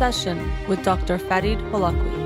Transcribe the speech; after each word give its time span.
Session 0.00 0.50
with 0.66 0.82
Dr. 0.82 1.18
Farid 1.18 1.58
Holakouee. 1.58 2.20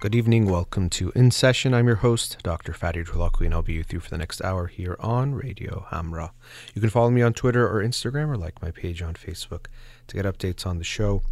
Good 0.00 0.14
evening. 0.14 0.46
Welcome 0.46 0.88
to 0.88 1.12
In 1.14 1.30
Session. 1.30 1.74
I'm 1.74 1.86
your 1.86 1.96
host, 1.96 2.38
Dr. 2.42 2.72
Farid 2.72 3.08
Holakouee, 3.08 3.44
and 3.44 3.52
I'll 3.52 3.60
be 3.60 3.76
with 3.76 3.92
you 3.92 4.00
for 4.00 4.08
the 4.08 4.16
next 4.16 4.40
hour 4.42 4.68
here 4.68 4.96
on 4.98 5.34
Radio 5.34 5.84
Hamra. 5.90 6.30
You 6.74 6.80
can 6.80 6.88
follow 6.88 7.10
me 7.10 7.20
on 7.20 7.34
Twitter 7.34 7.68
or 7.68 7.84
Instagram 7.84 8.28
or 8.28 8.38
like 8.38 8.62
my 8.62 8.70
page 8.70 9.02
on 9.02 9.12
Facebook 9.12 9.66
to 10.10 10.16
get 10.16 10.26
updates 10.26 10.66
on 10.66 10.78
the 10.78 10.84
show 10.84 11.22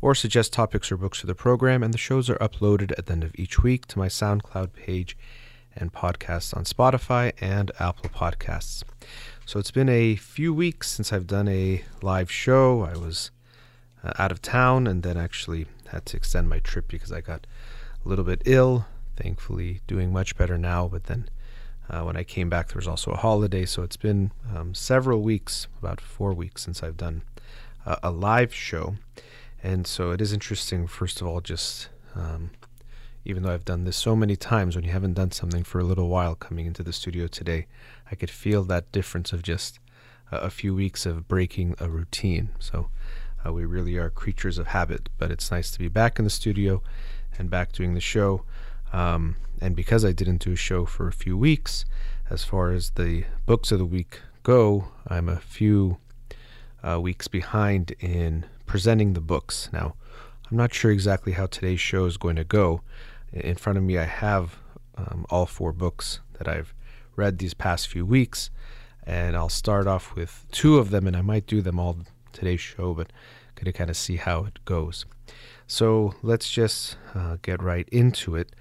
or 0.00 0.14
suggest 0.14 0.52
topics 0.52 0.90
or 0.90 0.96
books 0.96 1.20
for 1.20 1.26
the 1.26 1.34
program. 1.34 1.82
And 1.82 1.92
the 1.92 1.98
shows 1.98 2.30
are 2.30 2.36
uploaded 2.36 2.92
at 2.98 3.06
the 3.06 3.12
end 3.12 3.24
of 3.24 3.32
each 3.34 3.62
week 3.62 3.86
to 3.88 3.98
my 3.98 4.08
SoundCloud 4.08 4.72
page 4.72 5.16
and 5.76 5.92
podcasts 5.92 6.56
on 6.56 6.64
Spotify 6.64 7.32
and 7.40 7.70
Apple 7.78 8.10
Podcasts. 8.10 8.82
So 9.44 9.58
it's 9.58 9.70
been 9.70 9.88
a 9.88 10.16
few 10.16 10.52
weeks 10.52 10.90
since 10.90 11.12
I've 11.12 11.26
done 11.26 11.48
a 11.48 11.84
live 12.02 12.30
show. 12.30 12.82
I 12.82 12.96
was 12.96 13.30
uh, 14.02 14.12
out 14.18 14.32
of 14.32 14.42
town 14.42 14.86
and 14.86 15.02
then 15.02 15.16
actually 15.16 15.66
had 15.88 16.06
to 16.06 16.16
extend 16.16 16.48
my 16.48 16.58
trip 16.58 16.88
because 16.88 17.12
I 17.12 17.20
got 17.20 17.46
a 18.04 18.08
little 18.08 18.24
bit 18.24 18.42
ill. 18.44 18.86
Thankfully, 19.16 19.80
doing 19.86 20.12
much 20.12 20.36
better 20.36 20.56
now. 20.56 20.86
But 20.86 21.04
then 21.04 21.28
uh, 21.90 22.02
when 22.02 22.16
I 22.16 22.22
came 22.22 22.48
back, 22.48 22.68
there 22.68 22.76
was 22.76 22.86
also 22.86 23.10
a 23.10 23.16
holiday. 23.16 23.64
So 23.64 23.82
it's 23.82 23.96
been 23.96 24.30
um, 24.54 24.74
several 24.74 25.22
weeks, 25.22 25.66
about 25.80 26.00
four 26.00 26.32
weeks, 26.32 26.62
since 26.62 26.82
I've 26.82 26.96
done 26.96 27.22
a 28.02 28.10
live 28.10 28.54
show. 28.54 28.96
And 29.62 29.86
so 29.86 30.10
it 30.10 30.20
is 30.20 30.32
interesting, 30.32 30.86
first 30.86 31.20
of 31.20 31.26
all, 31.26 31.40
just 31.40 31.88
um, 32.14 32.50
even 33.24 33.42
though 33.42 33.52
I've 33.52 33.64
done 33.64 33.84
this 33.84 33.96
so 33.96 34.16
many 34.16 34.36
times, 34.36 34.74
when 34.74 34.84
you 34.84 34.90
haven't 34.90 35.14
done 35.14 35.32
something 35.32 35.64
for 35.64 35.80
a 35.80 35.84
little 35.84 36.08
while 36.08 36.34
coming 36.34 36.66
into 36.66 36.82
the 36.82 36.92
studio 36.92 37.26
today, 37.26 37.66
I 38.10 38.14
could 38.14 38.30
feel 38.30 38.64
that 38.64 38.90
difference 38.92 39.32
of 39.32 39.42
just 39.42 39.78
a 40.30 40.50
few 40.50 40.74
weeks 40.74 41.06
of 41.06 41.28
breaking 41.28 41.74
a 41.78 41.88
routine. 41.88 42.50
So 42.58 42.88
uh, 43.44 43.52
we 43.52 43.64
really 43.64 43.96
are 43.96 44.10
creatures 44.10 44.58
of 44.58 44.68
habit, 44.68 45.08
but 45.18 45.30
it's 45.30 45.50
nice 45.50 45.70
to 45.72 45.78
be 45.78 45.88
back 45.88 46.18
in 46.18 46.24
the 46.24 46.30
studio 46.30 46.82
and 47.38 47.50
back 47.50 47.72
doing 47.72 47.94
the 47.94 48.00
show. 48.00 48.44
Um, 48.92 49.36
and 49.60 49.76
because 49.76 50.04
I 50.04 50.12
didn't 50.12 50.42
do 50.42 50.52
a 50.52 50.56
show 50.56 50.86
for 50.86 51.08
a 51.08 51.12
few 51.12 51.36
weeks, 51.36 51.84
as 52.30 52.44
far 52.44 52.72
as 52.72 52.90
the 52.90 53.24
books 53.46 53.72
of 53.72 53.78
the 53.78 53.84
week 53.84 54.20
go, 54.42 54.88
I'm 55.06 55.28
a 55.28 55.36
few 55.36 55.98
uh, 56.88 57.00
weeks 57.00 57.28
behind 57.28 57.92
in 58.00 58.44
presenting 58.66 59.12
the 59.12 59.20
books. 59.20 59.68
Now, 59.72 59.94
I'm 60.50 60.56
not 60.56 60.72
sure 60.72 60.90
exactly 60.90 61.32
how 61.32 61.46
today's 61.46 61.80
show 61.80 62.06
is 62.06 62.16
going 62.16 62.36
to 62.36 62.44
go. 62.44 62.82
In 63.32 63.56
front 63.56 63.76
of 63.76 63.84
me, 63.84 63.98
I 63.98 64.04
have 64.04 64.58
um, 64.96 65.26
all 65.30 65.46
four 65.46 65.72
books 65.72 66.20
that 66.38 66.48
I've 66.48 66.72
read 67.16 67.38
these 67.38 67.54
past 67.54 67.88
few 67.88 68.06
weeks, 68.06 68.50
and 69.04 69.36
I'll 69.36 69.48
start 69.48 69.86
off 69.86 70.14
with 70.14 70.46
two 70.50 70.78
of 70.78 70.90
them, 70.90 71.06
and 71.06 71.16
I 71.16 71.22
might 71.22 71.46
do 71.46 71.60
them 71.60 71.78
all 71.78 71.98
today's 72.32 72.60
show, 72.60 72.94
but 72.94 73.12
going 73.56 73.64
to 73.66 73.72
kind 73.72 73.90
of 73.90 73.96
see 73.96 74.16
how 74.16 74.44
it 74.44 74.64
goes. 74.64 75.04
So 75.66 76.14
let's 76.22 76.48
just 76.48 76.96
uh, 77.14 77.36
get 77.42 77.62
right 77.62 77.88
into 77.90 78.36
it. 78.36 78.54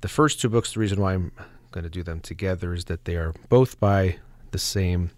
The 0.00 0.08
first 0.08 0.40
two 0.40 0.48
books, 0.48 0.74
the 0.74 0.80
reason 0.80 1.00
why 1.00 1.14
I'm 1.14 1.32
going 1.72 1.84
to 1.84 1.90
do 1.90 2.02
them 2.02 2.20
together 2.20 2.72
is 2.72 2.86
that 2.86 3.04
they 3.04 3.16
are 3.16 3.34
both 3.48 3.78
by 3.80 4.18
the 4.52 4.58
same 4.58 5.10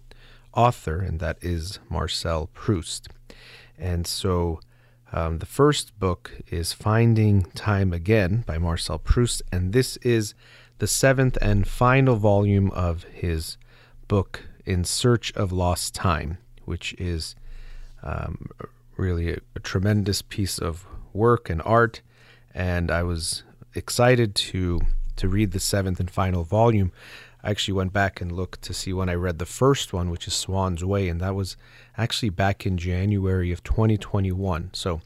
author, 0.59 0.99
and 0.99 1.21
that 1.21 1.37
is 1.41 1.79
Marcel 1.89 2.49
Proust. 2.53 3.07
And 3.77 4.05
so 4.05 4.59
um, 5.13 5.39
the 5.39 5.45
first 5.45 5.97
book 5.97 6.31
is 6.51 6.73
Finding 6.73 7.43
Time 7.55 7.93
Again 7.93 8.43
by 8.45 8.57
Marcel 8.57 8.99
Proust, 8.99 9.41
and 9.53 9.71
this 9.71 9.95
is 9.97 10.33
the 10.79 10.87
seventh 10.87 11.37
and 11.41 11.65
final 11.65 12.17
volume 12.17 12.71
of 12.71 13.03
his 13.05 13.57
book 14.09 14.43
In 14.65 14.83
Search 14.83 15.31
of 15.33 15.53
Lost 15.53 15.95
Time, 15.95 16.37
which 16.65 16.93
is 16.97 17.35
um, 18.03 18.49
really 18.97 19.31
a, 19.31 19.37
a 19.55 19.59
tremendous 19.61 20.21
piece 20.21 20.59
of 20.59 20.85
work 21.13 21.49
and 21.49 21.61
art, 21.63 22.01
and 22.53 22.91
I 22.91 23.03
was 23.03 23.43
excited 23.75 24.35
to 24.35 24.81
to 25.15 25.27
read 25.27 25.51
the 25.51 25.59
seventh 25.59 25.99
and 25.99 26.09
final 26.09 26.43
volume. 26.43 26.91
I 27.43 27.51
actually 27.51 27.73
went 27.75 27.93
back 27.93 28.19
and 28.19 28.31
looked 28.31 28.61
to 28.63 28.73
see 28.73 28.91
when 28.91 29.09
I 29.09 29.13
read 29.13 29.39
the 29.39 29.45
first 29.45 29.93
one, 29.93 30.09
which 30.09 30.27
is 30.27 30.33
Swann's 30.33 30.83
Way, 30.83 31.07
and 31.07 31.21
that 31.21 31.35
was 31.35 31.55
actually 31.97 32.29
back 32.29 32.65
in 32.65 32.77
January 32.77 33.51
of 33.51 33.63
2021. 33.63 34.71
So 34.73 35.01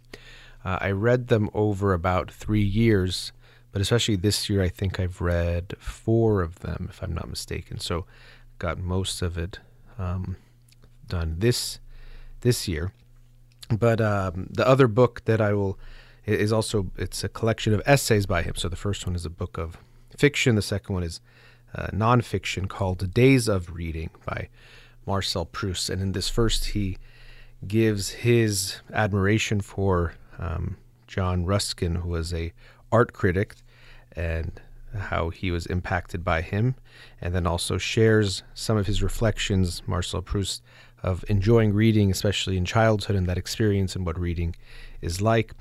uh, 0.66 0.80
I 0.82 0.92
read 0.92 1.28
them 1.28 1.50
over 1.54 1.94
about 1.94 2.32
three 2.32 2.64
years, 2.64 3.32
but 3.72 3.82
especially 3.82 4.16
this 4.16 4.50
year, 4.50 4.64
I 4.64 4.70
think 4.70 5.00
I've 5.00 5.22
read 5.22 5.76
four 5.78 6.42
of 6.42 6.60
them, 6.60 6.88
if 6.90 7.04
I'm 7.04 7.14
not 7.14 7.30
mistaken. 7.30 7.80
So 7.80 8.06
got 8.58 8.80
most 8.80 9.22
of 9.22 9.38
it 9.38 9.60
um, 10.00 10.38
done 11.08 11.36
this 11.40 11.80
this 12.42 12.68
year. 12.68 12.94
But 13.70 14.02
um, 14.02 14.48
the 14.50 14.68
other 14.68 14.88
book 14.88 15.24
that 15.26 15.40
I 15.40 15.54
will 15.54 15.78
is 16.26 16.54
also 16.54 16.92
it's 16.98 17.24
a 17.24 17.30
collection 17.30 17.74
of 17.74 17.82
essays 17.86 18.26
by 18.26 18.42
him. 18.42 18.56
So 18.56 18.70
the 18.70 18.76
first 18.76 19.06
one 19.06 19.16
is 19.16 19.26
a 19.26 19.30
book 19.30 19.58
of 19.58 19.78
fiction. 20.18 20.56
The 20.56 20.62
second 20.62 20.94
one 20.94 21.04
is 21.04 21.20
uh, 21.76 21.88
nonfiction 21.88 22.68
called 22.68 23.14
Days 23.14 23.48
of 23.48 23.74
Reading 23.74 24.10
by 24.26 24.50
Marcel 25.06 25.46
Proust. 25.46 25.90
And 25.90 26.02
in 26.02 26.12
this 26.12 26.30
first, 26.30 26.66
he 26.66 26.98
gives 27.68 28.10
his 28.10 28.78
admiration 28.92 29.62
for 29.62 30.14
um, 30.40 30.78
John 31.08 31.46
Ruskin, 31.46 31.96
who 31.96 32.10
was 32.10 32.34
a 32.34 32.54
art 32.92 33.14
critic, 33.14 33.56
and 34.16 34.60
how 34.98 35.30
he 35.30 35.52
was 35.52 35.66
impacted 35.66 36.24
by 36.24 36.42
him, 36.42 36.76
and 37.20 37.34
then 37.34 37.48
also 37.48 37.78
shares 37.78 38.44
some 38.54 38.78
of 38.78 38.88
his 38.88 39.02
reflections, 39.02 39.82
Marcel 39.88 40.22
Proust, 40.22 40.62
of 41.02 41.26
enjoying 41.28 41.74
reading, 41.74 42.12
especially 42.12 42.58
in 42.58 42.66
childhood, 42.66 43.16
and 43.16 43.28
that 43.28 43.38
experience 43.38 43.96
and 43.96 44.06
what 44.06 44.20
reading 44.20 44.56
is 45.02 45.22
like. 45.22 45.52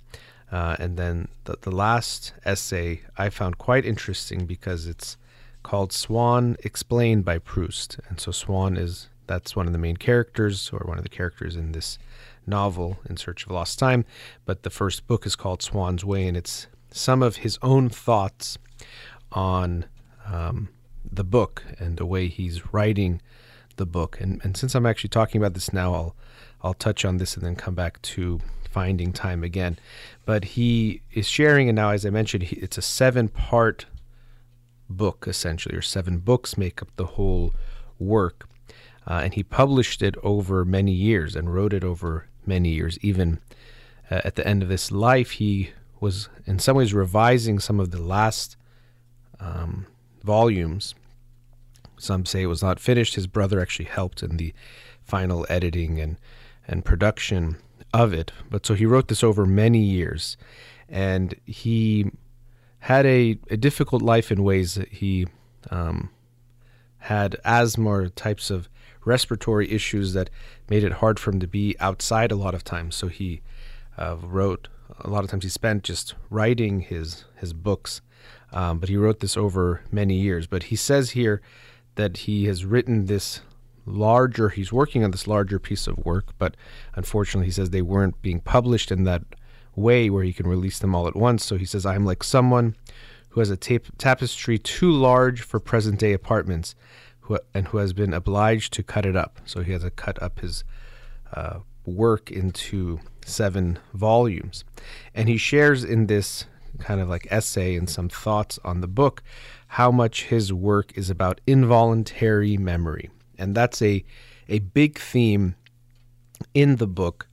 Uh, 0.51 0.77
and 0.79 0.99
then 0.99 1.29
the, 1.45 1.57
the 1.63 1.71
last 1.71 2.35
essay 2.45 3.01
I 3.17 3.31
found 3.31 3.57
quite 3.57 3.87
interesting 3.87 4.45
because 4.45 4.87
it's 4.87 5.17
called 5.63 5.93
Swann 5.93 6.57
Explained 6.65 7.25
by 7.25 7.39
Proust. 7.39 7.99
And 8.09 8.21
so 8.21 8.33
Swann 8.33 8.77
is 8.77 9.09
that's 9.27 9.57
one 9.57 9.67
of 9.67 9.73
the 9.73 9.79
main 9.79 9.97
characters 9.97 10.71
or 10.73 10.81
one 10.81 10.99
of 10.99 11.05
the 11.05 11.11
characters 11.11 11.57
in 11.57 11.73
this 11.73 11.99
novel 12.47 12.99
in 13.09 13.17
search 13.17 13.47
of 13.47 13.53
lost 13.53 13.79
time 13.79 14.05
but 14.45 14.65
the 14.65 14.69
first 14.69 15.07
book 15.07 15.25
is 15.25 15.37
called 15.37 15.63
swann's 15.63 16.05
way 16.05 16.27
and 16.27 16.37
it's 16.37 16.67
some 16.91 17.23
of 17.23 17.37
his 17.37 17.57
own 17.63 17.89
thoughts 17.89 18.59
on 19.31 19.85
um, 20.27 20.69
the 21.11 21.23
book 21.23 21.65
and 21.79 21.97
the 21.99 22.05
way 22.05 22.27
he's 22.27 22.75
writing 22.75 23.23
the 23.77 23.87
book 23.87 24.21
and, 24.21 24.41
and 24.43 24.57
since 24.57 24.75
i'm 24.75 24.85
actually 24.85 25.09
talking 25.09 25.41
about 25.41 25.55
this 25.55 25.73
now 25.73 25.95
i'll 25.95 26.17
i'll 26.63 26.75
touch 26.75 27.05
on 27.05 27.19
this 27.19 27.37
and 27.37 27.47
then 27.47 27.55
come 27.55 27.77
back 27.77 28.03
to 28.03 28.41
finding 28.73 29.13
time 29.13 29.45
again. 29.45 29.79
But 30.25 30.45
he 30.45 31.03
is 31.13 31.29
sharing, 31.29 31.69
and 31.69 31.77
now, 31.77 31.91
as 31.91 32.05
I 32.05 32.11
mentioned, 32.11 32.45
he, 32.45 32.57
it's 32.57 32.79
a 32.79 32.83
seven 32.83 33.29
part 33.29 33.87
book 34.93 35.27
essentially, 35.29 35.77
or 35.77 35.83
seven 35.83 36.19
books 36.19 36.57
make 36.57 36.83
up 36.83 36.89
the 36.97 37.07
whole 37.07 37.55
work. 37.99 38.49
Uh, 39.07 39.21
and 39.25 39.35
he 39.35 39.43
published 39.43 40.01
it 40.03 40.15
over 40.23 40.65
many 40.65 40.93
years 40.93 41.35
and 41.35 41.53
wrote 41.53 41.73
it 41.73 41.83
over 41.83 42.29
many 42.47 42.71
years. 42.71 42.99
Even 43.03 43.41
uh, 44.11 44.21
at 44.25 44.37
the 44.37 44.47
end 44.47 44.63
of 44.63 44.69
his 44.69 44.93
life, 44.93 45.33
he 45.33 45.71
was 46.01 46.29
in 46.47 46.59
some 46.59 46.77
ways 46.77 46.95
revising 46.95 47.59
some 47.59 47.81
of 47.81 47.91
the 47.91 48.03
last 48.03 48.57
um, 49.41 49.87
volumes. 50.23 50.95
Some 51.99 52.27
say 52.27 52.43
it 52.43 52.47
was 52.47 52.63
not 52.63 52.81
finished. 52.81 53.15
His 53.15 53.27
brother 53.27 53.61
actually 53.61 53.87
helped 53.87 54.23
in 54.23 54.37
the 54.37 54.53
final 55.03 55.47
editing 55.49 56.01
and, 56.01 56.17
and 56.67 56.85
production 56.85 57.57
of 57.93 58.13
it. 58.13 58.33
But 58.51 58.67
so 58.67 58.75
he 58.75 58.87
wrote 58.87 59.09
this 59.09 59.23
over 59.23 59.47
many 59.47 59.81
years, 59.81 60.37
and 60.89 61.35
he 61.45 62.11
had 62.83 63.07
a, 63.07 63.39
a 63.49 63.57
difficult 63.57 64.03
life 64.03 64.33
in 64.33 64.43
ways 64.43 64.75
that 64.75 64.89
he 64.89 65.25
um, 65.71 66.11
had 66.99 67.37
asthma 67.45 67.89
or 67.89 68.09
types 68.09 68.51
of 68.51 68.69
respiratory 69.05 69.71
issues 69.71 70.15
that 70.15 70.29
made 70.69 70.83
it 70.83 70.95
hard 70.95 71.21
for 71.21 71.31
him 71.31 71.39
to 71.39 71.47
be 71.47 71.77
outside 71.79 72.33
a 72.33 72.37
lot 72.37 72.55
of 72.55 72.65
times. 72.65 72.97
So 72.97 73.07
he 73.07 73.41
uh, 73.97 74.17
wrote 74.21 74.67
a 74.99 75.09
lot 75.09 75.23
of 75.23 75.31
times 75.31 75.45
he 75.45 75.51
spent 75.51 75.85
just 75.85 76.15
writing 76.29 76.81
his 76.81 77.25
his 77.37 77.53
books, 77.53 78.01
um, 78.53 78.81
but 78.81 78.89
he 78.89 78.97
wrote 78.97 79.21
this 79.21 79.37
over 79.37 79.83
many 79.93 80.17
years. 80.17 80.49
But 80.49 80.65
he 80.65 80.77
says 80.77 81.11
here 81.11 81.41
that 81.95 82.19
he 82.19 82.47
has 82.47 82.65
written 82.65 83.07
this 83.07 83.43
larger 83.85 84.49
he's 84.49 84.73
working 84.73 85.03
on 85.03 85.11
this 85.11 85.27
larger 85.27 85.59
piece 85.59 85.89
of 85.89 85.99
work 86.07 86.27
but 86.39 86.57
unfortunately 86.95 87.47
he 87.47 87.51
says 87.51 87.71
they 87.71 87.83
weren't 87.83 88.23
being 88.23 88.39
published 88.39 88.93
and 88.93 89.05
that 89.05 89.23
way 89.75 90.11
where 90.11 90.25
he 90.25 90.33
can 90.33 90.47
release 90.47 90.79
them 90.79 90.95
all 90.95 91.07
at 91.07 91.17
once 91.17 91.45
so 91.45 91.57
he 91.57 91.65
says 91.65 91.87
i'm 91.87 92.05
like 92.05 92.23
someone 92.23 92.77
who 93.31 93.41
has 93.41 93.49
a 93.49 93.57
tape, 93.57 93.87
tapestry 93.97 94.59
too 94.59 94.91
large 94.91 95.41
for 95.41 95.59
present 95.59 95.99
day 95.99 96.13
apartments 96.13 96.75
who, 97.21 97.39
and 97.55 97.69
who 97.69 97.79
has 97.79 97.95
been 97.95 98.13
obliged 98.13 98.73
to 98.73 98.83
cut 98.83 99.07
it 99.07 99.17
up 99.17 99.41
so 99.45 99.63
he 99.63 99.73
has 99.73 99.83
to 99.83 99.91
cut 99.91 100.21
up 100.23 100.41
his 100.41 100.65
uh, 101.33 101.61
work 101.87 102.31
into 102.31 103.01
seven 103.25 103.79
volumes 103.95 104.65
and 105.15 105.29
he 105.29 105.39
shares 105.39 105.83
in 105.83 106.07
this 106.07 106.45
kind 106.79 107.01
of 107.01 107.09
like 107.09 107.27
essay 107.31 107.77
and 107.77 107.89
some 107.89 108.09
thoughts 108.09 108.59
on 108.65 108.81
the 108.81 108.89
book, 108.89 109.23
how 109.69 109.91
much 109.91 110.25
his 110.25 110.53
work 110.53 110.97
is 110.97 111.11
about 111.11 111.41
involuntary 111.47 112.57
memory. 112.57 113.11
And 113.39 113.55
that's 113.55 113.81
a, 113.83 114.05
a 114.49 114.61
big 114.61 114.99
theme 114.99 115.55
in 116.55 116.77
the 116.77 116.87
book, 116.87 117.29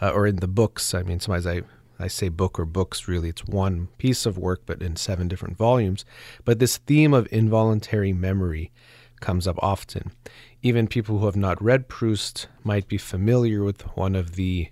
uh, 0.00 0.10
or 0.10 0.26
in 0.26 0.36
the 0.36 0.48
books. 0.48 0.94
I 0.94 1.02
mean, 1.02 1.20
sometimes 1.20 1.46
I, 1.46 1.62
I 2.04 2.08
say 2.08 2.28
book 2.28 2.58
or 2.58 2.66
books, 2.66 3.08
really. 3.08 3.30
It's 3.30 3.46
one 3.46 3.88
piece 3.96 4.26
of 4.26 4.36
work, 4.36 4.64
but 4.66 4.82
in 4.82 4.94
seven 4.96 5.26
different 5.26 5.56
volumes. 5.56 6.04
But 6.44 6.58
this 6.58 6.76
theme 6.76 7.14
of 7.14 7.26
involuntary 7.32 8.12
memory 8.12 8.70
comes 9.20 9.48
up 9.48 9.56
often. 9.62 10.12
Even 10.60 10.86
people 10.86 11.18
who 11.18 11.24
have 11.24 11.34
not 11.34 11.62
read 11.62 11.88
Proust 11.88 12.46
might 12.62 12.88
be 12.88 12.98
familiar 12.98 13.64
with 13.64 13.80
one 13.96 14.14
of 14.14 14.36
the 14.36 14.68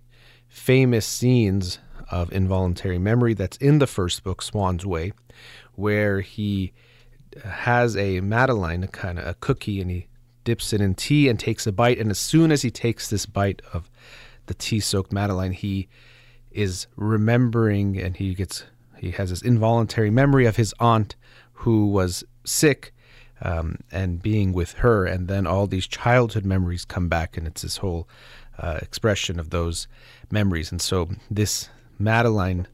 famous 0.47 1.07
scenes 1.07 1.79
of 2.11 2.31
involuntary 2.35 2.99
memory 2.99 3.33
that's 3.33 3.57
in 3.57 3.79
the 3.79 3.87
first 3.87 4.23
book, 4.23 4.43
Swann's 4.43 4.85
Way, 4.85 5.15
where 5.75 6.21
he 6.21 6.75
uh, 7.43 7.49
has 7.49 7.97
a 7.97 8.21
Madeleine, 8.21 8.85
a 8.85 8.89
kind 8.89 9.19
of 9.19 9.27
a 9.27 9.35
cookie, 9.41 9.81
and 9.81 9.91
he 9.91 10.07
dips 10.45 10.75
it 10.75 10.83
in 10.83 10.95
tea 10.95 11.31
and 11.31 11.41
takes 11.41 11.67
a 11.67 11.73
bite. 11.73 11.99
And 11.99 12.11
as 12.11 12.19
soon 12.19 12.53
as 12.53 12.61
he 12.61 12.71
takes 12.71 13.09
this 13.09 13.25
bite 13.25 13.63
of 13.73 13.89
the 14.47 14.55
tea 14.55 14.81
soaked 14.81 15.15
Madeleine, 15.15 15.53
he 15.53 15.89
is 16.55 16.87
remembering 16.97 18.01
and 18.01 18.17
he 18.17 18.35
gets 18.35 18.65
he 18.99 19.11
has 19.13 19.31
this 19.31 19.43
involuntary 19.43 20.11
memory 20.11 20.47
of 20.47 20.57
his 20.57 20.73
aunt 20.79 21.17
who 21.53 21.89
was 21.89 22.23
sick 22.45 22.95
um, 23.41 23.79
and 23.91 24.23
being 24.23 24.53
with 24.53 24.75
her, 24.75 25.05
and 25.05 25.27
then 25.27 25.47
all 25.47 25.67
these 25.67 25.89
childhood 25.89 26.45
memories 26.45 26.85
come 26.85 27.09
back, 27.09 27.37
and 27.37 27.47
it's 27.47 27.63
this 27.63 27.79
whole 27.79 28.09
uh, 28.59 28.79
expression 28.81 29.41
of 29.41 29.51
those 29.51 29.89
memories. 30.31 30.71
And 30.71 30.81
so 30.81 31.09
this 31.31 31.69
Madeleine 31.99 32.69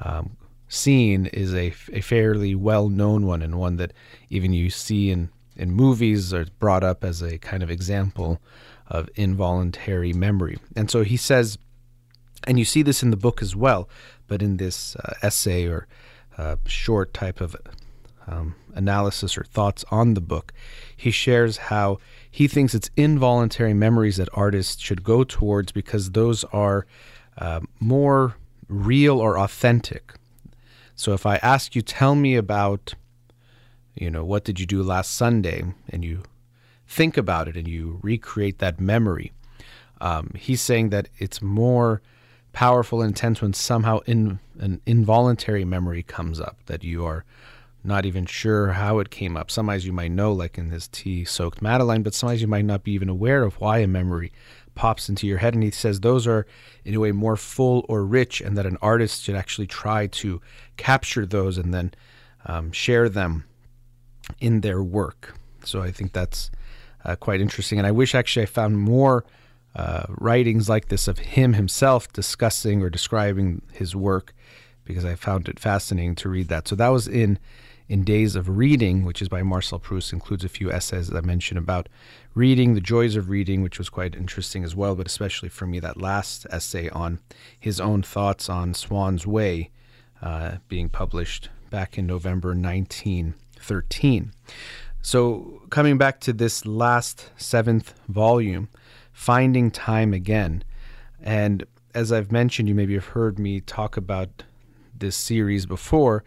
um, 0.00 0.36
scene 0.68 1.26
is 1.26 1.54
a, 1.54 1.74
a 1.92 2.00
fairly 2.00 2.54
well 2.54 2.88
known 2.88 3.26
one, 3.26 3.42
and 3.42 3.58
one 3.58 3.76
that 3.76 3.92
even 4.30 4.52
you 4.52 4.70
see 4.70 5.10
in 5.10 5.28
in 5.54 5.72
movies 5.72 6.34
are 6.34 6.46
brought 6.58 6.84
up 6.84 7.02
as 7.04 7.22
a 7.22 7.38
kind 7.38 7.62
of 7.62 7.70
example 7.70 8.40
of 8.88 9.08
involuntary 9.14 10.12
memory. 10.12 10.58
And 10.76 10.90
so 10.90 11.02
he 11.02 11.16
says, 11.16 11.58
and 12.46 12.58
you 12.58 12.64
see 12.64 12.82
this 12.82 13.02
in 13.02 13.10
the 13.10 13.16
book 13.16 13.42
as 13.42 13.56
well, 13.56 13.88
but 14.26 14.42
in 14.42 14.56
this 14.56 14.96
uh, 14.96 15.14
essay 15.22 15.66
or 15.66 15.86
uh, 16.38 16.56
short 16.66 17.12
type 17.14 17.40
of 17.40 17.56
um, 18.26 18.54
analysis 18.74 19.38
or 19.38 19.44
thoughts 19.44 19.84
on 19.90 20.14
the 20.14 20.20
book, 20.20 20.52
he 20.96 21.10
shares 21.10 21.56
how 21.56 21.98
he 22.30 22.48
thinks 22.48 22.74
it's 22.74 22.90
involuntary 22.96 23.74
memories 23.74 24.16
that 24.16 24.28
artists 24.34 24.82
should 24.82 25.02
go 25.02 25.24
towards 25.24 25.72
because 25.72 26.10
those 26.10 26.44
are 26.44 26.86
uh, 27.38 27.60
more 27.80 28.36
real 28.68 29.18
or 29.20 29.38
authentic. 29.38 30.14
So 30.94 31.12
if 31.12 31.26
I 31.26 31.36
ask 31.36 31.74
you, 31.74 31.82
tell 31.82 32.14
me 32.14 32.36
about, 32.36 32.94
you 33.94 34.10
know, 34.10 34.24
what 34.24 34.44
did 34.44 34.58
you 34.58 34.66
do 34.66 34.82
last 34.82 35.14
Sunday, 35.14 35.62
and 35.88 36.04
you 36.04 36.22
think 36.86 37.16
about 37.16 37.48
it 37.48 37.56
and 37.56 37.68
you 37.68 37.98
recreate 38.02 38.58
that 38.58 38.80
memory, 38.80 39.32
um, 40.00 40.32
he's 40.36 40.60
saying 40.60 40.90
that 40.90 41.08
it's 41.18 41.40
more 41.42 42.02
powerful 42.56 43.02
and 43.02 43.10
intense 43.10 43.42
when 43.42 43.52
somehow 43.52 43.98
in, 44.06 44.40
an 44.58 44.80
involuntary 44.86 45.62
memory 45.62 46.02
comes 46.02 46.40
up 46.40 46.56
that 46.64 46.82
you 46.82 47.04
are 47.04 47.22
not 47.84 48.06
even 48.06 48.24
sure 48.24 48.68
how 48.68 48.98
it 48.98 49.10
came 49.10 49.36
up. 49.36 49.50
Sometimes 49.50 49.84
you 49.84 49.92
might 49.92 50.10
know, 50.10 50.32
like 50.32 50.56
in 50.56 50.70
this 50.70 50.88
tea 50.88 51.22
soaked 51.26 51.60
Madeleine, 51.60 52.02
but 52.02 52.14
sometimes 52.14 52.40
you 52.40 52.48
might 52.48 52.64
not 52.64 52.82
be 52.82 52.92
even 52.92 53.10
aware 53.10 53.42
of 53.42 53.60
why 53.60 53.80
a 53.80 53.86
memory 53.86 54.32
pops 54.74 55.10
into 55.10 55.26
your 55.26 55.36
head. 55.36 55.52
And 55.52 55.62
he 55.62 55.70
says 55.70 56.00
those 56.00 56.26
are, 56.26 56.46
in 56.82 56.94
a 56.94 56.98
way, 56.98 57.12
more 57.12 57.36
full 57.36 57.84
or 57.90 58.06
rich, 58.06 58.40
and 58.40 58.56
that 58.56 58.64
an 58.64 58.78
artist 58.80 59.24
should 59.24 59.36
actually 59.36 59.66
try 59.66 60.06
to 60.06 60.40
capture 60.78 61.26
those 61.26 61.58
and 61.58 61.74
then 61.74 61.92
um, 62.46 62.72
share 62.72 63.10
them 63.10 63.44
in 64.40 64.62
their 64.62 64.82
work. 64.82 65.38
So 65.62 65.82
I 65.82 65.90
think 65.90 66.14
that's 66.14 66.50
uh, 67.04 67.16
quite 67.16 67.42
interesting. 67.42 67.76
And 67.76 67.86
I 67.86 67.92
wish 67.92 68.14
actually 68.14 68.44
I 68.44 68.46
found 68.46 68.78
more. 68.78 69.26
Uh, 69.76 70.06
writings 70.08 70.70
like 70.70 70.88
this 70.88 71.06
of 71.06 71.18
him 71.18 71.52
himself 71.52 72.10
discussing 72.14 72.82
or 72.82 72.88
describing 72.88 73.60
his 73.72 73.94
work 73.94 74.32
because 74.86 75.04
I 75.04 75.16
found 75.16 75.50
it 75.50 75.60
fascinating 75.60 76.14
to 76.16 76.30
read 76.30 76.48
that. 76.48 76.66
So 76.66 76.74
that 76.76 76.88
was 76.88 77.06
in 77.06 77.38
in 77.88 78.02
Days 78.02 78.34
of 78.34 78.48
Reading, 78.56 79.04
which 79.04 79.22
is 79.22 79.28
by 79.28 79.42
Marcel 79.42 79.78
Proust, 79.78 80.12
includes 80.12 80.44
a 80.44 80.48
few 80.48 80.72
essays 80.72 81.08
that 81.08 81.16
I 81.16 81.26
mentioned 81.26 81.58
about 81.58 81.88
reading, 82.34 82.74
the 82.74 82.80
joys 82.80 83.16
of 83.16 83.28
reading, 83.28 83.62
which 83.62 83.78
was 83.78 83.88
quite 83.88 84.16
interesting 84.16 84.64
as 84.64 84.74
well, 84.74 84.96
but 84.96 85.06
especially 85.06 85.48
for 85.48 85.66
me, 85.66 85.78
that 85.80 86.00
last 86.00 86.46
essay 86.50 86.88
on 86.88 87.20
his 87.60 87.78
own 87.78 88.02
thoughts 88.02 88.48
on 88.48 88.74
Swann's 88.74 89.26
Way 89.26 89.70
uh, 90.20 90.56
being 90.68 90.88
published 90.88 91.48
back 91.70 91.96
in 91.96 92.06
November 92.06 92.48
1913. 92.48 94.32
So, 95.00 95.62
coming 95.70 95.98
back 95.98 96.18
to 96.20 96.32
this 96.32 96.66
last 96.66 97.30
seventh 97.36 97.94
volume, 98.08 98.68
Finding 99.16 99.70
Time 99.70 100.12
Again. 100.12 100.62
And 101.22 101.64
as 101.94 102.12
I've 102.12 102.30
mentioned, 102.30 102.68
you 102.68 102.74
maybe 102.74 102.92
have 102.94 103.06
heard 103.06 103.38
me 103.38 103.60
talk 103.60 103.96
about 103.96 104.44
this 104.96 105.16
series 105.16 105.64
before 105.64 106.22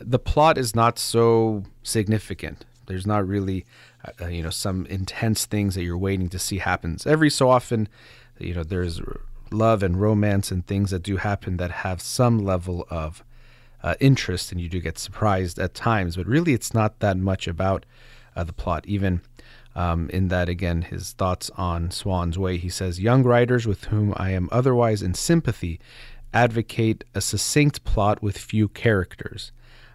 the 0.00 0.18
plot 0.20 0.56
is 0.56 0.74
not 0.74 0.96
so 0.96 1.64
significant. 1.82 2.64
There's 2.86 3.06
not 3.06 3.26
really, 3.26 3.66
uh, 4.22 4.28
you 4.28 4.44
know, 4.44 4.50
some 4.50 4.86
intense 4.86 5.44
things 5.44 5.74
that 5.74 5.82
you're 5.82 5.98
waiting 5.98 6.28
to 6.28 6.38
see 6.38 6.58
happens. 6.58 7.04
Every 7.04 7.30
so 7.30 7.50
often, 7.50 7.88
you 8.38 8.54
know, 8.54 8.62
there's 8.62 9.00
love 9.50 9.82
and 9.82 10.00
romance 10.00 10.52
and 10.52 10.64
things 10.64 10.92
that 10.92 11.02
do 11.02 11.16
happen 11.16 11.56
that 11.56 11.72
have 11.72 12.00
some 12.00 12.38
level 12.38 12.86
of 12.88 13.24
uh, 13.82 13.96
interest, 13.98 14.52
and 14.52 14.60
you 14.60 14.68
do 14.68 14.80
get 14.80 14.98
surprised 14.98 15.58
at 15.58 15.74
times. 15.74 16.14
But 16.14 16.28
really, 16.28 16.54
it's 16.54 16.72
not 16.72 17.00
that 17.00 17.16
much 17.16 17.48
about 17.48 17.84
uh, 18.36 18.44
the 18.44 18.52
plot. 18.52 18.86
Even 18.86 19.20
um, 19.74 20.10
in 20.10 20.28
that, 20.28 20.48
again, 20.48 20.82
his 20.82 21.12
thoughts 21.12 21.50
on 21.56 21.90
Swann's 21.90 22.38
Way, 22.38 22.56
he 22.56 22.68
says, 22.68 23.00
"Young 23.00 23.22
writers 23.22 23.66
with 23.66 23.84
whom 23.84 24.14
I 24.16 24.30
am 24.30 24.48
otherwise 24.50 25.02
in 25.02 25.14
sympathy." 25.14 25.80
Advocate 26.32 27.02
a 27.12 27.20
succinct 27.20 27.82
plot 27.82 28.22
with 28.22 28.38
few 28.38 28.68
characters. 28.68 29.50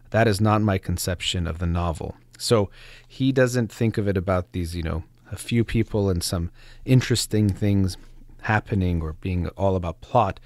That 0.10 0.28
is 0.28 0.42
not 0.42 0.62
my 0.62 0.78
conception 0.78 1.48
of 1.48 1.60
the 1.60 1.66
novel. 1.66 2.16
So 2.38 2.70
he 3.08 3.32
doesn't 3.32 3.72
think 3.72 3.98
of 3.98 4.08
it 4.08 4.18
about 4.18 4.52
these, 4.52 4.76
you 4.76 4.84
know, 4.84 5.04
a 5.32 5.38
few 5.38 5.64
people 5.64 6.10
and 6.10 6.22
some 6.22 6.52
interesting 6.84 7.50
things 7.50 7.98
happening 8.42 9.02
or 9.02 9.14
being 9.14 9.48
all 9.50 9.76
about 9.76 10.02
plot. 10.02 10.40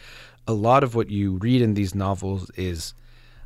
A 0.48 0.54
lot 0.54 0.84
of 0.84 0.96
what 0.96 1.10
you 1.10 1.38
read 1.38 1.62
in 1.62 1.74
these 1.74 1.94
novels 1.96 2.50
is 2.52 2.94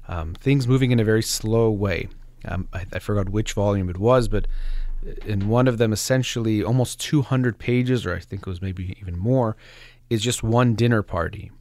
um, 0.08 0.34
things 0.34 0.68
moving 0.68 0.92
in 0.92 1.00
a 1.00 1.06
very 1.06 1.24
slow 1.24 1.72
way. 1.72 2.10
Um, 2.46 2.68
I, 2.74 2.86
I 2.94 3.00
forgot 3.00 3.30
which 3.30 3.54
volume 3.54 3.90
it 3.90 3.98
was, 3.98 4.28
but 4.28 4.48
in 5.25 5.48
one 5.48 5.67
of 5.67 5.77
them, 5.77 5.93
essentially 5.93 6.63
almost 6.63 7.00
200 7.00 7.57
pages, 7.57 8.05
or 8.05 8.15
I 8.15 8.19
think 8.19 8.43
it 8.43 8.48
was 8.48 8.62
maybe 8.62 8.98
even 9.00 9.17
more, 9.17 9.55
is 10.10 10.22
just 10.22 10.43
one 10.43 10.75
dinner 10.75 11.01
party. 11.01 11.51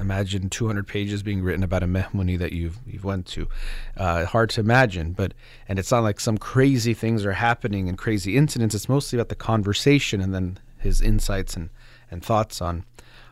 Imagine 0.00 0.50
200 0.50 0.88
pages 0.88 1.22
being 1.22 1.42
written 1.42 1.62
about 1.62 1.82
a 1.82 1.86
mehmoni 1.86 2.36
that 2.38 2.52
you've 2.52 2.78
you've 2.84 3.04
went 3.04 3.26
to. 3.26 3.48
Uh, 3.96 4.24
hard 4.24 4.50
to 4.50 4.60
imagine 4.60 5.12
but 5.12 5.34
and 5.68 5.78
it's 5.78 5.92
not 5.92 6.02
like 6.02 6.18
some 6.18 6.36
crazy 6.36 6.94
things 6.94 7.24
are 7.24 7.32
happening 7.32 7.88
and 7.88 7.96
crazy 7.96 8.36
incidents. 8.36 8.74
It's 8.74 8.88
mostly 8.88 9.18
about 9.18 9.28
the 9.28 9.36
conversation 9.36 10.20
and 10.20 10.34
then 10.34 10.58
his 10.78 11.00
insights 11.00 11.54
and 11.54 11.70
and 12.10 12.24
thoughts 12.24 12.60
on 12.60 12.84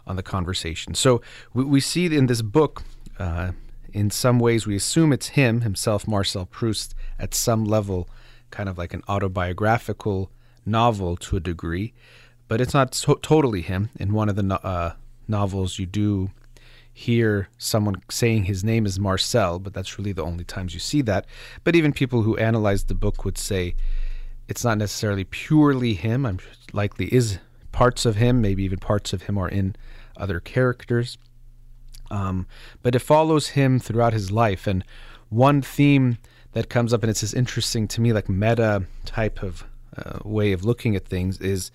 on 0.07 0.15
the 0.17 0.23
conversation. 0.23 0.95
So 0.95 1.21
we, 1.53 1.65
we 1.65 1.81
see 1.81 2.07
in 2.17 2.27
this 2.27 2.43
book 2.43 2.85
uh, 3.19 3.53
in 3.93 4.11
some 4.11 4.39
ways 4.39 4.65
we 4.65 4.77
assume 4.77 5.13
it's 5.13 5.29
him 5.29 5.63
himself 5.63 6.07
marcel 6.07 6.47
proust 6.47 6.95
at 7.19 7.35
some 7.35 7.65
level 7.65 8.09
kind 8.53 8.69
of 8.69 8.79
like 8.79 8.95
an 8.95 9.03
autobiographical 9.09 10.31
novel 10.65 11.17
to 11.17 11.37
a 11.37 11.41
degree 11.41 11.93
but 12.53 12.61
it's 12.61 12.75
not 12.75 12.95
so- 12.95 13.19
totally 13.23 13.63
him 13.63 13.89
in 13.99 14.13
one 14.13 14.29
of 14.29 14.37
the 14.37 14.43
no- 14.43 14.57
uh, 14.57 14.93
novels 15.27 15.79
you 15.79 15.87
do 15.87 16.31
hear 16.93 17.49
someone 17.57 17.97
saying 18.11 18.45
his 18.45 18.63
name 18.63 18.85
is 18.85 19.01
Marcel, 19.01 19.59
but 19.59 19.73
that's 19.73 19.99
really 19.99 20.13
the 20.13 20.23
only 20.23 20.45
times 20.45 20.75
you 20.75 20.81
see 20.81 21.01
that. 21.03 21.27
But 21.65 21.75
even 21.75 21.93
people 21.93 22.23
who 22.23 22.37
analyze 22.37 22.85
the 22.85 22.95
book 22.95 23.25
would 23.25 23.39
say 23.39 23.75
it's 24.49 24.65
not 24.65 24.79
necessarily 24.79 25.25
purely 25.25 25.95
him. 25.95 26.27
I'm 26.27 26.39
likely 26.73 27.07
is 27.07 27.39
parts 27.73 28.05
of 28.05 28.17
him, 28.17 28.43
maybe 28.43 28.65
even 28.65 28.79
parts 28.79 29.13
of 29.13 29.23
him 29.23 29.39
are 29.39 29.49
in 29.49 29.75
other 30.17 30.39
characters. 30.39 31.17
Um, 32.11 32.47
but 32.83 32.95
it 32.95 32.99
follows 32.99 33.49
him 33.49 33.79
throughout 33.79 34.13
his 34.13 34.31
life. 34.31 34.67
And 34.67 34.85
one 35.31 35.63
theme 35.63 36.19
that 36.53 36.69
comes 36.69 36.93
up, 36.93 37.03
and 37.03 37.11
it's 37.11 37.23
this 37.23 37.35
interesting 37.35 37.89
to 37.89 38.01
me, 38.01 38.13
like 38.13 38.29
meta 38.29 38.85
type 39.05 39.43
of 39.43 39.65
uh, 39.97 40.19
way 40.25 40.53
of 40.53 40.65
looking 40.65 40.97
at 40.97 41.07
things, 41.07 41.39
is 41.41 41.71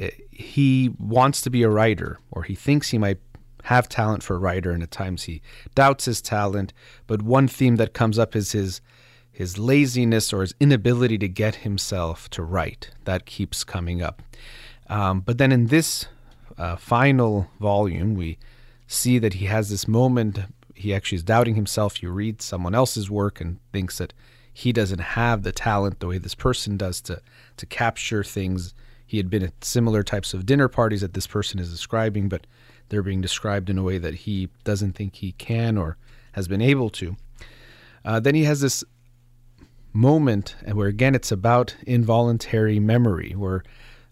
uh, 0.00 0.08
he 0.30 0.94
wants 0.98 1.40
to 1.42 1.50
be 1.50 1.62
a 1.62 1.70
writer, 1.70 2.18
or 2.30 2.42
he 2.42 2.54
thinks 2.54 2.90
he 2.90 2.98
might 2.98 3.18
have 3.64 3.88
talent 3.88 4.22
for 4.22 4.36
a 4.36 4.38
writer, 4.38 4.70
and 4.70 4.82
at 4.82 4.90
times 4.90 5.24
he 5.24 5.42
doubts 5.74 6.04
his 6.04 6.22
talent. 6.22 6.72
But 7.06 7.22
one 7.22 7.48
theme 7.48 7.76
that 7.76 7.92
comes 7.92 8.18
up 8.18 8.36
is 8.36 8.52
his 8.52 8.80
his 9.30 9.56
laziness 9.56 10.32
or 10.32 10.40
his 10.40 10.54
inability 10.58 11.16
to 11.16 11.28
get 11.28 11.56
himself 11.56 12.28
to 12.30 12.42
write. 12.42 12.90
That 13.04 13.24
keeps 13.24 13.62
coming 13.62 14.02
up. 14.02 14.20
Um, 14.88 15.20
but 15.20 15.38
then 15.38 15.52
in 15.52 15.66
this 15.66 16.06
uh, 16.56 16.74
final 16.74 17.48
volume, 17.60 18.14
we 18.14 18.38
see 18.88 19.20
that 19.20 19.34
he 19.34 19.46
has 19.46 19.70
this 19.70 19.86
moment 19.86 20.40
he 20.78 20.94
actually 20.94 21.16
is 21.16 21.24
doubting 21.24 21.54
himself. 21.54 22.02
You 22.02 22.10
read 22.10 22.40
someone 22.40 22.74
else's 22.74 23.10
work 23.10 23.40
and 23.40 23.58
thinks 23.72 23.98
that 23.98 24.14
he 24.52 24.72
doesn't 24.72 25.00
have 25.00 25.42
the 25.42 25.52
talent 25.52 26.00
the 26.00 26.06
way 26.06 26.18
this 26.18 26.34
person 26.34 26.76
does 26.76 27.00
to 27.02 27.20
to 27.56 27.66
capture 27.66 28.24
things. 28.24 28.74
He 29.06 29.16
had 29.16 29.30
been 29.30 29.42
at 29.42 29.64
similar 29.64 30.02
types 30.02 30.34
of 30.34 30.46
dinner 30.46 30.68
parties 30.68 31.00
that 31.00 31.14
this 31.14 31.26
person 31.26 31.58
is 31.58 31.70
describing, 31.70 32.28
but 32.28 32.46
they're 32.88 33.02
being 33.02 33.20
described 33.20 33.70
in 33.70 33.78
a 33.78 33.82
way 33.82 33.98
that 33.98 34.14
he 34.14 34.48
doesn't 34.64 34.92
think 34.92 35.16
he 35.16 35.32
can 35.32 35.78
or 35.78 35.96
has 36.32 36.48
been 36.48 36.60
able 36.60 36.90
to. 36.90 37.16
Uh, 38.04 38.20
then 38.20 38.34
he 38.34 38.44
has 38.44 38.60
this 38.60 38.84
moment 39.92 40.56
where 40.72 40.88
again 40.88 41.14
it's 41.14 41.32
about 41.32 41.76
involuntary 41.86 42.78
memory, 42.78 43.32
where 43.32 43.62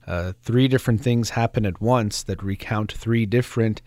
uh, 0.06 0.32
three 0.42 0.68
different 0.68 1.00
things 1.00 1.30
happen 1.30 1.66
at 1.66 1.80
once 1.80 2.22
that 2.22 2.42
recount 2.42 2.92
three 2.92 3.26
different 3.26 3.82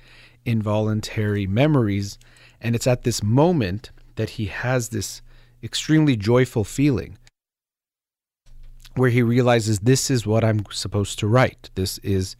involuntary 0.45 1.47
memories. 1.47 2.17
And 2.61 2.75
it's 2.75 2.87
at 2.87 3.03
this 3.03 3.23
moment 3.23 3.91
that 4.15 4.31
he 4.31 4.47
has 4.47 4.89
this 4.89 5.21
extremely 5.63 6.15
joyful 6.15 6.63
feeling 6.63 7.17
where 8.95 9.09
he 9.09 9.21
realizes 9.21 9.79
this 9.79 10.09
is 10.09 10.25
what 10.25 10.43
I'm 10.43 10.65
supposed 10.71 11.19
to 11.19 11.27
write. 11.27 11.69
This 11.75 11.99
is 11.99 12.35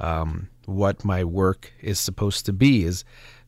um, 0.00 0.48
what 0.66 1.04
my 1.04 1.22
work 1.22 1.72
is 1.80 2.00
supposed 2.00 2.46
to 2.46 2.52
be, 2.52 2.84
is 2.84 3.04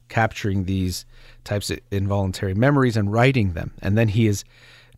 capturing 0.09 0.65
these 0.65 1.05
types 1.43 1.71
of 1.71 1.81
involuntary 1.91 2.55
memories 2.55 2.97
and 2.97 3.13
writing 3.13 3.55
them. 3.55 3.73
And 3.83 3.99
then 3.99 4.09
he 4.09 4.27
is 4.27 4.45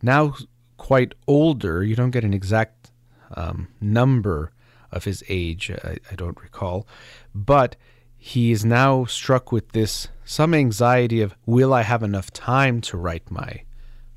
now 0.01 0.35
quite 0.77 1.13
older. 1.25 1.83
You 1.83 1.95
don't 1.95 2.11
get 2.11 2.23
an 2.23 2.33
exact 2.33 2.91
um, 3.35 3.69
number 3.81 4.51
of 4.91 5.03
his 5.03 5.23
age, 5.27 5.71
I, 5.71 5.97
I 6.11 6.15
don't 6.15 6.41
recall, 6.41 6.87
but 7.33 7.75
he 8.17 8.51
is 8.51 8.65
now 8.65 9.05
struck 9.05 9.51
with 9.51 9.71
this 9.71 10.07
some 10.25 10.53
anxiety 10.53 11.21
of 11.21 11.35
will 11.45 11.73
I 11.73 11.83
have 11.83 12.03
enough 12.03 12.31
time 12.31 12.81
to 12.81 12.97
write 12.97 13.29
my 13.31 13.63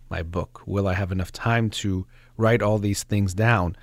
my 0.09 0.23
book? 0.23 0.63
Will 0.67 0.89
I 0.89 0.95
have 0.95 1.13
enough 1.13 1.31
time 1.31 1.71
to 1.71 2.07
write 2.37 2.63
all 2.63 2.79
these 2.79 3.05
things 3.05 3.33
down? 3.33 3.77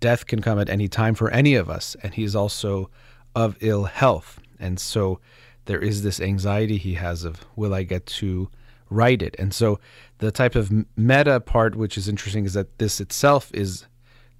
Death 0.00 0.26
can 0.26 0.42
come 0.42 0.58
at 0.58 0.68
any 0.68 0.88
time 0.88 1.14
for 1.14 1.30
any 1.30 1.54
of 1.54 1.70
us, 1.70 1.96
and 2.02 2.14
he 2.14 2.24
is 2.24 2.34
also 2.34 2.90
of 3.34 3.56
ill 3.60 3.84
health. 3.84 4.40
And 4.58 4.80
so 4.80 5.20
there 5.66 5.80
is 5.80 6.02
this 6.02 6.20
anxiety 6.20 6.78
he 6.78 6.94
has 6.94 7.24
of 7.24 7.44
will 7.54 7.74
I 7.74 7.84
get 7.84 8.06
to 8.06 8.50
write 8.90 9.22
it? 9.22 9.36
And 9.38 9.54
so 9.54 9.78
the 10.18 10.32
type 10.32 10.56
of 10.56 10.72
meta 10.96 11.40
part 11.40 11.76
which 11.76 11.96
is 11.96 12.08
interesting 12.08 12.44
is 12.44 12.54
that 12.54 12.78
this 12.78 13.00
itself 13.00 13.50
is 13.54 13.86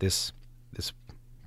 this 0.00 0.32
this 0.72 0.92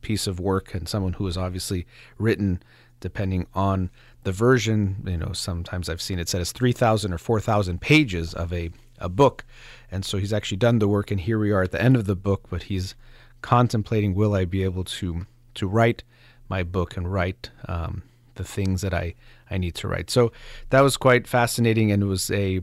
piece 0.01 0.27
of 0.27 0.39
work 0.39 0.73
and 0.73 0.87
someone 0.87 1.13
who 1.13 1.25
has 1.25 1.37
obviously 1.37 1.85
written 2.17 2.61
depending 3.01 3.45
on 3.53 3.89
the 4.23 4.31
version. 4.31 5.03
You 5.05 5.17
know, 5.17 5.33
sometimes 5.33 5.89
I've 5.89 6.01
seen 6.01 6.19
it 6.19 6.29
said 6.29 6.39
as 6.39 6.53
3,000 6.53 7.11
or 7.11 7.17
4,000 7.17 7.81
pages 7.81 8.33
of 8.33 8.53
a, 8.53 8.71
a 8.99 9.09
book. 9.09 9.43
And 9.91 10.05
so 10.05 10.17
he's 10.17 10.31
actually 10.31 10.57
done 10.57 10.79
the 10.79 10.87
work, 10.87 11.11
and 11.11 11.19
here 11.19 11.37
we 11.37 11.51
are 11.51 11.63
at 11.63 11.71
the 11.71 11.81
end 11.81 11.97
of 11.97 12.05
the 12.05 12.15
book, 12.15 12.47
but 12.49 12.63
he's 12.63 12.95
contemplating 13.41 14.13
will 14.13 14.33
I 14.33 14.45
be 14.45 14.63
able 14.63 14.85
to, 14.85 15.25
to 15.55 15.67
write 15.67 16.03
my 16.47 16.63
book 16.63 16.95
and 16.95 17.11
write 17.11 17.49
um, 17.67 18.03
the 18.35 18.43
things 18.43 18.81
that 18.81 18.93
I, 18.93 19.15
I 19.49 19.57
need 19.57 19.75
to 19.75 19.87
write. 19.87 20.09
So 20.09 20.31
that 20.69 20.81
was 20.81 20.95
quite 20.95 21.27
fascinating, 21.27 21.91
and 21.91 22.03
it 22.03 22.05
was 22.05 22.31
a, 22.31 22.61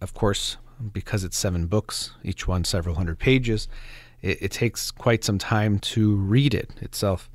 of 0.00 0.14
course, 0.14 0.56
because 0.92 1.24
it's 1.24 1.36
seven 1.36 1.66
books, 1.66 2.12
each 2.22 2.46
one 2.46 2.64
several 2.64 2.94
hundred 2.94 3.18
pages, 3.18 3.68
it, 4.22 4.42
it 4.42 4.52
takes 4.52 4.90
quite 4.90 5.24
some 5.24 5.38
time 5.38 5.78
to 5.80 6.16
read 6.16 6.54
it 6.54 6.70
itself 6.80 7.28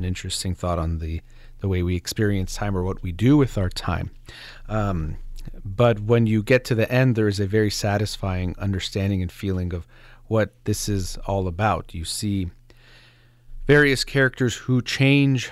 an 0.00 0.06
interesting 0.06 0.54
thought 0.54 0.78
on 0.78 0.98
the 0.98 1.20
the 1.60 1.68
way 1.68 1.82
we 1.82 1.94
experience 1.94 2.54
time 2.54 2.74
or 2.74 2.82
what 2.82 3.02
we 3.02 3.12
do 3.12 3.36
with 3.36 3.58
our 3.58 3.68
time. 3.68 4.10
Um, 4.66 5.16
but 5.62 6.00
when 6.00 6.26
you 6.26 6.42
get 6.42 6.64
to 6.64 6.74
the 6.74 6.90
end, 6.90 7.16
there 7.16 7.28
is 7.28 7.38
a 7.38 7.46
very 7.46 7.70
satisfying 7.70 8.54
understanding 8.58 9.20
and 9.20 9.30
feeling 9.30 9.74
of 9.74 9.86
what 10.26 10.52
this 10.64 10.88
is 10.88 11.18
all 11.26 11.46
about. 11.46 11.94
You 11.94 12.06
see 12.06 12.50
various 13.66 14.04
characters 14.04 14.54
who 14.54 14.80
change 14.80 15.50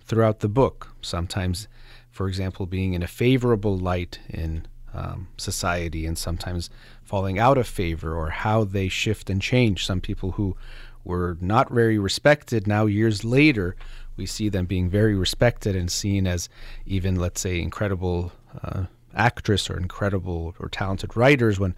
throughout 0.00 0.40
the 0.40 0.48
book, 0.48 0.88
sometimes, 1.02 1.68
for 2.10 2.28
example, 2.28 2.64
being 2.64 2.94
in 2.94 3.02
a 3.02 3.06
favorable 3.06 3.76
light 3.76 4.20
in 4.30 4.66
um, 4.94 5.28
society 5.36 6.06
and 6.06 6.16
sometimes 6.16 6.70
falling 7.02 7.38
out 7.38 7.58
of 7.58 7.66
favor, 7.66 8.16
or 8.16 8.30
how 8.30 8.64
they 8.64 8.88
shift 8.88 9.28
and 9.28 9.42
change. 9.42 9.84
Some 9.84 10.00
people 10.00 10.32
who 10.32 10.56
were 11.04 11.36
not 11.40 11.70
very 11.70 11.98
respected. 11.98 12.66
Now, 12.66 12.86
years 12.86 13.24
later, 13.24 13.76
we 14.16 14.26
see 14.26 14.48
them 14.48 14.66
being 14.66 14.88
very 14.88 15.14
respected 15.14 15.74
and 15.74 15.90
seen 15.90 16.26
as 16.26 16.48
even, 16.86 17.16
let's 17.16 17.40
say, 17.40 17.60
incredible 17.60 18.32
uh, 18.62 18.84
actress 19.14 19.68
or 19.68 19.76
incredible 19.76 20.54
or 20.58 20.68
talented 20.68 21.16
writers 21.16 21.58
when 21.58 21.74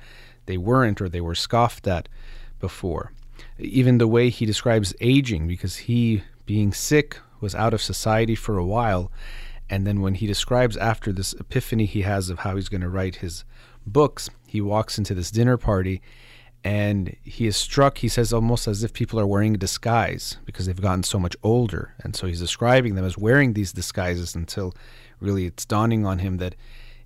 they 0.47 0.57
weren't 0.57 1.01
or 1.01 1.09
they 1.09 1.21
were 1.21 1.35
scoffed 1.35 1.87
at 1.87 2.09
before. 2.61 3.13
Even 3.59 3.99
the 3.99 4.09
way 4.09 4.31
he 4.31 4.47
describes 4.47 4.95
aging, 5.01 5.49
because 5.49 5.77
he, 5.77 6.23
being 6.47 6.73
sick, 6.73 7.19
was 7.41 7.55
out 7.55 7.75
of 7.75 7.83
society 7.83 8.35
for 8.35 8.59
a 8.59 8.65
while. 8.65 9.11
And 9.71 9.87
then 9.87 10.01
when 10.01 10.15
he 10.15 10.27
describes 10.27 10.77
after 10.77 11.13
this 11.13 11.33
epiphany 11.35 11.87
he 11.87 12.03
has 12.03 12.31
of 12.31 12.41
how 12.41 12.57
he's 12.57 12.69
going 12.69 12.81
to 12.81 12.89
write 12.89 13.17
his 13.17 13.45
books, 13.87 14.29
he 14.47 14.61
walks 14.61 14.99
into 14.99 15.15
this 15.15 15.31
dinner 15.31 15.57
party 15.57 16.03
and 16.65 17.15
he 17.23 17.47
is 17.47 17.59
struck 17.59 17.99
he 17.99 18.09
says 18.09 18.33
almost 18.33 18.67
as 18.67 18.83
if 18.83 18.95
people 18.95 19.21
are 19.21 19.27
wearing 19.27 19.55
a 19.55 19.59
disguise 19.59 20.39
because 20.47 20.65
they've 20.65 20.81
gotten 20.81 21.03
so 21.03 21.19
much 21.19 21.37
older. 21.43 21.95
And 22.03 22.17
so 22.17 22.27
he's 22.27 22.41
describing 22.41 22.95
them 22.95 23.05
as 23.05 23.19
wearing 23.19 23.53
these 23.53 23.73
disguises 23.73 24.35
until 24.35 24.75
really 25.21 25.45
it's 25.45 25.67
dawning 25.67 26.07
on 26.07 26.21
him 26.21 26.39
that 26.39 26.55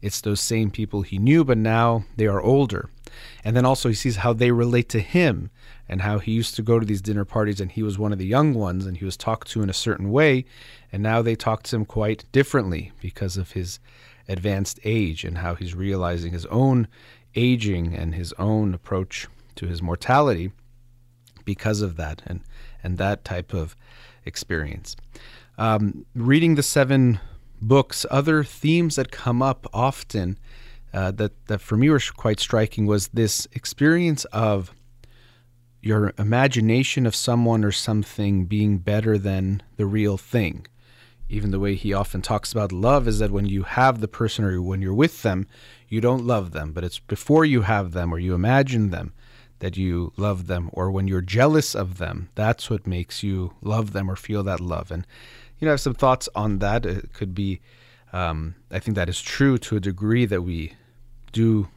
it's 0.00 0.20
those 0.20 0.40
same 0.40 0.70
people 0.70 1.02
he 1.02 1.18
knew 1.18 1.44
but 1.44 1.58
now 1.58 2.04
they 2.16 2.28
are 2.28 2.40
older. 2.40 2.88
And 3.44 3.56
then 3.56 3.64
also 3.64 3.88
he 3.88 3.96
sees 3.96 4.16
how 4.16 4.32
they 4.32 4.52
relate 4.52 4.88
to 4.90 5.00
him 5.00 5.50
and 5.88 6.02
how 6.02 6.20
he 6.20 6.30
used 6.30 6.54
to 6.54 6.62
go 6.62 6.78
to 6.78 6.86
these 6.86 7.02
dinner 7.02 7.24
parties 7.24 7.60
and 7.60 7.72
he 7.72 7.82
was 7.82 7.98
one 7.98 8.12
of 8.12 8.18
the 8.18 8.26
young 8.26 8.54
ones 8.54 8.86
and 8.86 8.98
he 8.98 9.04
was 9.04 9.16
talked 9.16 9.50
to 9.50 9.62
in 9.62 9.68
a 9.68 9.74
certain 9.74 10.12
way. 10.12 10.44
And 10.92 11.02
now 11.02 11.20
they 11.20 11.34
talk 11.34 11.64
to 11.64 11.76
him 11.76 11.84
quite 11.84 12.30
differently 12.30 12.92
because 13.00 13.36
of 13.36 13.52
his 13.52 13.80
advanced 14.28 14.78
age 14.84 15.24
and 15.24 15.38
how 15.38 15.56
he's 15.56 15.74
realizing 15.74 16.32
his 16.32 16.46
own 16.46 16.86
aging 17.34 17.92
and 17.94 18.14
his 18.14 18.32
own 18.34 18.72
approach 18.72 19.26
to 19.58 19.66
his 19.66 19.82
mortality 19.82 20.52
because 21.44 21.80
of 21.82 21.96
that 21.96 22.22
and 22.26 22.40
and 22.82 22.98
that 22.98 23.24
type 23.24 23.52
of 23.52 23.76
experience. 24.24 24.96
Um, 25.56 26.06
reading 26.14 26.54
the 26.54 26.62
seven 26.62 27.18
books, 27.60 28.06
other 28.10 28.44
themes 28.44 28.94
that 28.96 29.10
come 29.10 29.42
up 29.42 29.66
often 29.72 30.38
uh, 30.94 31.10
that 31.12 31.32
that 31.46 31.60
for 31.60 31.76
me 31.76 31.90
were 31.90 32.00
quite 32.16 32.40
striking 32.40 32.86
was 32.86 33.08
this 33.08 33.48
experience 33.52 34.24
of 34.26 34.72
your 35.82 36.12
imagination 36.18 37.06
of 37.06 37.14
someone 37.14 37.64
or 37.64 37.72
something 37.72 38.46
being 38.46 38.78
better 38.78 39.18
than 39.18 39.62
the 39.76 39.86
real 39.86 40.16
thing. 40.16 40.66
Even 41.28 41.50
the 41.50 41.60
way 41.60 41.74
he 41.74 41.92
often 41.92 42.22
talks 42.22 42.52
about 42.52 42.72
love 42.72 43.06
is 43.06 43.18
that 43.18 43.30
when 43.30 43.46
you 43.46 43.62
have 43.62 44.00
the 44.00 44.08
person 44.08 44.44
or 44.44 44.62
when 44.62 44.80
you're 44.80 44.94
with 44.94 45.22
them, 45.22 45.46
you 45.88 46.00
don't 46.00 46.26
love 46.26 46.52
them, 46.52 46.72
but 46.72 46.84
it's 46.84 46.98
before 46.98 47.44
you 47.44 47.62
have 47.62 47.92
them 47.92 48.12
or 48.12 48.18
you 48.18 48.34
imagine 48.34 48.90
them 48.90 49.12
that 49.60 49.76
you 49.76 50.12
love 50.16 50.46
them 50.46 50.70
or 50.72 50.90
when 50.90 51.08
you're 51.08 51.20
jealous 51.20 51.74
of 51.74 51.98
them 51.98 52.28
that's 52.34 52.70
what 52.70 52.86
makes 52.86 53.22
you 53.22 53.54
love 53.62 53.92
them 53.92 54.10
or 54.10 54.16
feel 54.16 54.42
that 54.42 54.60
love. 54.60 54.90
And 54.90 55.06
you 55.58 55.66
know 55.66 55.72
I 55.72 55.74
have 55.74 55.80
some 55.80 55.94
thoughts 55.94 56.28
on 56.34 56.58
that. 56.58 56.86
It 56.86 57.12
could 57.12 57.34
be 57.34 57.60
um, 58.12 58.54
I 58.70 58.78
think 58.78 58.94
that 58.94 59.08
is 59.08 59.20
true 59.20 59.58
to 59.58 59.76
a 59.76 59.80
degree 59.80 60.24
that 60.26 60.42
we 60.42 60.74
do 61.32 61.68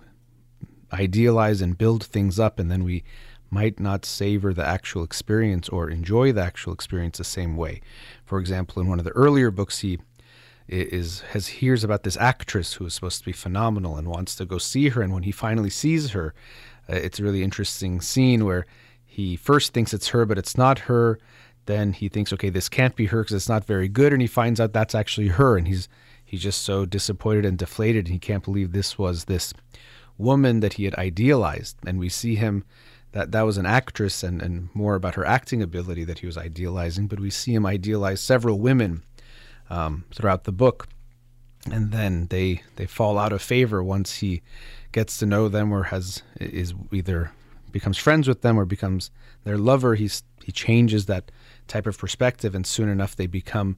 idealize 0.94 1.62
and 1.62 1.78
build 1.78 2.04
things 2.04 2.40
up 2.40 2.60
and 2.60 2.72
then 2.72 2.84
we 2.84 3.04
might 3.50 3.80
not 3.80 4.06
savor 4.06 4.54
the 4.54 4.66
actual 4.66 5.04
experience 5.04 5.68
or 5.68 5.90
enjoy 5.90 6.32
the 6.32 6.42
actual 6.42 6.74
experience 6.74 7.18
the 7.18 7.24
same 7.24 7.58
way. 7.58 7.82
For 8.26 8.40
example 8.40 8.82
in 8.82 8.88
one 8.88 9.00
of 9.00 9.06
the 9.06 9.12
earlier 9.12 9.52
books 9.52 9.80
he 9.80 10.00
is 10.68 11.22
has 11.32 11.48
hears 11.48 11.84
about 11.84 12.04
this 12.04 12.16
actress 12.18 12.74
who 12.74 12.86
is 12.86 12.94
supposed 12.94 13.20
to 13.20 13.26
be 13.26 13.34
phenomenal 13.34 13.98
and 13.98 14.08
wants 14.08 14.36
to 14.36 14.46
go 14.46 14.58
see 14.58 14.90
her 14.90 15.02
and 15.02 15.14
when 15.14 15.24
he 15.24 15.32
finally 15.32 15.70
sees 15.70 16.12
her 16.12 16.34
uh, 16.90 16.96
it's 16.96 17.20
a 17.20 17.24
really 17.24 17.44
interesting 17.44 18.02
scene 18.02 18.46
where 18.46 18.66
he 19.06 19.36
first 19.36 19.74
thinks 19.74 19.94
it's 19.94 20.10
her, 20.10 20.26
but 20.26 20.38
it's 20.38 20.58
not 20.58 20.80
her. 20.80 21.20
Then 21.66 21.94
he 21.94 22.10
thinks, 22.10 22.34
okay, 22.34 22.50
this 22.50 22.70
can't 22.70 22.96
be 22.96 23.08
her 23.08 23.22
because 23.22 23.36
it's 23.36 23.50
not 23.50 23.66
very 23.66 23.88
good, 23.88 24.14
and 24.14 24.22
he 24.22 24.28
finds 24.28 24.60
out 24.60 24.74
that's 24.74 24.96
actually 24.96 25.28
her, 25.28 25.58
and 25.58 25.68
he's 25.68 25.90
he's 26.24 26.42
just 26.42 26.62
so 26.62 26.86
disappointed 26.86 27.46
and 27.46 27.58
deflated, 27.58 28.06
and 28.06 28.14
he 28.14 28.20
can't 28.20 28.44
believe 28.44 28.72
this 28.72 28.98
was 28.98 29.26
this 29.26 29.54
woman 30.18 30.62
that 30.62 30.74
he 30.74 30.86
had 30.86 30.96
idealized. 30.96 31.78
And 31.86 32.00
we 32.00 32.10
see 32.10 32.36
him 32.36 32.64
that 33.12 33.32
that 33.32 33.42
was 33.42 33.58
an 33.58 33.66
actress, 33.66 34.24
and 34.24 34.42
and 34.42 34.70
more 34.74 34.96
about 34.96 35.16
her 35.16 35.26
acting 35.26 35.62
ability 35.62 36.04
that 36.06 36.20
he 36.20 36.26
was 36.26 36.38
idealizing. 36.38 37.08
But 37.08 37.20
we 37.20 37.30
see 37.30 37.54
him 37.54 37.66
idealize 37.66 38.22
several 38.22 38.60
women 38.60 39.04
um, 39.70 40.06
throughout 40.14 40.46
the 40.46 40.52
book, 40.52 40.88
and 41.70 41.92
then 41.92 42.28
they 42.30 42.64
they 42.78 42.86
fall 42.86 43.20
out 43.20 43.34
of 43.34 43.42
favor 43.42 43.84
once 43.84 44.16
he 44.16 44.42
gets 44.92 45.18
to 45.18 45.26
know 45.26 45.48
them 45.48 45.72
or 45.72 45.84
has 45.84 46.24
is 46.40 46.74
either 46.92 47.32
becomes 47.72 47.98
friends 47.98 48.28
with 48.28 48.42
them 48.42 48.60
or 48.60 48.66
becomes 48.66 49.12
their 49.44 49.58
lover, 49.58 49.96
he's 49.96 50.24
he 50.44 50.52
changes 50.52 51.06
that 51.06 51.32
type 51.68 51.88
of 51.88 51.98
perspective, 51.98 52.56
and 52.56 52.66
soon 52.66 52.90
enough 52.90 53.16
they 53.16 53.28
become 53.28 53.78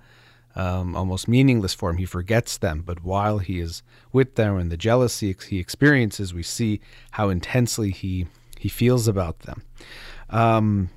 um, 0.55 0.96
almost 0.96 1.27
meaningless 1.27 1.74
for 1.74 1.89
him. 1.89 1.98
He 1.98 2.05
forgets 2.05 2.58
them, 2.58 2.84
but 2.86 3.03
while 3.03 3.39
he 3.39 3.60
is 3.60 3.84
with 4.12 4.36
them 4.36 4.58
and 4.58 4.72
the 4.72 4.77
jealousy 4.77 5.36
he 5.50 5.60
experiences, 5.60 6.34
we 6.34 6.43
see 6.43 6.79
how 7.12 7.29
intensely 7.29 7.91
he 7.91 8.27
he 8.58 8.70
feels 8.70 9.08
about 9.08 9.39
them. 9.39 9.63
Um, 10.29 10.89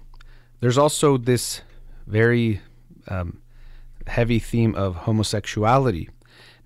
there's 0.60 0.78
also 0.78 1.16
this 1.16 1.62
very 2.06 2.60
um, 3.08 3.40
heavy 4.06 4.38
theme 4.38 4.74
of 4.74 4.96
homosexuality. 4.96 6.08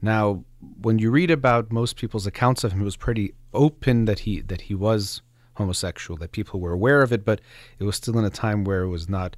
Now, 0.03 0.45
when 0.83 0.99
you 0.99 1.11
read 1.11 1.31
about 1.31 1.73
most 1.73 1.97
people's 1.97 2.27
accounts 2.27 2.65
of 2.65 2.73
him, 2.73 2.81
it 2.81 2.85
was 2.85 2.97
pretty 2.97 3.35
open 3.53 4.05
that 4.05 4.21
he 4.21 4.41
that 4.43 4.63
he 4.63 4.75
was 4.75 5.23
homosexual, 5.55 6.17
that 6.19 6.33
people 6.33 6.61
were 6.61 6.73
aware 6.73 7.03
of 7.03 7.13
it, 7.13 7.25
but 7.25 7.41
it 7.79 7.85
was 7.85 7.97
still 7.97 8.19
in 8.19 8.25
a 8.25 8.31
time 8.31 8.65
where 8.65 8.83
it 8.83 8.89
was 8.89 9.09
not 9.09 9.37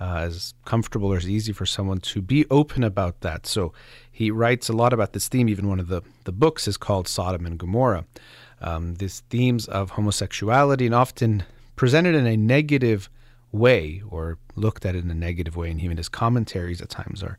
uh, 0.00 0.18
as 0.18 0.54
comfortable 0.64 1.12
or 1.12 1.16
as 1.16 1.28
easy 1.28 1.52
for 1.52 1.66
someone 1.66 1.98
to 1.98 2.22
be 2.22 2.46
open 2.50 2.84
about 2.84 3.20
that. 3.20 3.46
So 3.46 3.72
he 4.10 4.30
writes 4.30 4.68
a 4.68 4.72
lot 4.72 4.92
about 4.92 5.12
this 5.12 5.28
theme. 5.28 5.48
Even 5.48 5.68
one 5.68 5.80
of 5.80 5.88
the, 5.88 6.02
the 6.24 6.32
books 6.32 6.68
is 6.68 6.76
called 6.76 7.08
Sodom 7.08 7.46
and 7.46 7.58
Gomorrah. 7.58 8.04
Um, 8.60 8.94
these 8.94 9.20
themes 9.30 9.66
of 9.66 9.90
homosexuality 9.90 10.86
and 10.86 10.94
often 10.94 11.44
presented 11.76 12.14
in 12.14 12.26
a 12.26 12.36
negative 12.36 13.08
way 13.52 14.02
or 14.08 14.38
looked 14.56 14.84
at 14.84 14.94
in 14.94 15.10
a 15.10 15.14
negative 15.14 15.56
way, 15.56 15.70
and 15.70 15.80
even 15.80 15.96
his 15.96 16.08
commentaries 16.08 16.80
at 16.80 16.88
times 16.88 17.22
are 17.22 17.38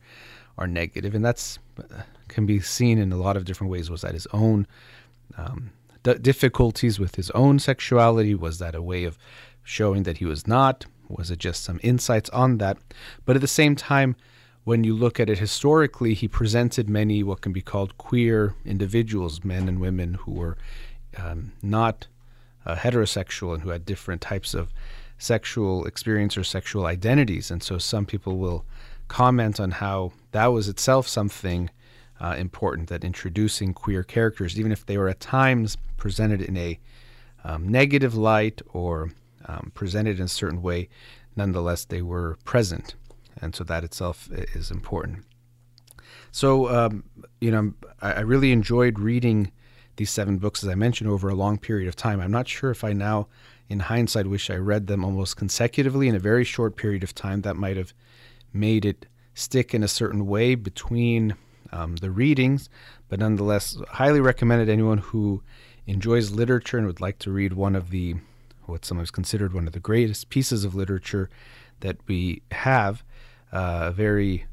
are 0.58 0.68
negative, 0.68 1.16
and 1.16 1.24
that's 1.24 1.58
uh, 1.80 2.02
can 2.28 2.46
be 2.46 2.60
seen 2.60 2.98
in 2.98 3.12
a 3.12 3.18
lot 3.18 3.38
of 3.38 3.46
different 3.46 3.72
ways. 3.72 3.90
Was 3.90 4.02
that 4.02 4.14
his 4.14 4.28
own 4.34 4.68
um, 5.38 5.72
d- 6.04 6.16
difficulties 6.16 7.00
with 7.00 7.16
his 7.16 7.32
own 7.32 7.60
sexuality? 7.60 8.36
Was 8.36 8.60
that 8.60 8.76
a 8.76 8.82
way 8.82 9.06
of 9.06 9.18
showing 9.64 10.04
that 10.04 10.18
he 10.18 10.26
was 10.26 10.48
not? 10.48 10.86
Was 11.08 11.32
it 11.32 11.40
just 11.40 11.64
some 11.64 11.80
insights 11.82 12.30
on 12.32 12.58
that? 12.58 12.78
But 13.26 13.36
at 13.36 13.42
the 13.42 13.48
same 13.48 13.76
time, 13.76 14.16
when 14.64 14.84
you 14.84 14.94
look 14.96 15.20
at 15.20 15.30
it 15.30 15.40
historically, 15.40 16.14
he 16.14 16.28
presented 16.28 16.90
many 16.90 17.24
what 17.24 17.42
can 17.42 17.54
be 17.54 17.62
called 17.62 17.98
queer 17.98 18.54
individuals, 18.66 19.44
men 19.44 19.68
and 19.68 19.80
women 19.80 20.16
who 20.16 20.34
were 20.34 20.58
um, 21.18 21.54
not 21.62 22.08
uh, 22.66 22.76
heterosexual 22.76 23.54
and 23.54 23.64
who 23.64 23.70
had 23.70 23.86
different 23.86 24.22
types 24.22 24.54
of 24.54 24.72
sexual 25.20 25.86
experience 25.86 26.36
or 26.36 26.44
sexual 26.44 26.88
identities. 26.88 27.52
And 27.52 27.62
so 27.62 27.78
some 27.78 28.06
people 28.06 28.38
will 28.38 28.66
comment 29.08 29.60
on 29.60 29.72
how 29.72 30.14
that 30.32 30.48
was 30.48 30.68
itself 30.68 31.08
something 31.08 31.70
uh, 32.20 32.36
important 32.38 32.90
that 32.90 33.04
introducing 33.04 33.74
queer 33.74 34.04
characters, 34.04 34.60
even 34.60 34.72
if 34.72 34.86
they 34.86 34.98
were 34.98 35.10
at 35.10 35.20
times 35.20 35.78
presented 35.98 36.42
in 36.42 36.58
a 36.58 36.80
um, 37.44 37.68
negative 37.68 38.16
light 38.16 38.62
or 38.74 39.12
um, 39.46 39.72
presented 39.74 40.18
in 40.18 40.26
a 40.26 40.30
certain 40.30 40.62
way, 40.62 40.90
nonetheless 41.36 41.86
they 41.86 42.02
were 42.02 42.38
present. 42.44 42.96
And 43.42 43.56
so 43.56 43.64
that 43.66 43.84
itself 43.84 44.30
is 44.32 44.72
important. 44.72 45.26
So, 46.32 46.70
um, 46.70 47.04
you 47.40 47.52
know, 47.52 47.74
I, 48.02 48.14
I 48.14 48.20
really 48.22 48.52
enjoyed 48.52 49.00
reading 49.00 49.52
these 49.96 50.10
seven 50.12 50.38
books, 50.38 50.64
as 50.64 50.70
I 50.70 50.76
mentioned, 50.76 51.10
over 51.10 51.30
a 51.30 51.36
long 51.36 51.58
period 51.58 51.88
of 51.88 51.96
time. 51.96 52.22
I'm 52.22 52.32
not 52.32 52.48
sure 52.48 52.72
if 52.72 52.84
I 52.84 52.94
now, 52.94 53.28
in 53.70 53.82
hindsight, 53.82 54.28
wish 54.28 54.50
I 54.50 54.56
read 54.56 54.88
them 54.88 55.06
almost 55.06 55.38
consecutively 55.38 56.08
in 56.08 56.16
a 56.16 56.20
very 56.20 56.44
short 56.44 56.76
period 56.76 57.04
of 57.04 57.14
time. 57.14 57.42
That 57.42 57.56
might 57.56 57.78
have 57.78 57.94
made 58.52 58.84
it 58.84 59.06
stick 59.34 59.74
in 59.74 59.84
a 59.84 59.88
certain 59.88 60.26
way 60.26 60.56
between 60.56 61.36
um, 61.72 61.98
the 61.98 62.10
readings, 62.10 62.70
but 63.08 63.20
nonetheless, 63.20 63.78
highly 63.92 64.20
recommended 64.20 64.70
anyone 64.70 64.98
who 64.98 65.44
enjoys 65.86 66.32
literature 66.32 66.78
and 66.78 66.88
would 66.88 67.00
like 67.00 67.20
to 67.20 67.32
read 67.32 67.54
one 67.54 67.76
of 67.76 67.92
the 67.92 68.16
what's 68.66 68.88
sometimes 68.88 69.12
considered 69.12 69.54
one 69.54 69.66
of 69.66 69.74
the 69.74 69.80
greatest 69.80 70.30
pieces 70.30 70.64
of 70.64 70.76
literature 70.76 71.30
that 71.80 71.98
we 72.08 72.42
have. 72.52 73.04
Uh, 73.52 73.86
a 73.86 73.92
very 73.92 74.46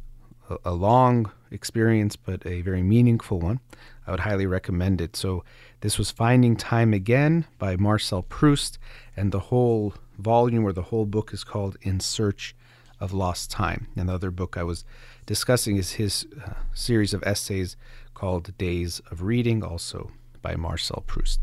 a 0.65 0.73
long 0.73 1.31
experience, 1.51 2.17
but 2.17 2.47
a 2.47 2.61
very 2.63 2.83
meaningful 2.83 3.41
one. 3.41 3.61
I 4.07 4.13
would 4.13 4.21
highly 4.21 4.47
recommend 4.47 5.01
it. 5.01 5.17
So, 5.17 5.45
this 5.87 5.99
was 5.99 6.11
Finding 6.11 6.57
Time 6.57 6.93
Again 6.93 7.47
by 7.61 7.77
Marcel 7.77 8.21
Proust, 8.21 8.77
and 9.17 9.31
the 9.31 9.39
whole 9.39 9.95
volume 10.19 10.65
or 10.65 10.73
the 10.73 10.83
whole 10.83 11.07
book 11.07 11.33
is 11.33 11.45
called 11.45 11.77
In 11.81 12.01
Search 12.01 12.57
of 12.99 13.13
Lost 13.13 13.53
Time. 13.53 13.87
Another 13.95 14.33
book 14.33 14.57
I 14.57 14.65
was 14.65 14.85
discussing 15.27 15.77
is 15.77 15.93
his 15.93 16.27
uh, 16.45 16.55
series 16.75 17.15
of 17.15 17.23
essays 17.23 17.77
called 18.15 18.59
Days 18.59 19.01
of 19.13 19.23
Reading, 19.23 19.63
also 19.63 20.11
by 20.43 20.57
Marcel 20.57 21.05
Proust. 21.07 21.39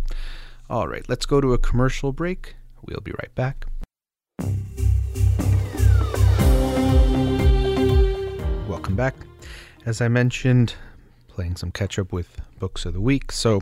All 0.69 0.89
right, 0.89 1.07
let's 1.07 1.25
go 1.25 1.39
to 1.39 1.53
a 1.53 1.57
commercial 1.57 2.11
break. 2.11 2.57
We'll 2.81 2.99
be 2.99 3.13
right 3.13 3.33
back. 3.35 3.65
Welcome 8.67 8.97
back. 8.97 9.15
As 9.85 10.01
I 10.01 10.09
mentioned, 10.09 10.75
playing 11.29 11.55
some 11.55 11.71
catch 11.71 11.97
up 11.97 12.11
with 12.11 12.41
books 12.59 12.85
of 12.85 12.93
the 12.93 12.99
week. 12.99 13.31
So, 13.31 13.61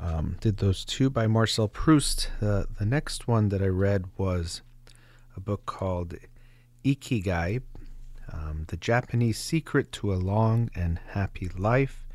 um, 0.00 0.36
did 0.40 0.58
those 0.58 0.84
two 0.84 1.10
by 1.10 1.26
Marcel 1.26 1.68
Proust. 1.68 2.30
The 2.40 2.66
next 2.80 3.26
one 3.26 3.48
that 3.48 3.62
I 3.62 3.66
read 3.66 4.06
was 4.16 4.62
a 5.36 5.40
book 5.40 5.66
called 5.66 6.14
Ikigai 6.84 7.62
um, 8.32 8.64
The 8.68 8.76
Japanese 8.76 9.38
Secret 9.38 9.90
to 9.92 10.12
a 10.12 10.16
Long 10.16 10.70
and 10.74 11.00
Happy 11.10 11.48
Life 11.56 12.06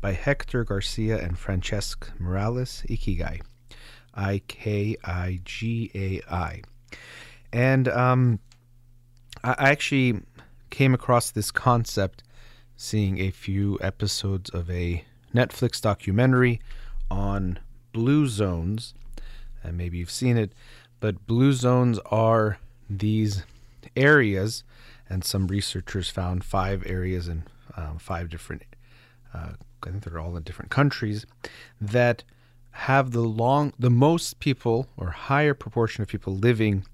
by 0.00 0.12
Hector 0.12 0.64
Garcia 0.64 1.22
and 1.22 1.36
Francesc 1.36 2.10
Miralles. 2.18 2.84
Ikigai. 2.88 3.40
I 4.14 4.42
K 4.48 4.96
I 5.04 5.40
G 5.44 5.90
A 5.94 6.20
I. 6.32 6.62
And 7.52 7.88
um, 7.88 8.40
I 9.44 9.54
actually 9.58 10.20
came 10.70 10.94
across 10.94 11.30
this 11.30 11.50
concept 11.50 12.22
seeing 12.76 13.20
a 13.20 13.30
few 13.30 13.78
episodes 13.80 14.50
of 14.50 14.70
a 14.70 15.04
Netflix 15.34 15.80
documentary 15.80 16.60
on 17.12 17.58
blue 17.92 18.26
zones. 18.26 18.94
And 19.62 19.76
maybe 19.76 19.98
you've 19.98 20.10
seen 20.10 20.36
it, 20.38 20.52
but 20.98 21.26
blue 21.26 21.52
zones 21.52 21.98
are 22.06 22.58
these 22.88 23.44
areas, 23.94 24.64
and 25.08 25.22
some 25.22 25.46
researchers 25.46 26.08
found 26.08 26.42
five 26.42 26.82
areas 26.86 27.28
in 27.28 27.44
um, 27.76 27.98
five 27.98 28.30
different, 28.30 28.62
uh, 29.34 29.50
I 29.82 29.90
think 29.90 30.02
they're 30.02 30.18
all 30.18 30.36
in 30.36 30.42
different 30.42 30.70
countries, 30.70 31.26
that 31.80 32.24
have 32.72 33.10
the 33.12 33.20
long, 33.20 33.72
the 33.78 33.90
most 33.90 34.40
people 34.40 34.88
or 34.96 35.10
higher 35.10 35.54
proportion 35.54 36.02
of 36.02 36.08
people 36.08 36.34
living 36.34 36.84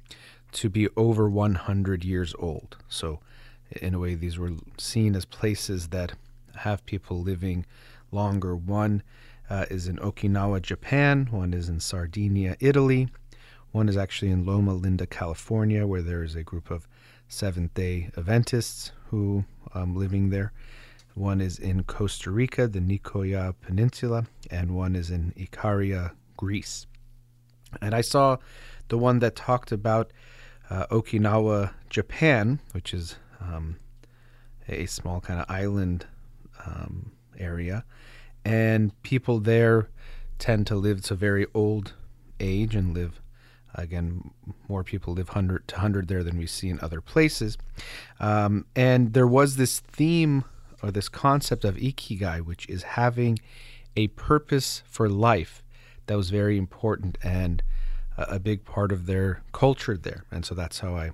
to 0.50 0.68
be 0.68 0.88
over 0.96 1.31
100 1.31 2.04
years 2.04 2.35
old. 2.38 2.76
So, 2.88 3.20
in 3.70 3.94
a 3.94 3.98
way, 3.98 4.14
these 4.14 4.38
were 4.38 4.52
seen 4.78 5.14
as 5.14 5.24
places 5.24 5.88
that 5.88 6.12
have 6.57 6.85
people 6.87 7.22
living 7.22 7.66
longer. 8.11 8.57
One 8.57 9.02
uh, 9.50 9.66
is 9.70 9.88
in 9.88 9.96
Okinawa, 9.96 10.62
Japan. 10.62 11.28
One 11.30 11.54
is 11.54 11.68
in 11.68 11.80
Sardinia, 11.80 12.56
Italy. 12.61 13.08
One 13.72 13.88
is 13.88 13.96
actually 13.96 14.30
in 14.30 14.44
Loma 14.44 14.74
Linda, 14.74 15.06
California, 15.06 15.87
where 15.87 16.02
there 16.02 16.22
is 16.22 16.34
a 16.34 16.42
group 16.42 16.70
of 16.70 16.88
Seventh 17.28 17.74
day 17.74 18.11
Adventists 18.16 18.92
who 19.08 19.44
um, 19.74 19.94
living 19.94 20.30
there. 20.30 20.52
One 21.14 21.40
is 21.40 21.58
in 21.58 21.84
Costa 21.84 22.30
Rica, 22.30 22.68
the 22.68 22.80
Nicoya 22.80 23.54
Peninsula, 23.61 24.26
and 24.50 24.74
one 24.74 24.94
is 24.94 25.11
in 25.11 25.32
Ikaria, 25.37 26.12
Greece. 26.37 26.87
And 27.82 27.94
I 27.94 28.00
saw 28.00 28.38
the 28.88 28.96
one 28.98 29.18
that 29.18 29.37
talked 29.37 29.72
about 29.72 30.12
uh, 30.70 30.87
Okinawa, 30.87 31.72
Japan, 31.90 32.61
which 32.72 32.94
is 32.94 33.16
um, 33.40 33.76
a 34.68 34.87
small 34.87 35.20
kind 35.20 35.40
of 35.40 35.46
island 35.48 36.06
um, 36.64 37.12
area, 37.38 37.84
and 38.48 39.02
people 39.02 39.40
there 39.40 39.88
tend 40.38 40.66
to 40.66 40.76
live 40.76 41.02
to 41.02 41.14
very 41.14 41.46
old 41.54 41.92
age 42.40 42.74
and 42.74 42.94
live 42.94 43.20
again 43.74 44.30
more 44.68 44.82
people 44.82 45.12
live 45.12 45.28
100 45.28 45.68
to 45.68 45.74
100 45.74 46.08
there 46.08 46.24
than 46.24 46.38
we 46.38 46.46
see 46.46 46.68
in 46.68 46.80
other 46.80 47.00
places. 47.00 47.58
Um, 48.18 48.64
and 48.74 49.12
there 49.12 49.26
was 49.26 49.56
this 49.56 49.80
theme 49.80 50.44
or 50.82 50.90
this 50.90 51.08
concept 51.08 51.64
of 51.64 51.76
ikigai 51.76 52.40
which 52.40 52.68
is 52.68 52.82
having 52.82 53.38
a 53.96 54.08
purpose 54.08 54.82
for 54.87 55.08
life 55.08 55.62
that 56.06 56.16
was 56.16 56.30
very 56.30 56.56
important 56.56 57.18
and 57.22 57.62
a, 58.16 58.22
a 58.37 58.38
big 58.38 58.64
part 58.64 58.92
of 58.92 59.06
their 59.06 59.42
culture 59.52 59.96
there. 59.96 60.24
And 60.30 60.46
so 60.46 60.54
that's 60.54 60.78
how 60.80 60.96
i 60.96 61.11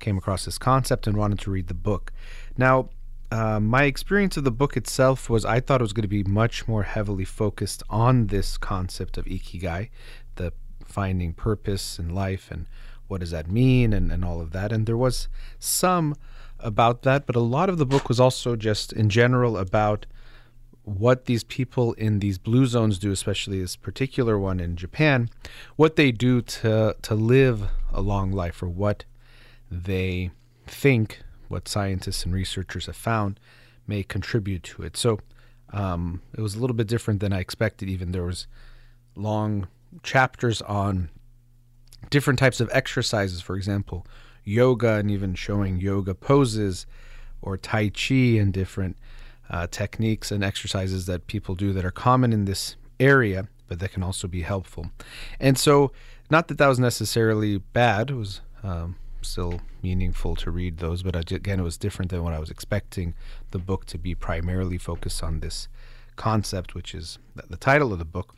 came 0.00 0.18
across 0.18 0.44
this 0.44 0.58
concept 0.58 1.06
and 1.06 1.16
wanted 1.16 1.38
to 1.38 1.50
read 1.50 1.68
the 1.68 1.74
book. 1.74 2.12
Now 2.58 2.88
uh, 3.34 3.58
my 3.58 3.82
experience 3.82 4.36
of 4.36 4.44
the 4.44 4.52
book 4.52 4.76
itself 4.76 5.28
was 5.28 5.44
I 5.44 5.58
thought 5.58 5.80
it 5.80 5.82
was 5.82 5.92
going 5.92 6.02
to 6.02 6.08
be 6.08 6.22
much 6.22 6.68
more 6.68 6.84
heavily 6.84 7.24
focused 7.24 7.82
on 7.90 8.28
this 8.28 8.56
concept 8.56 9.18
of 9.18 9.24
ikigai, 9.24 9.90
the 10.36 10.52
finding 10.86 11.32
purpose 11.32 11.98
in 11.98 12.14
life 12.14 12.48
and 12.52 12.66
what 13.08 13.18
does 13.18 13.32
that 13.32 13.50
mean 13.50 13.92
and, 13.92 14.12
and 14.12 14.24
all 14.24 14.40
of 14.40 14.52
that. 14.52 14.70
And 14.70 14.86
there 14.86 14.96
was 14.96 15.26
some 15.58 16.14
about 16.60 17.02
that, 17.02 17.26
but 17.26 17.34
a 17.34 17.40
lot 17.40 17.68
of 17.68 17.76
the 17.76 17.84
book 17.84 18.08
was 18.08 18.20
also 18.20 18.54
just 18.54 18.92
in 18.92 19.08
general 19.08 19.56
about 19.56 20.06
what 20.84 21.24
these 21.24 21.42
people 21.42 21.92
in 21.94 22.20
these 22.20 22.38
blue 22.38 22.66
zones 22.66 23.00
do, 23.00 23.10
especially 23.10 23.60
this 23.60 23.74
particular 23.74 24.38
one 24.38 24.60
in 24.60 24.76
Japan, 24.76 25.28
what 25.74 25.96
they 25.96 26.12
do 26.12 26.40
to 26.40 26.94
to 27.02 27.14
live 27.16 27.68
a 27.92 28.00
long 28.00 28.30
life 28.30 28.62
or 28.62 28.68
what 28.68 29.04
they 29.72 30.30
think 30.68 31.24
what 31.48 31.68
scientists 31.68 32.24
and 32.24 32.34
researchers 32.34 32.86
have 32.86 32.96
found 32.96 33.38
may 33.86 34.02
contribute 34.02 34.62
to 34.62 34.82
it. 34.82 34.96
So 34.96 35.20
um, 35.72 36.22
it 36.36 36.40
was 36.40 36.54
a 36.54 36.60
little 36.60 36.76
bit 36.76 36.86
different 36.86 37.20
than 37.20 37.32
I 37.32 37.40
expected. 37.40 37.88
Even 37.88 38.12
there 38.12 38.24
was 38.24 38.46
long 39.16 39.68
chapters 40.02 40.62
on 40.62 41.10
different 42.10 42.38
types 42.38 42.60
of 42.60 42.70
exercises, 42.72 43.40
for 43.40 43.56
example, 43.56 44.06
yoga, 44.44 44.94
and 44.94 45.10
even 45.10 45.34
showing 45.34 45.80
yoga 45.80 46.14
poses 46.14 46.86
or 47.42 47.56
Tai 47.56 47.90
Chi 47.90 48.14
and 48.14 48.52
different 48.52 48.96
uh, 49.50 49.66
techniques 49.70 50.30
and 50.30 50.42
exercises 50.42 51.06
that 51.06 51.26
people 51.26 51.54
do 51.54 51.72
that 51.72 51.84
are 51.84 51.90
common 51.90 52.32
in 52.32 52.44
this 52.44 52.76
area, 52.98 53.48
but 53.68 53.78
that 53.80 53.92
can 53.92 54.02
also 54.02 54.26
be 54.26 54.42
helpful. 54.42 54.90
And 55.38 55.58
so, 55.58 55.92
not 56.30 56.48
that 56.48 56.58
that 56.58 56.68
was 56.68 56.78
necessarily 56.78 57.58
bad, 57.58 58.10
it 58.10 58.14
was 58.14 58.40
um, 58.62 58.96
still 59.24 59.60
meaningful 59.82 60.36
to 60.36 60.50
read 60.50 60.78
those, 60.78 61.02
but 61.02 61.16
again, 61.32 61.60
it 61.60 61.64
was 61.64 61.76
different 61.76 62.10
than 62.10 62.22
what 62.22 62.32
I 62.32 62.38
was 62.38 62.50
expecting 62.50 63.14
the 63.50 63.58
book 63.58 63.86
to 63.86 63.98
be 63.98 64.14
primarily 64.14 64.78
focused 64.78 65.22
on 65.22 65.40
this 65.40 65.68
concept, 66.16 66.74
which 66.74 66.94
is 66.94 67.18
the 67.34 67.56
title 67.56 67.92
of 67.92 67.98
the 67.98 68.04
book. 68.04 68.34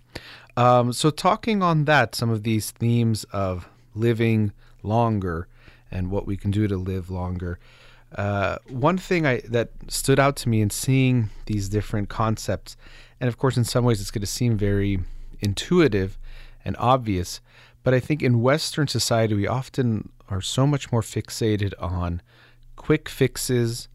Um, 0.57 0.92
so, 0.92 1.11
talking 1.11 1.62
on 1.62 1.85
that, 1.85 2.14
some 2.14 2.31
of 2.31 2.42
these 2.42 2.70
themes 2.70 3.25
of 3.33 3.68
living 3.94 4.53
longer 4.83 5.49
and 5.90 6.11
what 6.11 6.27
we 6.27 6.37
can 6.37 6.51
do 6.51 6.66
to 6.66 6.77
live 6.77 7.11
longer. 7.11 7.59
Uh, 8.14 8.57
one 8.68 8.96
thing 8.96 9.27
I, 9.27 9.40
that 9.49 9.70
stood 9.88 10.18
out 10.18 10.37
to 10.37 10.49
me 10.49 10.61
in 10.61 10.70
seeing 10.70 11.31
these 11.46 11.68
different 11.68 12.09
concepts, 12.09 12.77
and 13.20 13.29
of 13.29 13.37
course, 13.37 13.57
in 13.57 13.64
some 13.64 13.85
ways, 13.85 14.01
it's 14.01 14.11
going 14.11 14.20
to 14.20 14.27
seem 14.27 14.57
very 14.57 15.01
intuitive 15.40 16.18
and 16.64 16.77
obvious, 16.79 17.40
but 17.87 17.94
I 17.94 18.01
think 18.01 18.20
in 18.20 18.42
Western 18.42 18.88
society, 18.88 19.33
we 19.33 19.46
often 19.46 20.09
are 20.29 20.40
so 20.40 20.66
much 20.66 20.90
more 20.90 21.03
fixated 21.03 21.72
on 21.79 22.20
quick 22.75 23.09
fixes 23.09 23.87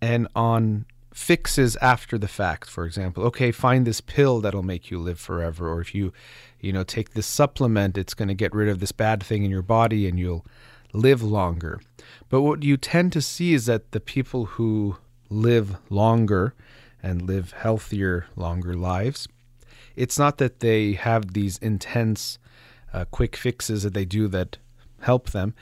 and 0.00 0.28
on 0.34 0.86
fixes 1.12 1.76
after 1.76 2.16
the 2.16 2.26
fact. 2.26 2.70
For 2.70 2.86
example 2.86 3.22
okay 3.24 3.52
find 3.52 3.86
this 3.86 4.00
pill 4.00 4.40
that'll 4.40 4.62
make 4.62 4.90
you 4.90 4.98
live 4.98 5.20
forever 5.20 5.70
or 5.70 5.82
if 5.82 5.94
you 5.94 6.10
you 6.58 6.72
know 6.72 6.84
take 6.84 7.10
this 7.10 7.26
supplement 7.26 7.98
it's 7.98 8.14
going 8.14 8.28
to 8.28 8.34
get 8.34 8.54
rid 8.54 8.70
of 8.70 8.80
this 8.80 8.92
bad 8.92 9.22
thing 9.22 9.44
in 9.44 9.50
your 9.50 9.60
body 9.60 10.08
and 10.08 10.18
you'll 10.18 10.46
live 10.94 11.22
longer. 11.22 11.82
But 12.30 12.40
what 12.40 12.62
you 12.62 12.78
tend 12.78 13.12
to 13.12 13.20
see 13.20 13.52
is 13.52 13.66
that 13.66 13.92
the 13.92 14.00
people 14.00 14.46
who 14.56 14.96
live 15.28 15.76
longer 15.90 16.54
and 17.02 17.20
live 17.20 17.52
healthier 17.52 18.24
longer 18.36 18.72
lives 18.72 19.28
it's 19.96 20.18
not 20.18 20.38
that 20.38 20.60
they 20.60 20.94
have 20.94 21.34
these 21.34 21.58
intense 21.58 22.38
uh, 22.94 23.04
quick 23.10 23.36
fixes 23.36 23.82
that 23.82 23.92
they 23.92 24.06
do 24.06 24.26
that 24.28 24.56
help 25.00 25.30
them 25.30 25.52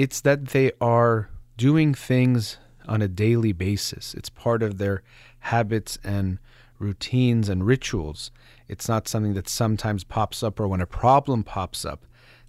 it's 0.00 0.22
that 0.22 0.48
they 0.48 0.72
are 0.80 1.28
doing 1.58 1.92
things 1.92 2.56
on 2.88 3.02
a 3.02 3.06
daily 3.06 3.52
basis. 3.52 4.14
It's 4.14 4.30
part 4.30 4.62
of 4.62 4.78
their 4.78 5.02
habits 5.40 5.98
and 6.02 6.38
routines 6.78 7.50
and 7.50 7.66
rituals. 7.66 8.30
It's 8.66 8.88
not 8.88 9.06
something 9.06 9.34
that 9.34 9.46
sometimes 9.46 10.02
pops 10.02 10.42
up 10.42 10.58
or 10.58 10.66
when 10.66 10.80
a 10.80 10.86
problem 10.86 11.44
pops 11.44 11.84
up, 11.84 12.06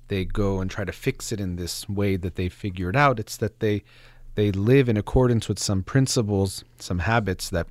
they 0.07 0.23
go 0.23 0.61
and 0.61 0.71
try 0.71 0.85
to 0.85 0.93
fix 0.93 1.33
it 1.33 1.41
in 1.41 1.57
this 1.57 1.89
way 1.89 2.15
that 2.15 2.35
they 2.35 2.47
figured 2.47 2.95
out. 2.95 3.19
It's 3.19 3.35
that 3.35 3.59
they 3.59 3.83
they 4.35 4.53
live 4.53 4.87
in 4.87 4.95
accordance 4.95 5.49
with 5.49 5.59
some 5.59 5.83
principles, 5.83 6.63
some 6.79 6.99
habits 6.99 7.49
that 7.49 7.67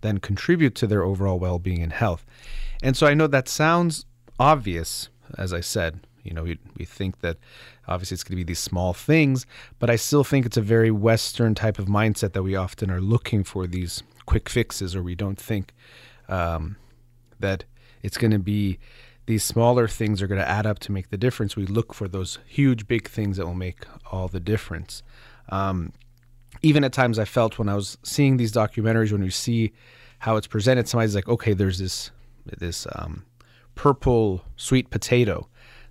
then 0.00 0.20
contribute 0.20 0.74
to 0.76 0.86
their 0.86 1.02
overall 1.02 1.38
well-being 1.38 1.82
and 1.82 1.92
health. 1.92 2.24
And 2.82 2.96
so 2.96 3.06
I 3.06 3.12
know 3.12 3.26
that 3.26 3.46
sounds 3.46 4.06
obvious, 4.40 5.10
as 5.38 5.52
I 5.52 5.60
said, 5.60 6.00
you 6.22 6.32
know, 6.32 6.44
we, 6.44 6.58
we 6.78 6.84
think 6.84 7.20
that 7.20 7.36
obviously 7.88 8.14
it's 8.14 8.24
going 8.24 8.32
to 8.32 8.44
be 8.44 8.44
these 8.44 8.58
small 8.58 8.92
things, 8.92 9.46
but 9.78 9.90
I 9.90 9.96
still 9.96 10.24
think 10.24 10.46
it's 10.46 10.56
a 10.56 10.62
very 10.62 10.90
Western 10.90 11.54
type 11.54 11.78
of 11.78 11.86
mindset 11.86 12.32
that 12.32 12.42
we 12.42 12.54
often 12.54 12.90
are 12.90 13.00
looking 13.00 13.42
for 13.44 13.66
these 13.66 14.02
quick 14.26 14.48
fixes, 14.48 14.94
or 14.94 15.02
we 15.02 15.14
don't 15.14 15.38
think 15.38 15.74
um, 16.28 16.76
that 17.40 17.64
it's 18.02 18.16
going 18.16 18.30
to 18.30 18.38
be 18.38 18.78
these 19.26 19.44
smaller 19.44 19.86
things 19.86 20.20
are 20.20 20.26
going 20.26 20.40
to 20.40 20.48
add 20.48 20.66
up 20.66 20.78
to 20.80 20.92
make 20.92 21.10
the 21.10 21.16
difference. 21.16 21.56
We 21.56 21.66
look 21.66 21.94
for 21.94 22.08
those 22.08 22.38
huge, 22.46 22.86
big 22.88 23.08
things 23.08 23.36
that 23.36 23.46
will 23.46 23.54
make 23.54 23.86
all 24.10 24.28
the 24.28 24.40
difference. 24.40 25.02
Um, 25.48 25.92
even 26.62 26.84
at 26.84 26.92
times, 26.92 27.18
I 27.18 27.24
felt 27.24 27.58
when 27.58 27.68
I 27.68 27.74
was 27.74 27.98
seeing 28.02 28.36
these 28.36 28.52
documentaries, 28.52 29.12
when 29.12 29.22
you 29.22 29.30
see 29.30 29.72
how 30.20 30.36
it's 30.36 30.46
presented, 30.46 30.88
somebody's 30.88 31.14
like, 31.14 31.28
okay, 31.28 31.52
there's 31.52 31.78
this 31.78 32.10
this 32.58 32.86
um, 32.96 33.24
purple 33.74 34.44
sweet 34.56 34.90
potato 34.90 35.48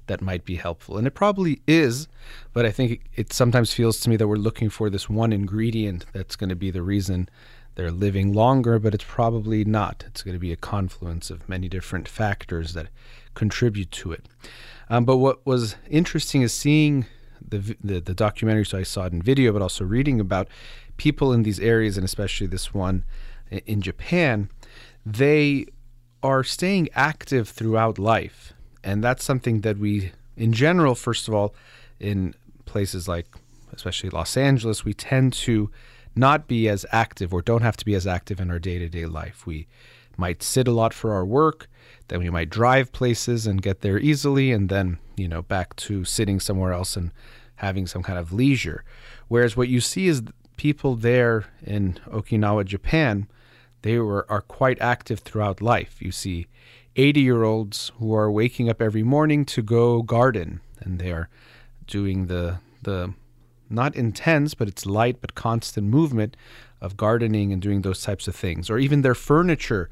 that 0.08 0.22
might 0.22 0.44
be 0.44 0.56
helpful. 0.56 0.98
And 0.98 1.08
it 1.08 1.12
probably 1.12 1.62
is, 1.67 2.08
but 2.54 2.65
I 2.65 2.72
think 2.72 3.02
it, 3.15 3.32
sometimes 3.32 3.74
feels 3.74 4.00
to 4.02 4.10
me 4.10 4.17
that 4.17 4.28
we're 4.28 4.36
looking 4.36 4.70
for 4.70 4.89
this 4.89 5.10
one 5.10 5.32
ingredient 5.32 6.06
that's 6.13 6.36
going 6.36 6.50
to 6.50 6.56
be 6.56 6.72
the 6.72 6.82
reason 6.82 7.30
they're 7.76 7.91
living 7.91 8.34
longer, 8.34 8.78
but 8.80 8.94
it's 8.94 9.06
probably 9.08 9.63
not. 9.63 10.04
It's 10.08 10.24
going 10.24 10.36
to 10.36 10.39
be 10.39 10.52
a 10.52 10.58
confluence 10.58 11.30
of 11.30 11.48
many 11.48 11.70
different 11.70 12.08
factors 12.08 12.74
that 12.74 12.88
contribute 13.36 13.91
to 13.91 14.12
it. 14.12 14.26
Um, 14.89 15.06
but 15.06 15.17
what 15.17 15.46
was 15.46 15.76
interesting 15.89 16.41
is 16.41 16.54
seeing 16.54 17.06
the, 17.48 17.78
the, 17.82 18.02
the 18.02 18.13
documentary, 18.13 18.65
so 18.65 18.80
I 18.80 18.84
saw 18.84 19.06
it 19.06 19.13
in 19.13 19.22
video, 19.22 19.54
but 19.54 19.62
also 19.62 19.86
reading 19.86 20.20
about 20.20 20.50
people 20.98 21.32
in 21.32 21.44
these 21.44 21.60
areas, 21.60 21.96
and 21.96 22.04
especially 22.04 22.48
this 22.48 22.74
one 22.74 23.06
in 23.65 23.82
Japan, 23.82 24.50
they 25.06 25.67
are 26.23 26.43
staying 26.43 26.89
active 26.93 27.49
throughout 27.49 27.97
life. 27.97 28.53
And 28.84 29.03
that's 29.03 29.23
something 29.23 29.62
that 29.62 29.77
we, 29.77 30.12
in 30.36 30.53
general, 30.53 30.95
first 30.95 31.27
of 31.27 31.34
all, 31.34 31.53
in 31.99 32.34
places 32.65 33.07
like, 33.07 33.27
especially 33.73 34.10
Los 34.10 34.36
Angeles, 34.38 34.84
we 34.86 34.93
tend 34.93 35.34
to 35.34 35.69
not 36.15 36.47
be 36.47 36.67
as 36.67 36.86
active 36.91 37.34
or 37.34 37.41
don't 37.41 37.62
have 37.62 37.77
to 37.77 37.86
be 37.86 37.95
as 37.95 38.07
active 38.07 38.39
in 38.39 38.51
our 38.51 38.60
day 38.60 38.77
to 38.79 38.89
day 38.89 39.05
life. 39.05 39.45
We 39.45 39.67
might 40.17 40.43
sit 40.43 40.67
a 40.67 40.71
lot 40.71 40.93
for 40.93 41.13
our 41.13 41.25
work, 41.25 41.69
then 42.10 42.19
we 42.19 42.29
might 42.29 42.49
drive 42.49 42.91
places 42.91 43.47
and 43.47 43.62
get 43.62 43.81
there 43.81 43.97
easily, 43.97 44.51
and 44.51 44.67
then, 44.67 44.97
you 45.15 45.27
know, 45.27 45.41
back 45.41 45.75
to 45.77 46.03
sitting 46.03 46.39
somewhere 46.39 46.73
else 46.73 46.97
and 46.97 47.12
having 47.55 47.88
some 47.88 48.03
kind 48.03 48.19
of 48.19 48.34
leisure. 48.34 48.84
Whereas 49.29 49.55
what 49.55 49.69
you 49.69 49.79
see 49.79 50.07
is 50.07 50.23
people 50.57 50.95
there 50.95 51.45
in 51.65 51.99
Okinawa, 52.07 52.65
Japan, 52.65 53.27
they 53.82 53.98
were 54.00 54.26
are 54.30 54.41
quite 54.41 54.80
active 54.82 55.20
throughout 55.20 55.62
life. 55.62 56.02
You 56.02 56.12
see 56.12 56.48
80 56.96 57.22
year 57.22 57.44
olds 57.44 57.91
who 58.00 58.13
are 58.13 58.32
waking 58.32 58.70
up 58.70 58.82
every 58.82 59.04
morning 59.04 59.46
to 59.46 59.62
go 59.62 60.02
garden 60.02 60.62
and 60.80 61.00
they 61.00 61.12
are 61.12 61.30
doing 61.88 62.28
the 62.28 62.58
the 62.82 63.13
not 63.70 63.96
intense 63.96 64.54
but 64.54 64.67
it's 64.67 64.86
light 64.86 65.22
but 65.22 65.36
constant 65.36 65.88
movement 65.88 66.36
of 66.82 66.98
gardening 66.98 67.54
and 67.54 67.62
doing 67.62 67.82
those 67.82 68.04
types 68.04 68.28
of 68.28 68.36
things 68.36 68.70
or 68.70 68.78
even 68.78 69.02
their 69.02 69.15
furniture 69.15 69.89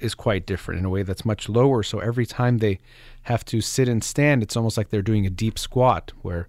is 0.00 0.14
quite 0.14 0.46
different 0.46 0.78
in 0.78 0.84
a 0.84 0.90
way 0.90 1.02
that's 1.02 1.24
much 1.24 1.48
lower 1.48 1.82
so 1.82 1.98
every 1.98 2.26
time 2.26 2.58
they 2.58 2.78
have 3.22 3.44
to 3.44 3.60
sit 3.60 3.88
and 3.88 4.04
stand 4.04 4.42
it's 4.42 4.56
almost 4.56 4.76
like 4.76 4.90
they're 4.90 5.02
doing 5.02 5.26
a 5.26 5.30
deep 5.30 5.58
squat 5.58 6.12
where 6.20 6.46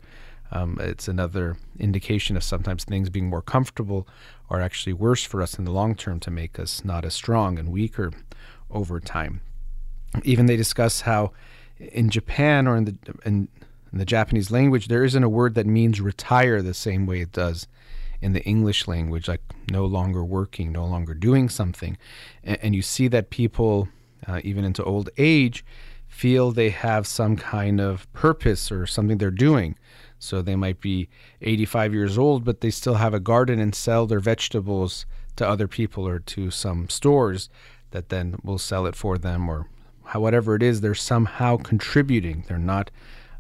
um, 0.52 0.78
it's 0.80 1.08
another 1.08 1.58
indication 1.80 2.38
of 2.38 2.44
sometimes 2.44 2.84
things 2.84 3.10
being 3.10 3.30
more 3.30 3.42
comfortable 3.42 4.08
are 4.50 4.62
actually 4.62 4.94
worse 4.94 5.24
for 5.24 5.42
us 5.42 5.58
in 5.58 5.66
the 5.66 5.72
long 5.72 5.96
term 5.96 6.20
to 6.20 6.32
make 6.32 6.60
us 6.60 6.86
not 6.86 7.06
as 7.06 7.14
strong 7.14 7.58
and 7.58 7.72
weaker 7.72 8.12
over 8.70 9.00
time 9.00 9.42
even 10.24 10.46
they 10.46 10.56
discuss 10.56 11.02
how 11.02 11.32
in 11.80 12.10
Japan 12.10 12.68
or 12.68 12.78
in 12.78 12.86
the 12.86 12.98
in, 13.26 13.48
in, 13.92 14.00
the 14.00 14.06
Japanese 14.06 14.52
language 14.52 14.88
there 14.90 15.06
isn't 15.06 15.24
a 15.24 15.30
word 15.30 15.56
that 15.56 15.66
means 15.66 16.02
retire 16.02 16.62
the 16.62 16.74
same 16.74 17.06
way 17.06 17.22
it 17.22 17.32
does 17.32 17.66
in 18.22 18.34
the 18.34 18.44
English 18.44 18.88
language, 18.88 19.28
like 19.28 19.42
no 19.72 19.86
longer 19.86 20.24
working, 20.24 20.72
no 20.72 20.86
longer 20.86 21.14
doing 21.14 21.48
something, 21.48 21.98
and, 22.44 22.58
and 22.62 22.76
you 22.76 22.82
see 22.82 23.08
that 23.08 23.30
people, 23.30 23.88
uh, 24.28 24.42
even 24.44 24.66
into 24.66 24.84
old 24.84 25.10
age, 25.18 25.64
feel 26.08 26.52
they 26.52 26.70
have 26.70 27.06
some 27.06 27.36
kind 27.36 27.80
of 27.80 28.12
purpose 28.14 28.72
or 28.72 28.86
something 28.86 29.18
they're 29.18 29.32
doing. 29.32 29.78
So 30.20 30.42
they 30.42 30.56
might 30.56 30.82
be 30.82 31.10
85 31.42 31.94
years 31.94 32.18
old, 32.18 32.44
but 32.44 32.62
they 32.62 32.72
still 32.72 32.96
have 32.96 33.14
a 33.14 33.20
garden 33.20 33.60
and 33.60 33.76
sell 33.76 34.08
their 34.08 34.20
vegetables 34.20 35.06
to 35.36 35.48
other 35.48 35.68
people 35.68 36.08
or 36.08 36.20
to 36.20 36.50
some 36.50 36.90
stores 36.90 37.50
that 37.92 38.10
then 38.10 38.38
will 38.44 38.58
sell 38.58 38.86
it 38.86 38.96
for 38.96 39.18
them 39.18 39.50
or 39.50 39.68
whatever 40.14 40.56
it 40.56 40.64
is, 40.64 40.82
they're 40.82 40.96
somehow 40.96 41.58
contributing. 41.58 42.44
They're 42.48 42.58
not 42.58 42.92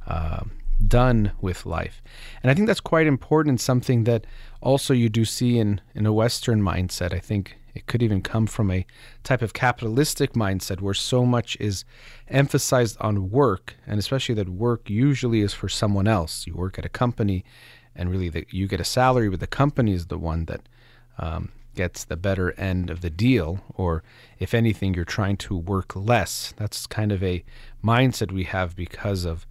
uh, 0.08 0.44
done 0.86 1.32
with 1.42 1.66
life. 1.66 2.02
And 2.42 2.50
I 2.50 2.54
think 2.54 2.68
that's 2.68 2.80
quite 2.80 3.08
important, 3.08 3.62
something 3.62 4.04
that 4.06 4.26
also 4.62 4.94
you 4.94 5.10
do 5.10 5.26
see 5.26 5.58
in, 5.60 5.82
in 5.94 6.06
a 6.06 6.14
Western 6.14 6.62
mindset. 6.62 7.14
I 7.14 7.20
think 7.20 7.58
it 7.76 7.86
could 7.86 8.02
even 8.02 8.22
come 8.22 8.48
from 8.48 8.72
a 8.72 8.86
type 9.24 9.42
of 9.42 9.54
capitalistic 9.54 10.34
mindset 10.34 10.80
where 10.80 10.94
so 10.94 11.26
much 11.26 11.58
is 11.60 11.84
emphasized 12.30 12.98
on 13.02 13.30
work, 13.30 13.76
and 13.86 14.00
especially 14.00 14.34
that 14.36 14.50
work 14.50 14.90
usually 14.90 15.42
is 15.42 15.54
for 15.54 15.68
someone 15.68 16.08
else. 16.08 16.48
You 16.48 16.54
work 16.54 16.80
at 16.80 16.86
a 16.86 16.90
company, 16.90 17.44
and 17.94 18.10
really 18.10 18.30
the, 18.30 18.48
you 18.50 18.68
get 18.68 18.80
a 18.80 18.86
salary, 18.86 19.30
but 19.30 19.42
the 19.42 19.48
company 19.48 19.92
is 19.92 20.08
the 20.08 20.18
one 20.18 20.46
that 20.46 20.62
um, 21.18 21.52
gets 21.76 22.06
the 22.06 22.16
better 22.16 22.54
end 22.54 22.90
of 22.90 23.02
the 23.02 23.10
deal, 23.10 23.60
or 23.76 24.04
if 24.40 24.54
anything, 24.54 24.94
you're 24.94 25.06
trying 25.06 25.38
to 25.38 25.58
work 25.58 25.96
less. 25.96 26.54
That's 26.56 26.88
kind 26.88 27.12
of 27.12 27.22
a 27.22 27.44
mindset 27.84 28.32
we 28.32 28.46
have 28.46 28.76
because 28.76 29.26
of 29.26 29.46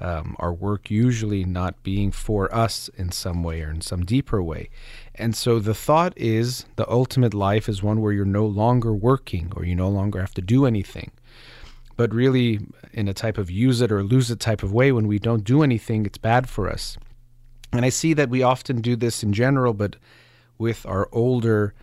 um, 0.00 0.36
our 0.38 0.52
work 0.52 0.90
usually 0.90 1.44
not 1.44 1.82
being 1.82 2.12
for 2.12 2.54
us 2.54 2.88
in 2.96 3.10
some 3.10 3.42
way 3.42 3.62
or 3.62 3.70
in 3.70 3.80
some 3.80 4.04
deeper 4.04 4.42
way. 4.42 4.70
And 5.14 5.34
so 5.34 5.58
the 5.58 5.74
thought 5.74 6.12
is 6.16 6.66
the 6.76 6.88
ultimate 6.90 7.34
life 7.34 7.68
is 7.68 7.82
one 7.82 8.00
where 8.00 8.12
you're 8.12 8.24
no 8.24 8.46
longer 8.46 8.94
working 8.94 9.52
or 9.56 9.64
you 9.64 9.74
no 9.74 9.88
longer 9.88 10.20
have 10.20 10.34
to 10.34 10.42
do 10.42 10.66
anything. 10.66 11.10
But 11.96 12.14
really, 12.14 12.60
in 12.92 13.08
a 13.08 13.14
type 13.14 13.38
of 13.38 13.50
use 13.50 13.80
it 13.80 13.90
or 13.90 14.04
lose 14.04 14.30
it 14.30 14.38
type 14.38 14.62
of 14.62 14.72
way, 14.72 14.92
when 14.92 15.08
we 15.08 15.18
don't 15.18 15.42
do 15.42 15.64
anything, 15.64 16.06
it's 16.06 16.18
bad 16.18 16.48
for 16.48 16.70
us. 16.70 16.96
And 17.72 17.84
I 17.84 17.88
see 17.88 18.14
that 18.14 18.30
we 18.30 18.40
often 18.40 18.80
do 18.80 18.94
this 18.94 19.24
in 19.24 19.32
general, 19.32 19.74
but 19.74 19.96
with 20.58 20.86
our 20.86 21.08
older 21.10 21.74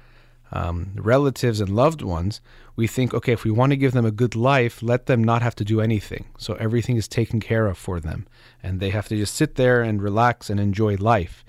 um, 0.51 0.91
relatives 0.95 1.59
and 1.59 1.69
loved 1.69 2.01
ones, 2.01 2.41
we 2.75 2.87
think, 2.87 3.13
okay, 3.13 3.33
if 3.33 3.43
we 3.43 3.51
want 3.51 3.71
to 3.71 3.77
give 3.77 3.93
them 3.93 4.05
a 4.05 4.11
good 4.11 4.35
life, 4.35 4.83
let 4.83 5.05
them 5.05 5.23
not 5.23 5.41
have 5.41 5.55
to 5.55 5.65
do 5.65 5.81
anything. 5.81 6.25
So 6.37 6.53
everything 6.55 6.97
is 6.97 7.07
taken 7.07 7.39
care 7.39 7.67
of 7.67 7.77
for 7.77 7.99
them. 7.99 8.27
And 8.61 8.79
they 8.79 8.89
have 8.89 9.07
to 9.09 9.17
just 9.17 9.35
sit 9.35 9.55
there 9.55 9.81
and 9.81 10.01
relax 10.01 10.49
and 10.49 10.59
enjoy 10.59 10.95
life. 10.95 11.43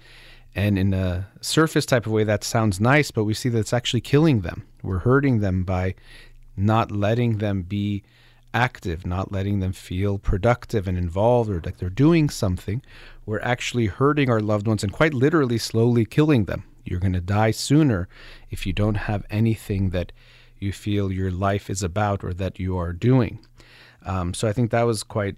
And 0.55 0.79
in 0.79 0.95
a 0.95 1.29
surface 1.41 1.85
type 1.85 2.07
of 2.07 2.13
way, 2.13 2.25
that 2.25 2.43
sounds 2.43 2.81
nice, 2.81 3.11
but 3.11 3.25
we 3.25 3.35
see 3.35 3.51
that 3.51 3.59
it's 3.59 3.75
actually 3.75 4.01
killing 4.01 4.41
them. 4.41 4.67
We're 4.83 5.01
hurting 5.01 5.41
them 5.41 5.65
by 5.65 5.95
not 6.57 6.91
letting 6.91 7.39
them 7.39 7.63
be 7.63 8.03
active, 8.55 9.05
not 9.05 9.31
letting 9.31 9.61
them 9.61 9.73
feel 9.73 10.17
productive 10.17 10.89
and 10.89 10.97
involved 10.97 11.51
or 11.51 11.61
like 11.61 11.77
they're 11.77 11.91
doing 11.91 12.31
something. 12.31 12.81
We're 13.27 13.41
actually 13.41 13.87
hurting 13.87 14.31
our 14.31 14.41
loved 14.41 14.67
ones 14.67 14.83
and 14.83 14.93
quite 14.93 15.13
literally 15.13 15.59
slowly 15.59 16.07
killing 16.07 16.47
them. 16.47 16.65
You're 16.87 17.01
going 17.01 17.13
to 17.13 17.21
die 17.21 17.51
sooner 17.51 18.09
if 18.51 18.67
you 18.67 18.73
don't 18.73 18.95
have 18.95 19.25
anything 19.31 19.91
that 19.91 20.13
you 20.59 20.73
feel 20.73 21.13
your 21.13 21.31
life 21.31 21.69
is 21.69 21.83
about 21.83 22.25
or 22.25 22.33
that 22.35 22.59
you 22.59 22.77
are 22.79 22.93
doing. 22.93 23.39
Um, 24.05 24.35
so 24.35 24.49
I 24.49 24.53
think 24.53 24.71
that 24.71 24.85
was 24.85 25.03
quite 25.03 25.37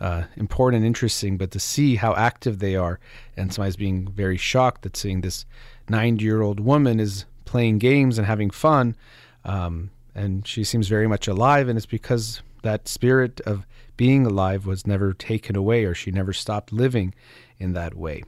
uh, 0.00 0.24
important 0.36 0.80
and 0.80 0.86
interesting, 0.86 1.36
but 1.36 1.52
to 1.52 1.60
see 1.60 1.96
how 1.96 2.14
active 2.14 2.58
they 2.58 2.74
are, 2.74 2.98
and 3.36 3.52
somebody's 3.52 3.76
being 3.76 4.08
very 4.08 4.36
shocked 4.36 4.82
that 4.82 4.96
seeing 4.96 5.20
this 5.20 5.46
90 5.88 6.24
year 6.24 6.42
old 6.42 6.60
woman 6.60 6.98
is 6.98 7.24
playing 7.44 7.78
games 7.78 8.18
and 8.18 8.26
having 8.26 8.50
fun, 8.50 8.96
um, 9.44 9.90
and 10.14 10.46
she 10.46 10.64
seems 10.64 10.88
very 10.88 11.06
much 11.06 11.28
alive, 11.28 11.68
and 11.68 11.76
it's 11.76 11.86
because 11.86 12.42
that 12.62 12.88
spirit 12.88 13.40
of 13.42 13.66
being 13.96 14.26
alive 14.26 14.66
was 14.66 14.86
never 14.86 15.12
taken 15.12 15.54
away, 15.54 15.84
or 15.84 15.94
she 15.94 16.10
never 16.10 16.32
stopped 16.32 16.72
living 16.72 17.14
in 17.58 17.72
that 17.72 17.94
way. 17.94 18.22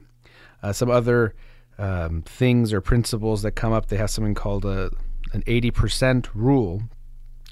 Uh, 0.63 0.71
some 0.71 0.89
other 0.89 1.35
um, 1.77 2.21
things 2.23 2.71
or 2.73 2.81
principles 2.81 3.41
that 3.41 3.51
come 3.51 3.73
up, 3.73 3.87
they 3.87 3.97
have 3.97 4.09
something 4.09 4.35
called 4.35 4.65
a 4.65 4.91
an 5.33 5.41
80% 5.43 6.29
rule, 6.33 6.83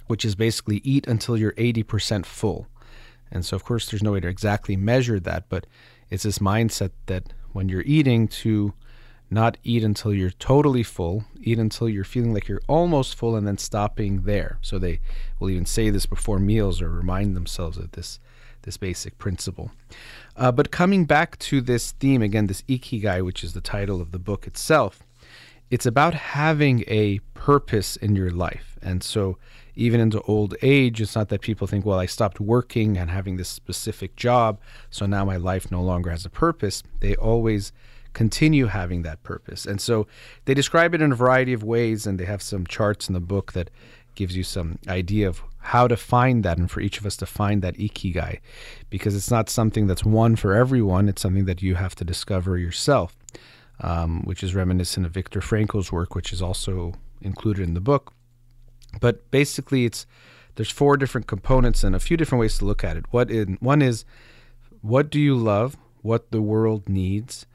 which 0.07 0.23
is 0.23 0.35
basically 0.35 0.77
eat 0.83 1.07
until 1.07 1.37
you're 1.37 1.53
80% 1.53 2.25
full. 2.25 2.67
And 3.31 3.45
so, 3.45 3.55
of 3.55 3.63
course, 3.63 3.89
there's 3.89 4.03
no 4.03 4.13
way 4.13 4.19
to 4.21 4.27
exactly 4.27 4.77
measure 4.77 5.19
that, 5.19 5.49
but 5.49 5.65
it's 6.09 6.23
this 6.23 6.39
mindset 6.39 6.91
that 7.07 7.33
when 7.51 7.67
you're 7.67 7.83
eating, 7.85 8.27
to 8.27 8.73
not 9.29 9.57
eat 9.63 9.83
until 9.83 10.13
you're 10.13 10.29
totally 10.29 10.83
full, 10.83 11.25
eat 11.41 11.57
until 11.57 11.89
you're 11.89 12.03
feeling 12.03 12.33
like 12.33 12.47
you're 12.47 12.61
almost 12.67 13.15
full, 13.15 13.35
and 13.35 13.47
then 13.47 13.57
stopping 13.57 14.21
there. 14.21 14.59
So 14.61 14.77
they 14.77 14.99
will 15.39 15.49
even 15.49 15.65
say 15.65 15.89
this 15.89 16.05
before 16.05 16.39
meals 16.39 16.81
or 16.81 16.89
remind 16.89 17.35
themselves 17.35 17.77
of 17.77 17.91
this 17.91 18.19
this 18.63 18.77
basic 18.77 19.17
principle. 19.17 19.71
Uh, 20.35 20.51
but 20.51 20.71
coming 20.71 21.05
back 21.05 21.37
to 21.39 21.61
this 21.61 21.91
theme 21.93 22.21
again, 22.21 22.47
this 22.47 22.63
ikigai, 22.63 23.23
which 23.23 23.43
is 23.43 23.53
the 23.53 23.61
title 23.61 24.01
of 24.01 24.11
the 24.11 24.19
book 24.19 24.47
itself, 24.47 25.03
it's 25.69 25.85
about 25.85 26.13
having 26.13 26.83
a 26.87 27.19
purpose 27.33 27.95
in 27.95 28.15
your 28.15 28.31
life. 28.31 28.77
And 28.81 29.03
so, 29.03 29.37
even 29.75 29.99
into 29.99 30.21
old 30.21 30.55
age, 30.61 31.01
it's 31.01 31.15
not 31.15 31.29
that 31.29 31.41
people 31.41 31.65
think, 31.65 31.83
well, 31.83 31.99
I 31.99 32.05
stopped 32.05 32.39
working 32.39 32.95
and 32.95 33.09
having 33.09 33.37
this 33.37 33.49
specific 33.49 34.15
job, 34.15 34.59
so 34.91 35.07
now 35.07 35.25
my 35.25 35.37
life 35.37 35.71
no 35.71 35.81
longer 35.81 36.11
has 36.11 36.25
a 36.25 36.29
purpose. 36.29 36.83
They 36.99 37.15
always 37.15 37.71
continue 38.13 38.67
having 38.67 39.01
that 39.01 39.23
purpose. 39.23 39.65
And 39.65 39.81
so, 39.81 40.05
they 40.45 40.53
describe 40.53 40.93
it 40.93 41.01
in 41.01 41.11
a 41.11 41.15
variety 41.15 41.53
of 41.53 41.63
ways, 41.63 42.05
and 42.05 42.19
they 42.19 42.25
have 42.25 42.41
some 42.41 42.67
charts 42.67 43.07
in 43.07 43.13
the 43.13 43.19
book 43.19 43.53
that 43.53 43.71
gives 44.15 44.37
you 44.37 44.43
some 44.43 44.77
idea 44.87 45.27
of 45.27 45.41
how 45.63 45.87
to 45.87 45.97
find 45.97 46.43
that 46.43 46.57
and 46.57 46.69
for 46.69 46.81
each 46.81 46.99
of 46.99 47.05
us 47.05 47.17
to 47.17 47.25
find 47.25 47.61
that 47.61 47.75
ikigai 47.77 48.39
because 48.89 49.15
it's 49.15 49.31
not 49.31 49.49
something 49.49 49.87
that's 49.87 50.03
one 50.03 50.35
for 50.35 50.53
everyone 50.53 51.09
it's 51.09 51.21
something 51.21 51.45
that 51.45 51.61
you 51.61 51.75
have 51.75 51.95
to 51.95 52.03
discover 52.03 52.57
yourself 52.57 53.15
um, 53.79 54.21
which 54.23 54.43
is 54.43 54.55
reminiscent 54.55 55.05
of 55.05 55.11
Viktor 55.11 55.41
Frankl's 55.41 55.91
work, 55.91 56.15
which 56.15 56.31
is 56.31 56.41
also 56.41 56.93
included 57.21 57.63
in 57.63 57.73
the 57.73 57.81
book. 57.81 58.13
But 58.99 59.29
basically, 59.31 59.85
it's 59.85 60.05
there's 60.55 60.69
four 60.69 60.97
different 60.97 61.27
components 61.27 61.83
and 61.83 61.95
a 61.95 61.99
few 61.99 62.15
different 62.15 62.39
ways 62.39 62.57
to 62.59 62.65
look 62.65 62.83
at 62.83 62.97
it. 62.97 63.05
What 63.11 63.31
in 63.31 63.57
one 63.59 63.81
is 63.81 64.05
what 64.81 65.09
do 65.09 65.19
you 65.19 65.35
love, 65.35 65.77
what 66.01 66.31
the 66.31 66.41
world 66.41 66.87
needs, 66.87 67.45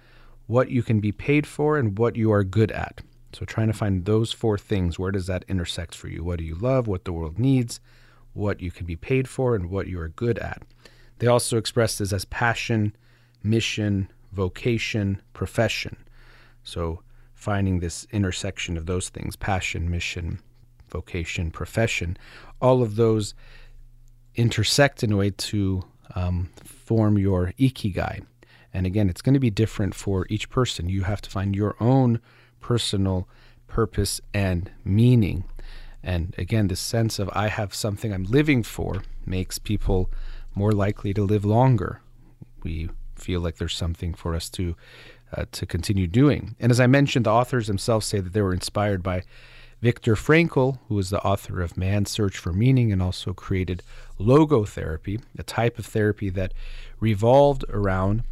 what 0.46 0.70
you 0.70 0.82
can 0.82 1.00
be 1.00 1.12
paid 1.12 1.46
for, 1.46 1.78
and 1.78 1.98
what 1.98 2.16
you 2.16 2.32
are 2.32 2.44
good 2.44 2.72
at. 2.72 3.02
So 3.32 3.44
trying 3.44 3.68
to 3.68 3.74
find 3.74 4.04
those 4.04 4.32
four 4.32 4.58
things, 4.58 4.98
where 4.98 5.12
does 5.12 5.26
that 5.26 5.44
intersect 5.48 5.94
for 5.94 6.08
you? 6.08 6.24
What 6.24 6.38
do 6.38 6.44
you 6.44 6.54
love, 6.54 6.86
what 6.86 7.04
the 7.04 7.12
world 7.12 7.38
needs, 7.38 7.78
what 8.38 8.60
you 8.60 8.70
can 8.70 8.86
be 8.86 8.96
paid 8.96 9.28
for, 9.28 9.54
and 9.54 9.70
what 9.70 9.86
you 9.86 10.00
are 10.00 10.08
good 10.08 10.38
at. 10.38 10.62
They 11.18 11.26
also 11.26 11.58
express 11.58 11.98
this 11.98 12.12
as 12.12 12.24
passion, 12.24 12.96
mission, 13.42 14.08
vocation, 14.32 15.20
profession. 15.32 15.96
So 16.62 17.02
finding 17.34 17.80
this 17.80 18.06
intersection 18.12 18.76
of 18.76 18.86
those 18.86 19.08
things 19.08 19.36
passion, 19.36 19.90
mission, 19.90 20.40
vocation, 20.88 21.50
profession 21.50 22.16
all 22.60 22.82
of 22.82 22.96
those 22.96 23.34
intersect 24.34 25.02
in 25.02 25.12
a 25.12 25.16
way 25.16 25.30
to 25.30 25.82
um, 26.14 26.50
form 26.64 27.18
your 27.18 27.52
ikigai. 27.58 28.24
And 28.72 28.86
again, 28.86 29.08
it's 29.08 29.22
going 29.22 29.34
to 29.34 29.40
be 29.40 29.50
different 29.50 29.94
for 29.94 30.26
each 30.28 30.50
person. 30.50 30.88
You 30.88 31.02
have 31.02 31.22
to 31.22 31.30
find 31.30 31.56
your 31.56 31.76
own 31.80 32.20
personal 32.60 33.28
purpose 33.66 34.20
and 34.34 34.70
meaning. 34.84 35.44
And 36.02 36.34
again, 36.38 36.68
this 36.68 36.80
sense 36.80 37.18
of 37.18 37.30
I 37.32 37.48
have 37.48 37.74
something 37.74 38.12
I'm 38.12 38.24
living 38.24 38.62
for 38.62 39.02
makes 39.26 39.58
people 39.58 40.10
more 40.54 40.72
likely 40.72 41.12
to 41.14 41.22
live 41.24 41.44
longer. 41.44 42.00
We 42.62 42.90
feel 43.16 43.40
like 43.40 43.56
there's 43.56 43.76
something 43.76 44.14
for 44.14 44.34
us 44.34 44.48
to 44.50 44.76
uh, 45.36 45.44
to 45.52 45.66
continue 45.66 46.06
doing. 46.06 46.56
And 46.58 46.72
as 46.72 46.80
I 46.80 46.86
mentioned, 46.86 47.26
the 47.26 47.30
authors 47.30 47.66
themselves 47.66 48.06
say 48.06 48.20
that 48.20 48.32
they 48.32 48.40
were 48.40 48.54
inspired 48.54 49.02
by 49.02 49.24
Viktor 49.80 50.14
Frankl, 50.14 50.78
who 50.88 50.94
was 50.94 51.10
the 51.10 51.22
author 51.22 51.60
of 51.60 51.76
Man's 51.76 52.10
Search 52.10 52.38
for 52.38 52.52
Meaning 52.52 52.92
and 52.92 53.02
also 53.02 53.32
created 53.32 53.82
logotherapy, 54.18 55.22
a 55.38 55.42
type 55.42 55.78
of 55.78 55.86
therapy 55.86 56.30
that 56.30 56.52
revolved 56.98 57.64
around 57.68 58.24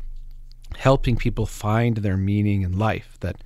helping 0.78 1.16
people 1.16 1.46
find 1.46 1.98
their 1.98 2.16
meaning 2.16 2.62
in 2.62 2.78
life. 2.78 3.16
That 3.20 3.36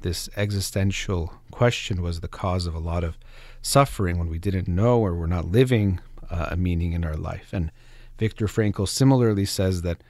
this 0.00 0.30
existential 0.36 1.34
question 1.50 2.02
was 2.02 2.20
the 2.20 2.28
cause 2.28 2.66
of 2.66 2.74
a 2.74 2.78
lot 2.78 3.04
of 3.04 3.18
suffering 3.62 4.18
when 4.18 4.28
we 4.28 4.38
didn't 4.38 4.68
know 4.68 4.98
or 4.98 5.14
were 5.14 5.26
not 5.26 5.46
living 5.46 6.00
uh, 6.30 6.48
a 6.50 6.56
meaning 6.56 6.92
in 6.92 7.04
our 7.04 7.16
life. 7.16 7.52
And 7.52 7.70
Viktor 8.18 8.46
Frankl 8.46 8.88
similarly 8.88 9.44
says 9.44 9.82
that 9.82 10.02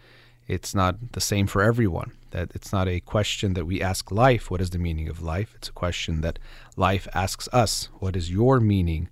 it's 0.49 0.75
not 0.75 1.13
the 1.13 1.21
same 1.21 1.47
for 1.47 1.63
everyone. 1.63 2.13
That 2.31 2.51
it's 2.55 2.73
not 2.73 2.89
a 2.89 3.01
question 3.01 3.55
that 3.55 3.67
we 3.67 3.81
ask 3.81 4.11
life, 4.11 4.51
what 4.51 4.61
is 4.61 4.71
the 4.71 4.79
meaning 4.79 5.09
of 5.09 5.23
life? 5.23 5.55
It's 5.55 5.69
a 5.69 5.73
question 5.73 6.23
that 6.23 6.39
life 6.77 7.07
asks 7.15 7.49
us, 7.53 7.89
what 8.01 8.17
is 8.17 8.31
your 8.31 8.59
meaning 8.59 9.09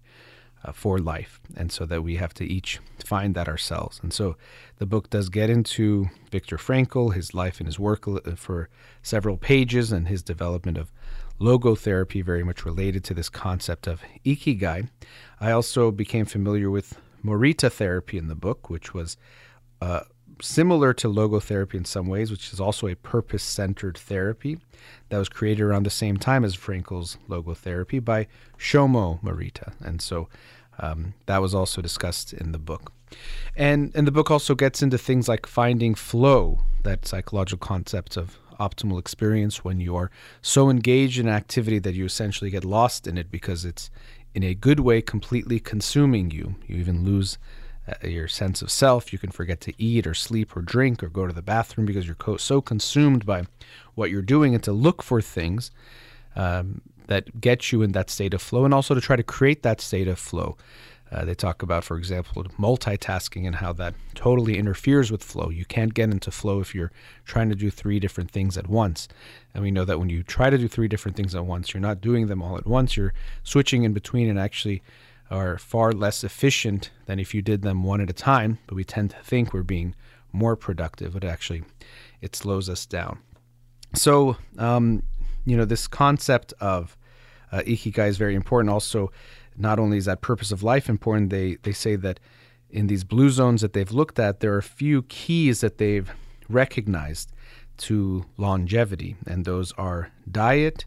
uh, 0.65 0.73
for 0.73 0.99
life? 0.99 1.41
And 1.57 1.71
so 1.71 1.87
that 1.87 2.03
we 2.03 2.17
have 2.17 2.35
to 2.35 2.45
each 2.45 2.81
find 3.05 3.35
that 3.35 3.49
ourselves. 3.49 4.01
And 4.03 4.13
so 4.13 4.37
the 4.79 4.87
book 4.87 5.11
does 5.11 5.29
get 5.29 5.51
into 5.51 6.09
Viktor 6.31 6.57
Frankl, 6.57 7.15
his 7.15 7.35
life 7.35 7.61
and 7.61 7.67
his 7.67 7.79
work 7.79 8.09
uh, 8.09 8.21
for 8.37 8.69
several 9.03 9.37
pages, 9.37 9.93
and 9.93 10.09
his 10.09 10.23
development 10.23 10.79
of 10.79 10.91
logotherapy, 11.41 12.23
very 12.25 12.45
much 12.45 12.65
related 12.65 13.03
to 13.05 13.15
this 13.15 13.29
concept 13.29 13.87
of 13.87 14.03
ikigai. 14.25 14.89
I 15.41 15.51
also 15.51 15.91
became 15.91 16.27
familiar 16.27 16.71
with 16.71 16.99
Morita 17.25 17.71
therapy 17.71 18.19
in 18.19 18.29
the 18.29 18.35
book, 18.35 18.71
which 18.71 18.95
was 18.95 19.17
uh, 19.81 20.03
similar 20.43 20.93
to 20.95 21.09
logotherapy 21.09 21.75
in 21.75 21.85
some 21.85 22.07
ways, 22.07 22.31
which 22.31 22.53
is 22.53 22.61
also 22.61 22.87
a 22.87 22.95
purpose 22.95 23.43
centered 23.43 23.97
therapy 23.97 24.59
that 25.09 25.19
was 25.19 25.29
created 25.29 25.63
around 25.63 25.85
the 25.85 25.91
same 25.91 26.17
time 26.17 26.45
as 26.45 26.55
Frankl's 26.55 27.19
logotherapy 27.29 28.05
by 28.05 28.27
Shoma 28.59 29.23
Morita. 29.23 29.73
And 29.81 30.01
so 30.01 30.29
um, 30.79 31.15
that 31.27 31.43
was 31.43 31.55
also 31.55 31.83
discussed 31.83 32.33
in 32.33 32.53
the 32.53 32.59
book. 32.59 32.93
And, 33.57 33.93
and 33.95 34.07
the 34.07 34.13
book 34.13 34.31
also 34.31 34.55
gets 34.55 34.83
into 34.83 34.97
things 34.97 35.29
like 35.29 35.47
finding 35.47 35.95
flow, 35.95 36.61
that 36.85 37.07
psychological 37.07 37.67
concept 37.67 38.17
of 38.17 38.39
optimal 38.61 38.99
experience 38.99 39.65
when 39.65 39.81
you 39.81 39.97
are 39.97 40.11
so 40.43 40.69
engaged 40.69 41.19
in 41.19 41.29
activity 41.29 41.79
that 41.81 41.95
you 41.95 42.05
essentially 42.05 42.51
get 42.51 42.65
lost 42.65 43.07
in 43.07 43.17
it 43.17 43.31
because 43.31 43.65
it's 43.65 43.91
in 44.35 44.43
a 44.43 44.55
good 44.55 44.81
way 44.81 45.03
completely 45.03 45.59
consuming 45.59 46.31
you. 46.31 46.55
You 46.67 46.77
even 46.77 47.05
lose 47.05 47.39
uh, 47.89 48.07
your 48.07 48.29
sense 48.29 48.63
of 48.63 48.71
self. 48.71 49.13
You 49.13 49.19
can 49.19 49.31
forget 49.31 49.61
to 49.63 49.73
eat 49.83 50.07
or 50.07 50.15
sleep 50.15 50.57
or 50.57 50.63
drink 50.63 51.03
or 51.03 51.09
go 51.09 51.27
to 51.27 51.33
the 51.33 51.43
bathroom 51.43 51.87
because 51.87 52.07
you're 52.07 52.15
co- 52.15 52.37
so 52.37 52.61
consumed 52.61 53.27
by 53.27 53.47
what 53.95 54.11
you're 54.11 54.23
doing 54.23 54.55
and 54.55 54.63
to 54.65 54.73
look 54.73 55.03
for 55.03 55.21
things 55.21 55.71
um, 56.37 56.83
that 57.07 57.41
get 57.41 57.73
you 57.73 57.83
in 57.83 57.93
that 57.93 58.11
state 58.11 58.35
of 58.35 58.43
flow 58.43 58.65
and 58.65 58.73
also 58.73 58.95
to 58.95 59.01
try 59.01 59.17
to 59.17 59.23
create 59.23 59.63
that 59.63 59.81
state 59.81 60.07
of 60.07 60.19
flow. 60.19 60.57
Uh, 61.13 61.25
they 61.25 61.35
talk 61.35 61.63
about, 61.63 61.83
for 61.83 61.97
example, 61.97 62.45
multitasking 62.59 63.47
and 63.47 63.57
how 63.57 63.73
that 63.73 63.95
totally 64.15 64.57
interferes 64.57 65.11
with 65.11 65.25
flow. 65.25 65.51
You 65.51 65.65
can't 65.65 65.93
get 65.93 66.11
into 66.11 66.31
flow 66.31 66.61
if 66.61 66.75
you're 66.75 66.93
trying 67.25 67.49
to 67.49 67.57
do 67.57 67.69
three 67.71 67.99
different 67.99 68.31
things 68.31 68.57
at 68.57 68.69
once. 68.69 69.09
And 69.53 69.63
we 69.63 69.73
know 69.73 69.85
that 69.85 69.99
when 69.99 70.09
you 70.09 70.23
try 70.23 70.51
to 70.51 70.59
do 70.59 70.69
three 70.69 70.87
different 70.87 71.17
things 71.17 71.35
at 71.35 71.45
once, 71.45 71.75
you're 71.75 71.81
not 71.81 72.01
doing 72.01 72.29
them 72.29 72.43
all 72.43 72.57
at 72.57 72.67
once. 72.67 72.97
You're 72.97 73.13
switching 73.43 73.83
in 73.83 73.93
between 73.93 74.29
and 74.29 74.39
actually 74.39 74.83
are 75.31 75.59
far 75.59 75.93
less 75.93 76.23
efficient 76.23 76.91
than 77.07 77.19
if 77.19 77.35
you 77.35 77.43
did 77.43 77.63
them 77.63 77.83
one 77.83 78.01
at 78.01 78.11
a 78.11 78.15
time. 78.15 78.59
But 78.67 78.77
we 78.77 78.85
tend 78.85 79.11
to 79.11 79.19
think 79.19 79.53
we're 79.53 79.63
being 79.65 79.97
more 80.33 80.55
productive, 80.55 81.15
but 81.15 81.25
actually 81.25 81.65
it 82.21 82.37
slows 82.37 82.69
us 82.69 82.87
down. 82.87 83.19
So, 83.95 84.37
um, 84.59 85.03
you 85.45 85.57
know, 85.57 85.65
this 85.65 85.89
concept 85.89 86.53
of 86.61 86.97
uh, 87.51 87.61
ikigai 87.61 88.09
is 88.09 88.17
very 88.17 88.37
important. 88.37 88.71
Also, 88.73 89.11
not 89.61 89.79
only 89.79 89.99
is 89.99 90.07
that 90.07 90.21
purpose 90.21 90.51
of 90.51 90.63
life 90.63 90.89
important, 90.89 91.31
they, 91.31 91.57
they 91.63 91.73
say 91.73 91.97
that 91.97 92.19
in 92.71 92.87
these 92.87 93.05
blue 93.05 93.31
zones 93.31 93.61
that 93.61 93.73
they've 93.73 93.93
looked 93.93 94.19
at, 94.19 94.41
there 94.41 94.55
are 94.55 94.59
a 94.59 94.63
few 94.63 95.03
keys 95.03 95.61
that 95.61 95.79
they've 95.79 96.11
recognized 96.49 97.33
to 97.77 98.25
longevity, 98.37 99.17
and 99.27 99.45
those 99.45 99.73
are 99.73 100.11
diet, 100.31 100.85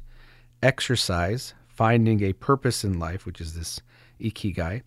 exercise, 0.62 1.54
finding 1.68 2.24
a 2.24 2.34
purpose 2.34 2.84
in 2.84 3.00
life, 3.00 3.26
which 3.26 3.42
is 3.42 3.56
this 3.56 3.82
ikigai, 4.22 4.82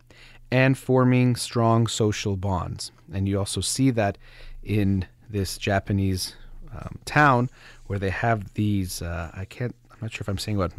and 0.50 0.78
forming 0.78 1.36
strong 1.36 1.86
social 1.86 2.36
bonds. 2.36 2.92
And 3.12 3.28
you 3.28 3.38
also 3.38 3.60
see 3.60 3.90
that 3.90 4.18
in 4.62 5.06
this 5.28 5.58
Japanese 5.58 6.34
um, 6.72 6.98
town 7.04 7.50
where 7.86 7.98
they 7.98 8.10
have 8.10 8.54
these, 8.54 9.02
uh, 9.02 9.30
I 9.34 9.44
can't, 9.44 9.74
I'm 9.90 9.98
not 10.00 10.12
sure 10.12 10.22
if 10.22 10.28
I'm 10.28 10.38
saying 10.38 10.58
what, 10.58 10.72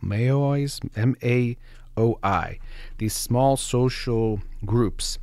Maois, 0.00 0.80
M 0.96 1.16
A 1.22 1.56
O 1.96 2.18
I, 2.22 2.58
these 2.98 3.14
small 3.14 3.56
social 3.56 4.40
groups 4.64 5.18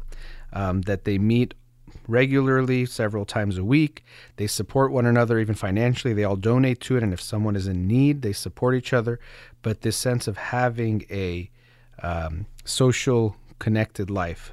um, 0.53 0.81
that 0.81 1.03
they 1.03 1.17
meet 1.17 1.53
regularly, 2.07 2.85
several 2.85 3.25
times 3.25 3.57
a 3.57 3.63
week. 3.63 4.03
They 4.38 4.47
support 4.47 4.91
one 4.91 5.05
another, 5.05 5.39
even 5.39 5.55
financially. 5.55 6.13
They 6.13 6.23
all 6.23 6.35
donate 6.35 6.79
to 6.81 6.97
it, 6.97 7.03
and 7.03 7.13
if 7.13 7.21
someone 7.21 7.55
is 7.55 7.67
in 7.67 7.88
need, 7.88 8.21
they 8.21 8.33
support 8.33 8.75
each 8.75 8.93
other. 8.93 9.19
But 9.62 9.81
this 9.81 9.97
sense 9.97 10.27
of 10.27 10.38
having 10.38 11.05
a 11.12 11.49
um, 12.01 12.45
social 12.65 13.35
connected 13.59 14.09
life, 14.09 14.51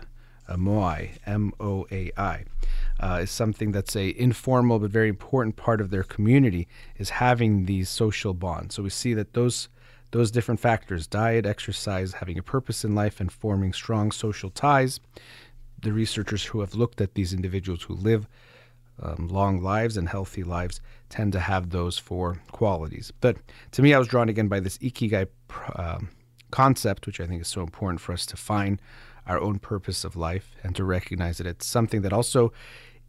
a 0.48 0.56
moai, 0.56 1.10
M 1.24 1.52
O 1.58 1.86
A 1.90 2.10
I, 2.16 2.44
uh, 3.00 3.20
is 3.22 3.30
something 3.30 3.72
that's 3.72 3.96
a 3.96 4.18
informal 4.20 4.78
but 4.78 4.90
very 4.90 5.08
important 5.08 5.56
part 5.56 5.80
of 5.80 5.90
their 5.90 6.02
community. 6.02 6.68
Is 6.98 7.10
having 7.10 7.66
these 7.66 7.88
social 7.88 8.34
bonds. 8.34 8.74
So 8.74 8.82
we 8.82 8.90
see 8.90 9.14
that 9.14 9.32
those 9.32 9.68
those 10.10 10.30
different 10.30 10.60
factors 10.60 11.06
diet, 11.06 11.46
exercise, 11.46 12.14
having 12.14 12.38
a 12.38 12.42
purpose 12.42 12.84
in 12.84 12.94
life, 12.94 13.20
and 13.20 13.30
forming 13.30 13.72
strong 13.72 14.12
social 14.12 14.50
ties. 14.50 15.00
The 15.80 15.92
researchers 15.92 16.44
who 16.44 16.60
have 16.60 16.74
looked 16.74 17.00
at 17.00 17.14
these 17.14 17.32
individuals 17.32 17.82
who 17.82 17.94
live 17.94 18.26
um, 19.02 19.28
long 19.28 19.62
lives 19.62 19.96
and 19.96 20.08
healthy 20.08 20.42
lives 20.42 20.80
tend 21.08 21.32
to 21.32 21.40
have 21.40 21.70
those 21.70 21.98
four 21.98 22.40
qualities. 22.52 23.12
But 23.20 23.36
to 23.72 23.82
me, 23.82 23.92
I 23.92 23.98
was 23.98 24.08
drawn 24.08 24.28
again 24.28 24.48
by 24.48 24.60
this 24.60 24.78
ikigai 24.78 25.28
um, 25.74 26.08
concept, 26.50 27.06
which 27.06 27.20
I 27.20 27.26
think 27.26 27.42
is 27.42 27.48
so 27.48 27.60
important 27.60 28.00
for 28.00 28.12
us 28.12 28.26
to 28.26 28.36
find 28.36 28.80
our 29.26 29.40
own 29.40 29.58
purpose 29.58 30.04
of 30.04 30.16
life 30.16 30.54
and 30.62 30.74
to 30.76 30.84
recognize 30.84 31.38
that 31.38 31.46
it's 31.46 31.66
something 31.66 32.02
that 32.02 32.12
also 32.12 32.52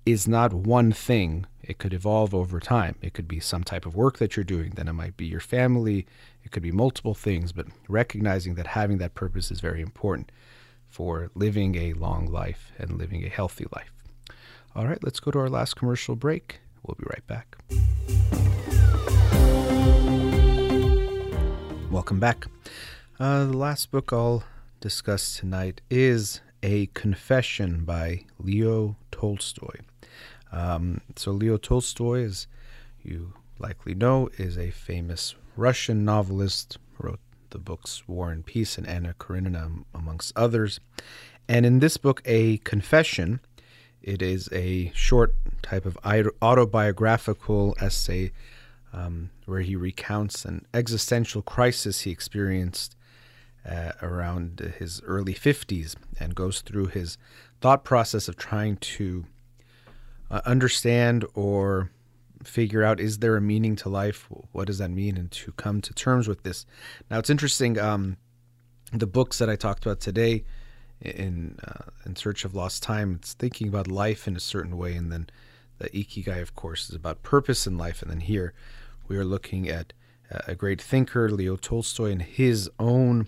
is 0.08 0.26
not 0.26 0.54
one 0.54 0.93
thing. 0.93 1.46
It 1.62 1.80
could 1.80 1.93
evolve 1.93 2.34
over 2.34 2.62
time. 2.62 2.96
It 3.02 3.13
could 3.13 3.28
be 3.28 3.41
some 3.41 3.65
type 3.65 3.86
of 3.86 3.93
work 3.93 4.20
that 4.20 4.38
you're 4.38 4.46
doing, 4.46 4.72
then 4.76 4.88
it 4.88 4.93
might 4.93 5.17
be 5.17 5.26
your 5.26 5.41
family, 5.41 6.06
it 6.46 6.52
could 6.52 6.63
be 6.63 6.72
multiple 6.72 7.13
things, 7.13 7.52
but 7.52 7.65
recognizing 7.89 8.56
that 8.56 8.67
having 8.67 9.00
that 9.00 9.15
purpose 9.15 9.52
is 9.52 9.60
very 9.60 9.82
important 9.82 10.32
for 10.88 11.30
living 11.36 11.76
a 11.76 11.91
long 11.91 12.26
life 12.26 12.72
and 12.78 12.98
living 12.98 13.26
a 13.26 13.30
healthy 13.30 13.65
life. 13.76 13.91
All 14.78 14.88
right, 14.88 15.04
let's 15.04 15.20
go 15.20 15.30
to 15.30 15.39
our 15.39 15.50
last 15.50 15.76
commercial 15.76 16.15
break. 16.15 16.62
We'll 16.84 16.96
be 16.96 17.04
right 17.10 17.28
back. 17.28 17.58
Welcome 21.91 22.22
back. 22.22 22.46
Uh, 23.20 23.43
the 23.43 23.58
last 23.58 23.91
book 23.91 24.13
I'll 24.13 24.46
discuss 24.80 25.36
tonight 25.36 25.82
is 25.89 26.39
A 26.63 26.86
Confession 26.93 27.84
by 27.84 28.24
Leo 28.39 28.96
Tolstoy. 29.12 29.82
Um, 30.52 31.02
so, 31.16 31.32
Leo 31.32 31.58
Tolstoy, 31.58 32.24
as 32.24 32.48
you 33.04 33.34
likely 33.60 33.94
know, 33.94 34.30
is 34.38 34.58
a 34.58 34.72
famous 34.72 35.36
Russian 35.56 36.06
novelist, 36.06 36.78
wrote 37.00 37.20
the 37.50 37.58
books 37.58 38.04
War 38.08 38.32
and 38.32 38.46
Peace 38.46 38.78
and 38.78 38.88
Anna 38.88 39.14
Karenina, 39.18 39.70
amongst 39.94 40.36
others. 40.36 40.80
And 41.48 41.66
in 41.66 41.80
this 41.80 41.98
book, 41.98 42.22
A 42.26 42.58
Confession, 42.58 43.40
it 44.02 44.22
is 44.22 44.50
a 44.52 44.92
short 44.94 45.34
type 45.62 45.86
of 45.86 45.98
autobiographical 46.42 47.76
essay 47.80 48.32
um, 48.94 49.32
where 49.46 49.62
he 49.62 49.76
recounts 49.76 50.46
an 50.46 50.66
existential 50.74 51.42
crisis 51.42 52.02
he 52.02 52.12
experienced 52.12 52.96
uh, 53.68 53.92
around 54.02 54.74
his 54.80 55.02
early 55.06 55.34
50s 55.34 55.96
and 56.20 56.36
goes 56.36 56.62
through 56.62 56.88
his 56.88 57.18
thought 57.60 57.84
process 57.84 58.28
of 58.28 58.38
trying 58.38 58.78
to 58.78 59.26
uh, 60.30 60.42
understand 60.46 61.26
or 61.34 61.92
figure 62.44 62.84
out 62.84 63.00
is 63.00 63.20
there 63.20 63.36
a 63.36 63.42
meaning 63.42 63.76
to 63.78 63.90
life? 63.90 64.28
What 64.52 64.68
does 64.68 64.78
that 64.78 64.92
mean? 64.92 65.18
And 65.18 65.32
to 65.32 65.52
come 65.54 65.82
to 65.82 65.94
terms 65.94 66.28
with 66.28 66.44
this. 66.44 66.66
Now, 67.10 67.20
it's 67.20 67.30
interesting. 67.30 67.80
Um, 67.80 68.18
the 68.94 69.08
books 69.08 69.38
that 69.40 69.50
I 69.50 69.56
talked 69.56 69.86
about 69.86 70.00
today, 70.00 70.46
in 71.02 71.60
uh, 71.63 71.92
in 72.06 72.16
search 72.16 72.46
of 72.46 72.56
lost 72.56 72.84
time, 72.84 73.18
it's 73.20 73.34
thinking 73.34 73.68
about 73.68 73.88
life 73.88 74.28
in 74.28 74.36
a 74.36 74.40
certain 74.40 74.78
way, 74.78 74.94
and 74.94 75.12
then 75.12 75.30
the 75.78 75.90
ikigai, 75.90 76.42
of 76.42 76.56
course, 76.56 76.90
is 76.90 76.96
about 76.96 77.22
purpose 77.22 77.68
in 77.68 77.78
life. 77.78 78.02
And 78.02 78.10
then 78.10 78.22
here, 78.22 78.54
we 79.08 79.18
are 79.18 79.26
looking 79.26 79.70
at 79.70 79.94
a 80.30 80.56
great 80.56 80.82
thinker, 80.82 81.30
Leo 81.30 81.56
Tolstoy, 81.56 82.12
and 82.12 82.22
his 82.22 82.70
own 82.80 83.28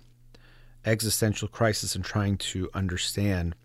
existential 0.85 1.47
crisis 1.47 1.95
and 1.95 2.03
trying 2.03 2.37
to 2.37 2.69
understand 2.73 3.55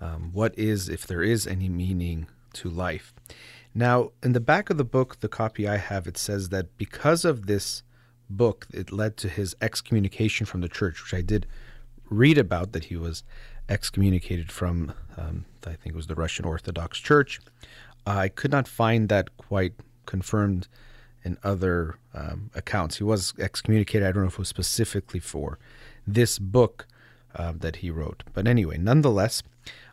um, 0.00 0.30
what 0.32 0.56
is, 0.58 0.88
if 0.88 1.06
there 1.06 1.22
is 1.22 1.46
any 1.46 1.68
meaning 1.68 2.26
to 2.54 2.68
life. 2.68 3.14
Now, 3.74 4.10
in 4.22 4.32
the 4.32 4.40
back 4.40 4.70
of 4.70 4.76
the 4.76 4.84
book, 4.84 5.20
the 5.20 5.28
copy 5.28 5.68
I 5.68 5.76
have, 5.76 6.06
it 6.06 6.18
says 6.18 6.48
that 6.48 6.76
because 6.76 7.24
of 7.24 7.46
this 7.46 7.82
book, 8.28 8.66
it 8.72 8.90
led 8.90 9.16
to 9.18 9.28
his 9.28 9.54
excommunication 9.60 10.46
from 10.46 10.60
the 10.60 10.68
church, 10.68 11.02
which 11.02 11.14
I 11.14 11.22
did 11.22 11.46
read 12.08 12.38
about 12.38 12.72
that 12.72 12.84
he 12.84 12.96
was 12.96 13.22
excommunicated 13.68 14.50
from, 14.50 14.92
um, 15.16 15.44
I 15.64 15.74
think 15.74 15.86
it 15.86 15.94
was 15.94 16.08
the 16.08 16.16
Russian 16.16 16.44
Orthodox 16.44 16.98
Church. 16.98 17.40
I 18.06 18.28
could 18.28 18.50
not 18.50 18.66
find 18.66 19.08
that 19.08 19.36
quite 19.36 19.74
confirmed 20.06 20.66
in 21.22 21.38
other 21.44 21.96
um, 22.14 22.50
accounts. 22.54 22.96
He 22.96 23.04
was 23.04 23.34
excommunicated. 23.38 24.06
I 24.06 24.12
don't 24.12 24.22
know 24.22 24.28
if 24.28 24.34
it 24.34 24.38
was 24.38 24.48
specifically 24.48 25.20
for 25.20 25.58
this 26.06 26.38
book 26.38 26.86
uh, 27.36 27.52
that 27.56 27.76
he 27.76 27.90
wrote. 27.90 28.24
But 28.32 28.48
anyway, 28.48 28.78
nonetheless, 28.78 29.42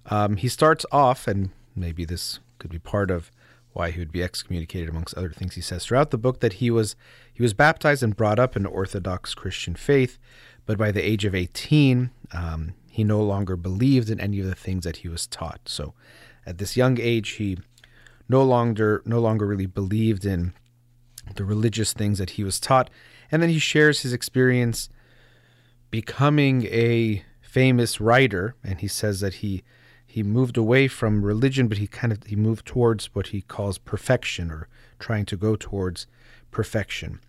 um, 0.07 0.37
he 0.37 0.47
starts 0.47 0.85
off, 0.91 1.27
and 1.27 1.51
maybe 1.75 2.05
this 2.05 2.39
could 2.59 2.71
be 2.71 2.79
part 2.79 3.11
of 3.11 3.31
why 3.73 3.91
he 3.91 3.99
would 3.99 4.11
be 4.11 4.23
excommunicated 4.23 4.89
amongst 4.89 5.15
other 5.15 5.29
things 5.29 5.55
he 5.55 5.61
says 5.61 5.85
throughout 5.85 6.11
the 6.11 6.17
book 6.17 6.39
that 6.39 6.53
he 6.53 6.71
was 6.71 6.95
he 7.33 7.43
was 7.43 7.53
baptized 7.53 8.01
and 8.01 8.15
brought 8.15 8.39
up 8.39 8.55
in 8.55 8.65
orthodox 8.65 9.33
christian 9.35 9.75
faith 9.75 10.17
but 10.65 10.77
by 10.77 10.91
the 10.91 11.05
age 11.05 11.25
of 11.25 11.35
18 11.35 12.09
um, 12.31 12.73
he 12.97 13.03
no 13.03 13.21
longer 13.21 13.55
believed 13.55 14.09
in 14.09 14.19
any 14.19 14.39
of 14.39 14.47
the 14.47 14.55
things 14.55 14.83
that 14.83 14.97
he 14.97 15.07
was 15.07 15.27
taught. 15.27 15.59
So 15.65 15.93
at 16.47 16.57
this 16.57 16.75
young 16.75 16.99
age 16.99 17.29
he 17.33 17.59
no 18.27 18.41
longer 18.41 19.03
no 19.05 19.19
longer 19.19 19.45
really 19.45 19.67
believed 19.67 20.25
in 20.25 20.53
the 21.35 21.45
religious 21.45 21.93
things 21.93 22.17
that 22.17 22.31
he 22.31 22.43
was 22.43 22.59
taught. 22.59 22.89
And 23.31 23.39
then 23.39 23.51
he 23.51 23.59
shares 23.59 24.01
his 24.01 24.13
experience 24.13 24.89
becoming 25.91 26.65
a 26.65 27.23
famous 27.39 28.01
writer 28.01 28.55
and 28.63 28.79
he 28.79 28.87
says 28.87 29.19
that 29.19 29.35
he 29.45 29.63
he 30.17 30.23
moved 30.23 30.57
away 30.57 30.87
from 30.87 31.23
religion, 31.23 31.67
but 31.67 31.77
he 31.77 31.85
kind 31.85 32.11
of 32.11 32.23
he 32.23 32.35
moved 32.35 32.65
towards 32.65 33.13
what 33.13 33.27
he 33.27 33.41
calls 33.41 33.77
perfection 33.77 34.49
or 34.49 34.67
trying 34.97 35.27
to 35.27 35.37
go 35.37 35.55
towards 35.55 36.07
perfection. 36.49 37.19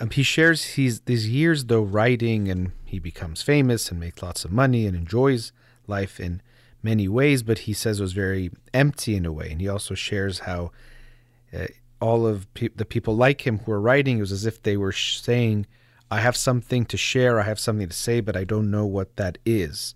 Um, 0.00 0.08
he 0.08 0.22
shares 0.22 0.64
his, 0.76 1.00
these 1.00 1.28
years 1.28 1.66
though 1.66 1.82
writing, 1.82 2.48
and 2.48 2.72
he 2.86 2.98
becomes 2.98 3.42
famous 3.42 3.90
and 3.90 4.00
makes 4.00 4.22
lots 4.22 4.46
of 4.46 4.50
money 4.50 4.86
and 4.86 4.96
enjoys 4.96 5.52
life 5.86 6.18
in 6.18 6.40
many 6.82 7.06
ways. 7.06 7.42
But 7.42 7.58
he 7.60 7.74
says 7.74 8.00
it 8.00 8.04
was 8.04 8.14
very 8.14 8.50
empty 8.72 9.14
in 9.14 9.26
a 9.26 9.32
way, 9.32 9.50
and 9.50 9.60
he 9.60 9.68
also 9.68 9.94
shares 9.94 10.38
how 10.40 10.72
uh, 11.52 11.66
all 12.00 12.26
of 12.26 12.52
pe- 12.54 12.68
the 12.74 12.86
people 12.86 13.14
like 13.14 13.46
him 13.46 13.58
who 13.58 13.72
were 13.72 13.80
writing 13.88 14.16
it 14.16 14.20
was 14.22 14.32
as 14.32 14.46
if 14.46 14.62
they 14.62 14.78
were 14.78 14.92
sh- 14.92 15.20
saying, 15.20 15.66
"I 16.10 16.20
have 16.20 16.34
something 16.34 16.86
to 16.86 16.96
share, 16.96 17.38
I 17.38 17.42
have 17.42 17.60
something 17.60 17.90
to 17.90 17.94
say, 17.94 18.22
but 18.22 18.38
I 18.38 18.44
don't 18.44 18.70
know 18.70 18.86
what 18.86 19.16
that 19.16 19.36
is." 19.44 19.94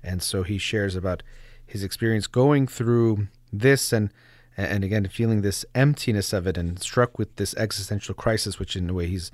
And 0.00 0.22
so 0.22 0.44
he 0.44 0.58
shares 0.58 0.94
about 0.94 1.24
his 1.66 1.82
experience 1.82 2.26
going 2.26 2.66
through 2.66 3.28
this 3.52 3.92
and 3.92 4.10
and 4.56 4.84
again 4.84 5.06
feeling 5.06 5.42
this 5.42 5.64
emptiness 5.74 6.32
of 6.32 6.46
it 6.46 6.56
and 6.56 6.80
struck 6.80 7.18
with 7.18 7.34
this 7.36 7.54
existential 7.56 8.14
crisis 8.14 8.58
which 8.58 8.76
in 8.76 8.88
a 8.88 8.94
way 8.94 9.06
he's 9.06 9.30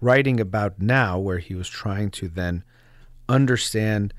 writing 0.00 0.40
about 0.40 0.80
now 0.80 1.18
where 1.18 1.38
he 1.38 1.54
was 1.54 1.68
trying 1.68 2.10
to 2.10 2.28
then 2.28 2.64
understand 3.28 4.12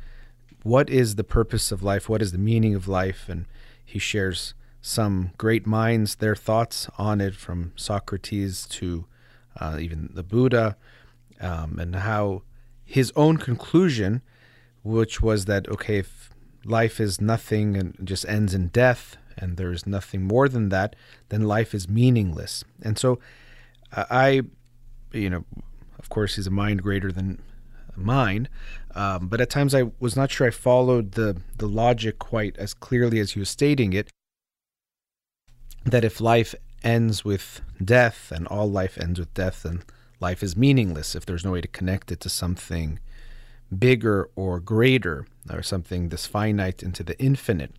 what 0.64 0.90
is 0.90 1.14
the 1.14 1.24
purpose 1.24 1.72
of 1.72 1.84
life? 1.84 2.10
What 2.10 2.24
is 2.24 2.32
the 2.32 2.40
meaning 2.40 2.74
of 2.74 2.88
life? 2.88 3.30
And 3.30 3.46
he 3.84 4.00
shares 4.00 4.56
some 4.82 5.30
great 5.38 5.68
minds, 5.68 6.16
their 6.16 6.36
thoughts 6.36 6.90
on 6.98 7.22
it, 7.22 7.36
from 7.36 7.72
Socrates 7.76 8.66
to 8.72 9.06
uh, 9.60 9.78
even 9.80 10.10
the 10.12 10.24
Buddha, 10.24 10.76
um, 11.40 11.78
and 11.78 11.96
how 11.98 12.42
his 12.84 13.14
own 13.16 13.38
conclusion, 13.38 14.24
which 14.84 15.22
was 15.22 15.46
that, 15.46 15.70
okay, 15.70 16.00
if 16.00 16.32
life 16.66 17.00
is 17.00 17.22
nothing 17.22 17.78
and 17.78 17.96
just 18.04 18.28
ends 18.28 18.54
in 18.54 18.68
death, 18.70 19.18
and 19.38 19.58
there's 19.58 19.86
nothing 19.86 20.24
more 20.24 20.50
than 20.50 20.70
that, 20.70 20.96
then 21.30 21.44
life 21.44 21.74
is 21.74 21.88
meaningless. 21.88 22.64
And 22.82 22.98
so 22.98 23.20
uh, 23.96 24.06
I, 24.10 24.42
you 25.12 25.30
know, 25.30 25.46
of 26.00 26.10
course, 26.10 26.36
he's 26.36 26.48
a 26.48 26.52
mind 26.52 26.82
greater 26.82 27.12
than 27.12 27.42
mine, 27.96 28.50
um, 28.96 29.28
but 29.28 29.40
at 29.40 29.50
times 29.50 29.76
I 29.76 29.92
was 30.00 30.16
not 30.16 30.32
sure 30.32 30.48
I 30.48 30.52
followed 30.52 31.14
the, 31.14 31.42
the 31.58 31.68
logic 31.68 32.20
quite 32.20 32.58
as 32.58 32.74
clearly 32.74 33.20
as 33.20 33.32
he 33.32 33.40
was 33.40 33.50
stating 33.50 33.94
it. 33.94 34.10
That 35.86 36.04
if 36.04 36.20
life 36.20 36.56
ends 36.84 37.24
with 37.24 37.62
death 37.84 38.32
and 38.32 38.48
all 38.48 38.70
life 38.70 38.98
ends 38.98 39.20
with 39.20 39.34
death, 39.34 39.64
then 39.64 39.84
life 40.20 40.42
is 40.42 40.58
meaningless 40.58 41.16
if 41.16 41.26
there's 41.26 41.46
no 41.46 41.52
way 41.52 41.62
to 41.62 41.68
connect 41.68 42.12
it 42.12 42.20
to 42.22 42.30
something 42.30 43.00
bigger 43.78 44.30
or 44.36 44.60
greater 44.60 45.28
or 45.52 45.62
something 45.62 46.10
this 46.10 46.26
finite 46.26 46.84
into 46.84 47.04
the 47.04 47.20
infinite. 47.20 47.72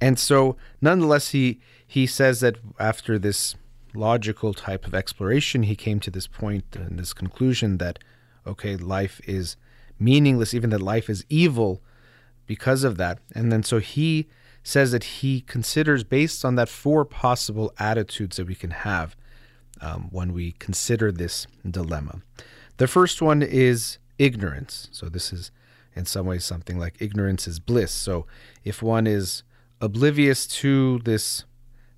And 0.00 0.18
so, 0.18 0.56
nonetheless, 0.80 1.30
he 1.30 1.60
he 1.86 2.06
says 2.06 2.40
that 2.40 2.56
after 2.78 3.18
this 3.18 3.54
logical 3.94 4.52
type 4.54 4.86
of 4.86 4.94
exploration, 4.94 5.64
he 5.64 5.76
came 5.76 6.00
to 6.00 6.10
this 6.10 6.26
point 6.26 6.64
and 6.74 6.98
this 6.98 7.12
conclusion 7.12 7.78
that 7.78 7.98
okay, 8.46 8.76
life 8.76 9.20
is 9.26 9.56
meaningless, 9.98 10.54
even 10.54 10.70
that 10.70 10.82
life 10.82 11.08
is 11.08 11.24
evil 11.28 11.82
because 12.46 12.84
of 12.84 12.96
that. 12.96 13.18
And 13.34 13.50
then 13.50 13.62
so 13.62 13.78
he 13.78 14.28
says 14.62 14.92
that 14.92 15.04
he 15.04 15.40
considers, 15.42 16.04
based 16.04 16.44
on 16.44 16.54
that, 16.56 16.68
four 16.68 17.04
possible 17.04 17.72
attitudes 17.78 18.36
that 18.36 18.46
we 18.46 18.54
can 18.54 18.70
have 18.70 19.14
um, 19.80 20.08
when 20.10 20.32
we 20.32 20.52
consider 20.52 21.12
this 21.12 21.46
dilemma. 21.68 22.22
The 22.78 22.88
first 22.88 23.22
one 23.22 23.42
is 23.42 23.98
ignorance. 24.18 24.88
So 24.90 25.08
this 25.08 25.32
is 25.32 25.50
in 25.94 26.04
some 26.04 26.26
ways 26.26 26.44
something 26.44 26.78
like 26.78 26.96
ignorance 27.00 27.46
is 27.46 27.58
bliss. 27.60 27.92
So 27.92 28.26
if 28.64 28.82
one 28.82 29.06
is 29.06 29.42
oblivious 29.80 30.46
to 30.46 30.98
this, 31.00 31.44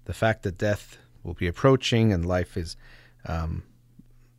the 0.05 0.15
fact 0.15 0.43
that 0.43 0.59
death 0.59 0.99
will 1.23 1.35
be 1.35 1.47
approaching 1.47 2.13
and 2.13 2.25
life 2.25 2.57
is 2.57 2.77
um, 3.27 3.65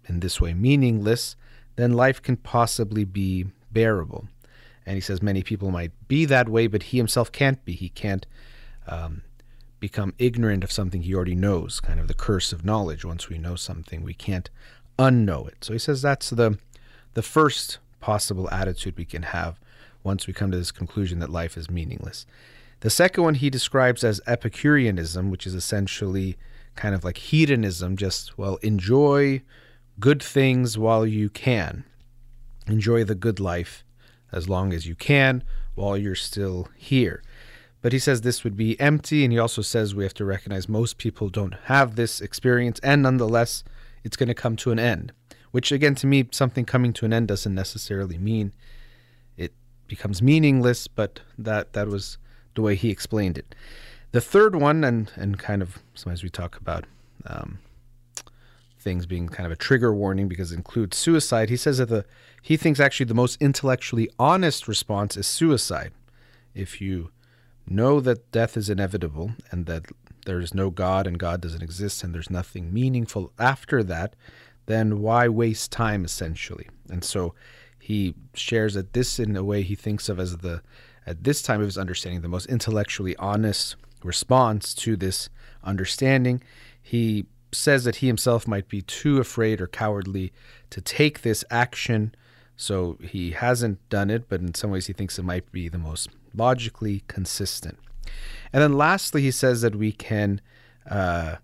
in 0.07 0.19
this 0.19 0.39
way 0.39 0.53
meaningless, 0.53 1.35
then 1.75 1.93
life 1.93 2.21
can 2.21 2.37
possibly 2.37 3.05
be 3.05 3.45
bearable. 3.71 4.27
And 4.85 4.95
he 4.95 5.01
says 5.01 5.21
many 5.21 5.43
people 5.43 5.69
might 5.69 5.91
be 6.07 6.25
that 6.25 6.47
way, 6.47 6.67
but 6.67 6.83
he 6.83 6.97
himself 6.97 7.31
can't 7.31 7.63
be. 7.65 7.73
He 7.73 7.89
can't 7.89 8.25
um, 8.87 9.23
become 9.79 10.13
ignorant 10.17 10.63
of 10.63 10.71
something 10.71 11.01
he 11.01 11.13
already 11.13 11.35
knows, 11.35 11.79
kind 11.81 11.99
of 11.99 12.07
the 12.07 12.13
curse 12.13 12.53
of 12.53 12.63
knowledge. 12.63 13.03
Once 13.03 13.27
we 13.27 13.37
know 13.37 13.55
something, 13.55 14.01
we 14.01 14.13
can't 14.13 14.49
unknow 14.97 15.47
it. 15.47 15.63
So 15.63 15.73
he 15.73 15.79
says 15.79 16.01
that's 16.01 16.29
the 16.29 16.57
the 17.13 17.21
first 17.21 17.79
possible 17.99 18.49
attitude 18.49 18.97
we 18.97 19.05
can 19.05 19.23
have 19.23 19.59
once 20.03 20.27
we 20.27 20.33
come 20.33 20.51
to 20.51 20.57
this 20.57 20.71
conclusion 20.71 21.19
that 21.19 21.29
life 21.29 21.57
is 21.57 21.69
meaningless. 21.69 22.25
The 22.81 22.89
second 22.89 23.23
one 23.23 23.35
he 23.35 23.49
describes 23.49 24.03
as 24.03 24.21
Epicureanism, 24.27 25.31
which 25.31 25.47
is 25.47 25.55
essentially 25.55 26.37
kind 26.75 26.93
of 26.93 27.03
like 27.03 27.17
hedonism, 27.17 27.97
just, 27.97 28.37
well, 28.37 28.57
enjoy 28.57 29.41
good 29.99 30.21
things 30.21 30.77
while 30.77 31.05
you 31.05 31.29
can. 31.29 31.83
Enjoy 32.67 33.03
the 33.03 33.15
good 33.15 33.39
life 33.39 33.83
as 34.31 34.47
long 34.47 34.73
as 34.73 34.85
you 34.85 34.95
can 34.95 35.43
while 35.75 35.97
you're 35.97 36.15
still 36.15 36.69
here. 36.75 37.23
But 37.81 37.93
he 37.93 37.99
says 37.99 38.21
this 38.21 38.43
would 38.43 38.57
be 38.57 38.79
empty, 38.79 39.23
and 39.23 39.31
he 39.31 39.39
also 39.39 39.61
says 39.61 39.95
we 39.95 40.03
have 40.03 40.13
to 40.15 40.25
recognize 40.25 40.67
most 40.67 40.97
people 40.97 41.29
don't 41.29 41.55
have 41.65 41.95
this 41.95 42.21
experience, 42.21 42.79
and 42.83 43.01
nonetheless, 43.01 43.63
it's 44.03 44.17
going 44.17 44.27
to 44.27 44.33
come 44.33 44.55
to 44.57 44.71
an 44.71 44.79
end. 44.79 45.13
Which, 45.57 45.71
again, 45.71 45.95
to 45.95 46.05
me, 46.05 46.27
something 46.29 46.65
coming 46.65 46.93
to 46.93 47.05
an 47.05 47.13
end 47.13 47.29
doesn't 47.29 47.55
necessarily 47.55 48.19
mean 48.19 48.53
it 49.37 49.53
becomes 49.87 50.21
meaningless, 50.21 50.87
but 50.87 51.21
that, 51.35 51.73
that 51.73 51.87
was 51.87 52.19
the 52.53 52.61
way 52.61 52.75
he 52.75 52.91
explained 52.91 53.39
it. 53.39 53.55
The 54.11 54.21
third 54.21 54.55
one, 54.55 54.83
and, 54.83 55.11
and 55.15 55.39
kind 55.39 55.63
of 55.63 55.79
sometimes 55.95 56.21
we 56.21 56.29
talk 56.29 56.57
about 56.57 56.85
um, 57.25 57.57
things 58.79 59.07
being 59.07 59.29
kind 59.29 59.47
of 59.47 59.51
a 59.51 59.55
trigger 59.55 59.91
warning 59.91 60.27
because 60.27 60.51
it 60.51 60.57
includes 60.57 60.95
suicide. 60.95 61.49
He 61.49 61.57
says 61.57 61.79
that 61.79 61.89
the 61.89 62.05
he 62.43 62.55
thinks 62.55 62.79
actually 62.79 63.07
the 63.07 63.15
most 63.15 63.41
intellectually 63.41 64.11
honest 64.19 64.67
response 64.67 65.17
is 65.17 65.25
suicide. 65.25 65.91
If 66.53 66.79
you 66.79 67.09
know 67.67 67.99
that 68.01 68.31
death 68.31 68.57
is 68.57 68.69
inevitable 68.69 69.31
and 69.49 69.65
that 69.65 69.87
there 70.27 70.39
is 70.39 70.53
no 70.53 70.69
God 70.69 71.07
and 71.07 71.17
God 71.17 71.41
doesn't 71.41 71.63
exist 71.63 72.03
and 72.03 72.13
there's 72.13 72.29
nothing 72.29 72.71
meaningful 72.71 73.31
after 73.39 73.81
that, 73.81 74.13
then 74.67 75.01
why 75.01 75.27
waste 75.27 75.71
time 75.71 76.05
essentially? 76.05 76.69
And 76.89 77.03
so 77.03 77.33
he 77.79 78.13
shares 78.33 78.75
that 78.75 78.93
this 78.93 79.19
in 79.19 79.35
a 79.35 79.43
way 79.43 79.63
he 79.63 79.75
thinks 79.75 80.07
of 80.07 80.19
as 80.19 80.37
the 80.37 80.61
at 81.05 81.23
this 81.23 81.41
time 81.41 81.61
of 81.61 81.67
his 81.67 81.77
understanding 81.77 82.21
the 82.21 82.27
most 82.27 82.45
intellectually 82.47 83.15
honest 83.15 83.75
response 84.03 84.73
to 84.75 84.95
this 84.95 85.29
understanding. 85.63 86.41
He 86.81 87.25
says 87.51 87.85
that 87.85 87.97
he 87.97 88.07
himself 88.07 88.47
might 88.47 88.67
be 88.67 88.81
too 88.81 89.19
afraid 89.19 89.61
or 89.61 89.67
cowardly 89.67 90.33
to 90.69 90.81
take 90.81 91.21
this 91.21 91.45
action, 91.49 92.13
so 92.57 92.97
he 93.01 93.31
hasn't 93.31 93.87
done 93.89 94.09
it, 94.09 94.27
but 94.27 94.41
in 94.41 94.53
some 94.53 94.71
ways 94.71 94.87
he 94.87 94.93
thinks 94.93 95.17
it 95.17 95.23
might 95.23 95.49
be 95.51 95.69
the 95.69 95.77
most 95.77 96.09
logically 96.35 97.03
consistent. 97.07 97.79
And 98.51 98.61
then 98.61 98.73
lastly, 98.73 99.21
he 99.21 99.31
says 99.31 99.61
that 99.61 99.75
we 99.75 99.91
can 99.91 100.41
uh, 100.89 101.37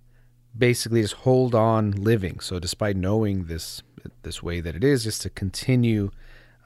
basically 0.58 1.02
just 1.02 1.16
hold 1.16 1.56
on 1.56 1.92
living. 1.92 2.40
So 2.40 2.60
despite 2.60 2.96
knowing 2.96 3.46
this 3.46 3.82
this 4.24 4.44
way 4.44 4.60
that 4.60 4.76
it 4.76 4.84
is, 4.84 5.04
just 5.04 5.22
to 5.22 5.30
continue 5.30 6.12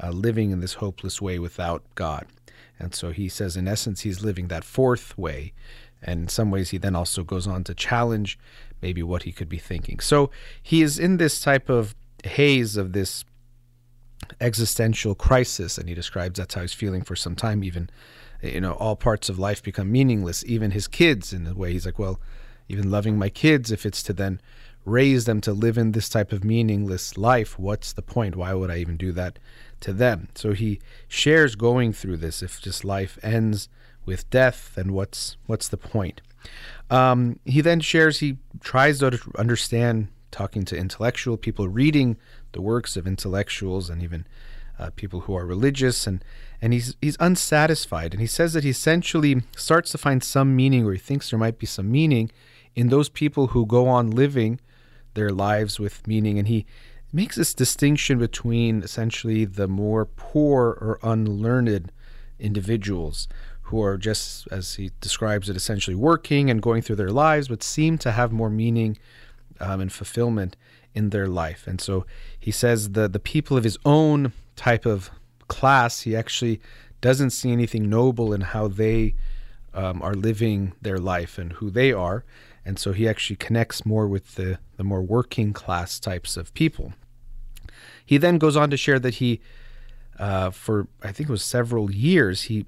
uh, 0.01 0.09
living 0.09 0.51
in 0.51 0.59
this 0.59 0.75
hopeless 0.75 1.21
way 1.21 1.39
without 1.39 1.83
God. 1.95 2.25
And 2.79 2.93
so 2.93 3.11
he 3.11 3.29
says, 3.29 3.57
in 3.57 3.67
essence, 3.67 4.01
he's 4.01 4.23
living 4.23 4.47
that 4.47 4.63
fourth 4.63 5.17
way. 5.17 5.53
And 6.01 6.21
in 6.23 6.27
some 6.27 6.51
ways, 6.51 6.69
he 6.69 6.77
then 6.77 6.95
also 6.95 7.23
goes 7.23 7.47
on 7.47 7.63
to 7.65 7.73
challenge 7.73 8.38
maybe 8.81 9.01
what 9.01 9.23
he 9.23 9.31
could 9.31 9.49
be 9.49 9.57
thinking. 9.57 9.99
So 9.99 10.29
he 10.61 10.81
is 10.81 10.99
in 10.99 11.17
this 11.17 11.41
type 11.41 11.69
of 11.69 11.95
haze 12.23 12.77
of 12.77 12.93
this 12.93 13.25
existential 14.39 15.15
crisis, 15.15 15.77
and 15.77 15.89
he 15.89 15.95
describes 15.95 16.38
that's 16.38 16.53
how 16.53 16.61
he's 16.61 16.73
feeling 16.73 17.03
for 17.03 17.15
some 17.15 17.35
time. 17.35 17.63
Even, 17.63 17.89
you 18.41 18.61
know, 18.61 18.73
all 18.73 18.95
parts 18.95 19.29
of 19.29 19.39
life 19.39 19.63
become 19.63 19.91
meaningless, 19.91 20.43
even 20.45 20.71
his 20.71 20.88
kids. 20.88 21.33
In 21.33 21.47
a 21.47 21.55
way, 21.55 21.73
he's 21.73 21.85
like, 21.85 21.97
well, 21.97 22.19
even 22.70 22.91
loving 22.91 23.18
my 23.18 23.30
kids, 23.30 23.72
if 23.72 23.86
it's 23.86 24.03
to 24.03 24.13
then 24.13 24.41
raise 24.86 25.26
them 25.26 25.41
to 25.41 25.51
live 25.51 25.78
in 25.78 25.91
this 25.91 26.09
type 26.09 26.32
of 26.32 26.43
meaningless 26.43 27.18
life, 27.18 27.59
what's 27.59 27.93
the 27.93 28.01
point? 28.01 28.36
Why 28.36 28.53
would 28.53 28.72
I 28.72 28.78
even 28.78 28.97
do 28.97 29.11
that 29.13 29.38
to 29.82 29.93
them? 29.93 30.30
So 30.36 30.53
he 30.53 30.80
shares 31.07 31.55
going 31.55 31.93
through 31.93 32.18
this. 32.18 32.41
If 32.41 32.61
just 32.61 32.86
life 32.86 33.20
ends 33.22 33.68
with 34.05 34.30
death, 34.30 34.74
then 34.76 34.93
what's 34.93 35.38
what's 35.45 35.68
the 35.68 35.78
point? 35.78 36.22
Um, 36.89 37.39
he 37.43 37.61
then 37.61 37.82
shares, 37.82 38.20
he 38.20 38.38
tries 38.61 38.99
to 38.99 39.20
understand, 39.38 40.07
talking 40.32 40.63
to 40.65 40.78
intellectual 40.78 41.36
people, 41.36 41.68
reading 41.68 42.15
the 42.53 42.61
works 42.61 42.95
of 42.95 43.05
intellectuals 43.05 43.89
and 43.89 44.01
even 44.01 44.26
uh, 44.80 44.91
people 44.95 45.22
who 45.22 45.36
are 45.36 45.45
religious, 45.45 46.07
and, 46.07 46.24
and 46.61 46.72
he's, 46.72 46.95
he's 47.01 47.18
unsatisfied. 47.20 48.13
And 48.13 48.22
he 48.22 48.28
says 48.28 48.53
that 48.53 48.63
he 48.63 48.70
essentially 48.70 49.41
starts 49.57 49.91
to 49.91 49.97
find 49.97 50.24
some 50.24 50.55
meaning, 50.55 50.86
or 50.86 50.93
he 50.93 50.99
thinks 50.99 51.30
there 51.30 51.39
might 51.39 51.59
be 51.59 51.65
some 51.65 51.91
meaning 51.91 52.32
in 52.78 52.89
those 52.89 53.09
people 53.09 53.47
who 53.47 53.65
go 53.65 53.88
on 53.88 54.11
living 54.11 54.59
their 55.15 55.32
lives 55.32 55.80
with 55.80 56.05
meaning. 56.05 56.38
And 56.38 56.47
he 56.47 56.67
makes 57.11 57.36
this 57.36 57.55
distinction 57.55 58.19
between 58.19 58.84
essentially 58.84 59.45
the 59.45 59.67
more 59.67 60.05
poor 60.05 60.78
or 60.80 60.99
unlearned 61.01 61.91
individuals 62.39 63.28
who 63.63 63.82
are 63.82 63.97
just, 63.97 64.47
as 64.51 64.75
he 64.75 64.91
describes 65.01 65.49
it, 65.49 65.55
essentially 65.57 65.95
working 65.95 66.51
and 66.51 66.61
going 66.61 66.84
through 66.84 66.97
their 66.97 67.09
lives, 67.09 67.47
but 67.47 67.63
seem 67.63 67.97
to 67.97 68.11
have 68.11 68.32
more 68.32 68.51
meaning 68.51 68.95
um, 69.59 69.82
and 69.82 69.91
fulfillment 69.91 70.55
in 70.93 71.09
their 71.09 71.28
life. 71.28 71.65
And 71.65 71.82
so 71.82 72.05
he 72.39 72.51
says 72.51 72.91
the 72.91 73.07
the 73.07 73.19
people 73.19 73.57
of 73.57 73.63
his 73.63 73.80
own 73.86 74.34
type 74.55 74.86
of 74.86 75.09
class, 75.47 76.01
he 76.01 76.15
actually 76.15 76.61
doesn't 77.01 77.32
see 77.32 77.51
anything 77.51 77.89
noble 77.89 78.34
in 78.34 78.41
how 78.41 78.67
they 78.67 79.15
um, 79.73 80.01
are 80.01 80.13
living 80.13 80.73
their 80.82 80.99
life 80.99 81.38
and 81.38 81.53
who 81.53 81.69
they 81.71 81.91
are. 81.91 82.23
And 82.68 82.78
so 82.78 82.91
he 82.91 83.07
actually 83.07 83.38
connects 83.38 83.86
more 83.86 84.09
with 84.09 84.36
the, 84.36 84.59
the 84.76 84.84
more 84.84 85.01
working 85.01 85.53
class 85.53 86.01
types 86.01 86.36
of 86.36 86.53
people. 86.53 86.91
He 88.05 88.18
then 88.18 88.38
goes 88.38 88.57
on 88.57 88.70
to 88.72 88.78
share 88.78 88.99
that 88.99 89.15
he, 89.15 89.39
uh, 90.20 90.49
for 90.49 90.89
I 91.01 91.13
think 91.13 91.30
it 91.30 91.32
was 91.32 91.43
several 91.43 91.89
years, 91.89 92.43
he 92.43 92.65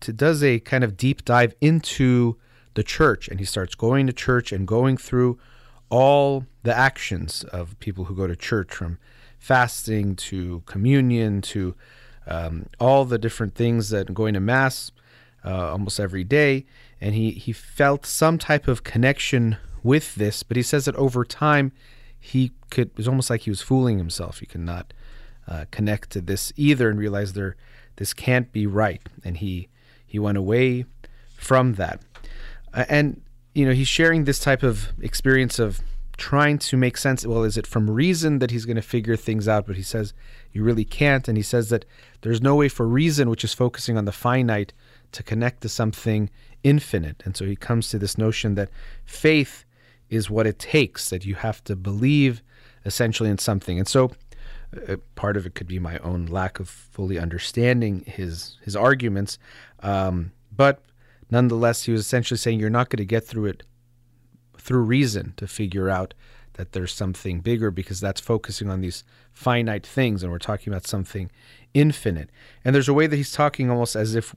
to, 0.00 0.10
does 0.10 0.42
a 0.42 0.60
kind 0.60 0.84
of 0.84 0.96
deep 0.96 1.26
dive 1.26 1.54
into 1.60 2.38
the 2.72 2.82
church 2.82 3.28
and 3.28 3.38
he 3.38 3.44
starts 3.44 3.74
going 3.74 4.06
to 4.06 4.12
church 4.14 4.52
and 4.52 4.66
going 4.66 4.96
through 4.96 5.38
all 5.90 6.46
the 6.62 6.74
actions 6.74 7.44
of 7.44 7.78
people 7.80 8.04
who 8.06 8.16
go 8.16 8.26
to 8.26 8.36
church 8.36 8.72
from 8.72 8.98
fasting 9.38 10.16
to 10.16 10.62
communion 10.64 11.42
to 11.42 11.74
um, 12.26 12.66
all 12.80 13.04
the 13.04 13.18
different 13.18 13.54
things 13.54 13.90
that 13.90 14.14
going 14.14 14.32
to 14.32 14.40
mass 14.40 14.92
uh, 15.44 15.72
almost 15.72 16.00
every 16.00 16.24
day, 16.24 16.66
and 17.00 17.14
he 17.14 17.30
he 17.30 17.52
felt 17.52 18.06
some 18.06 18.38
type 18.38 18.68
of 18.68 18.84
connection 18.84 19.56
with 19.82 20.14
this. 20.16 20.42
But 20.42 20.56
he 20.56 20.62
says 20.62 20.84
that 20.86 20.96
over 20.96 21.24
time, 21.24 21.72
he 22.18 22.52
could 22.70 22.88
it 22.88 22.96
was 22.96 23.08
almost 23.08 23.30
like 23.30 23.42
he 23.42 23.50
was 23.50 23.62
fooling 23.62 23.98
himself. 23.98 24.40
He 24.40 24.46
could 24.46 24.60
not 24.60 24.92
uh, 25.46 25.64
connect 25.70 26.10
to 26.10 26.20
this 26.20 26.52
either, 26.56 26.90
and 26.90 26.98
realize 26.98 27.32
there 27.32 27.56
this 27.96 28.12
can't 28.12 28.52
be 28.52 28.66
right, 28.66 29.02
and 29.24 29.38
he 29.38 29.68
he 30.06 30.18
went 30.18 30.38
away 30.38 30.84
from 31.36 31.74
that. 31.74 32.00
Uh, 32.74 32.84
and 32.88 33.22
you 33.54 33.66
know 33.66 33.72
he's 33.72 33.88
sharing 33.88 34.24
this 34.24 34.38
type 34.38 34.62
of 34.62 34.88
experience 35.00 35.58
of 35.58 35.80
trying 36.16 36.58
to 36.58 36.76
make 36.76 36.96
sense. 36.96 37.24
Well, 37.24 37.44
is 37.44 37.56
it 37.56 37.66
from 37.66 37.88
reason 37.88 38.40
that 38.40 38.50
he's 38.50 38.66
going 38.66 38.76
to 38.76 38.82
figure 38.82 39.16
things 39.16 39.48
out? 39.48 39.66
But 39.66 39.76
he 39.76 39.82
says 39.82 40.12
you 40.52 40.62
really 40.62 40.84
can't. 40.84 41.26
And 41.28 41.36
he 41.36 41.42
says 41.42 41.70
that 41.70 41.84
there's 42.20 42.42
no 42.42 42.56
way 42.56 42.68
for 42.68 42.86
reason, 42.86 43.30
which 43.30 43.44
is 43.44 43.54
focusing 43.54 43.96
on 43.96 44.04
the 44.04 44.12
finite, 44.12 44.72
to 45.12 45.22
connect 45.22 45.62
to 45.62 45.68
something 45.68 46.30
infinite. 46.62 47.22
And 47.24 47.36
so 47.36 47.44
he 47.44 47.56
comes 47.56 47.88
to 47.90 47.98
this 47.98 48.18
notion 48.18 48.54
that 48.54 48.70
faith 49.04 49.64
is 50.08 50.30
what 50.30 50.46
it 50.46 50.58
takes, 50.58 51.10
that 51.10 51.24
you 51.24 51.34
have 51.36 51.62
to 51.64 51.76
believe 51.76 52.42
essentially 52.84 53.30
in 53.30 53.38
something. 53.38 53.78
And 53.78 53.88
so 53.88 54.12
uh, 54.88 54.96
part 55.14 55.36
of 55.36 55.46
it 55.46 55.54
could 55.54 55.66
be 55.66 55.78
my 55.78 55.98
own 55.98 56.26
lack 56.26 56.60
of 56.60 56.68
fully 56.68 57.18
understanding 57.18 58.04
his 58.06 58.58
his 58.62 58.76
arguments. 58.76 59.38
Um, 59.80 60.32
but 60.54 60.82
nonetheless, 61.30 61.84
he 61.84 61.92
was 61.92 62.00
essentially 62.00 62.38
saying 62.38 62.60
you're 62.60 62.70
not 62.70 62.90
going 62.90 62.98
to 62.98 63.04
get 63.04 63.24
through 63.24 63.46
it 63.46 63.62
through 64.58 64.80
reason 64.80 65.32
to 65.36 65.46
figure 65.46 65.88
out 65.88 66.14
that 66.54 66.72
there's 66.72 66.92
something 66.92 67.40
bigger 67.40 67.70
because 67.70 68.00
that's 68.00 68.20
focusing 68.20 68.68
on 68.68 68.80
these 68.80 69.04
finite 69.32 69.86
things 69.86 70.22
and 70.22 70.32
we're 70.32 70.38
talking 70.38 70.72
about 70.72 70.86
something 70.86 71.30
infinite. 71.72 72.28
And 72.64 72.74
there's 72.74 72.88
a 72.88 72.92
way 72.92 73.06
that 73.06 73.16
he's 73.16 73.32
talking 73.32 73.70
almost 73.70 73.94
as 73.94 74.16
if 74.16 74.34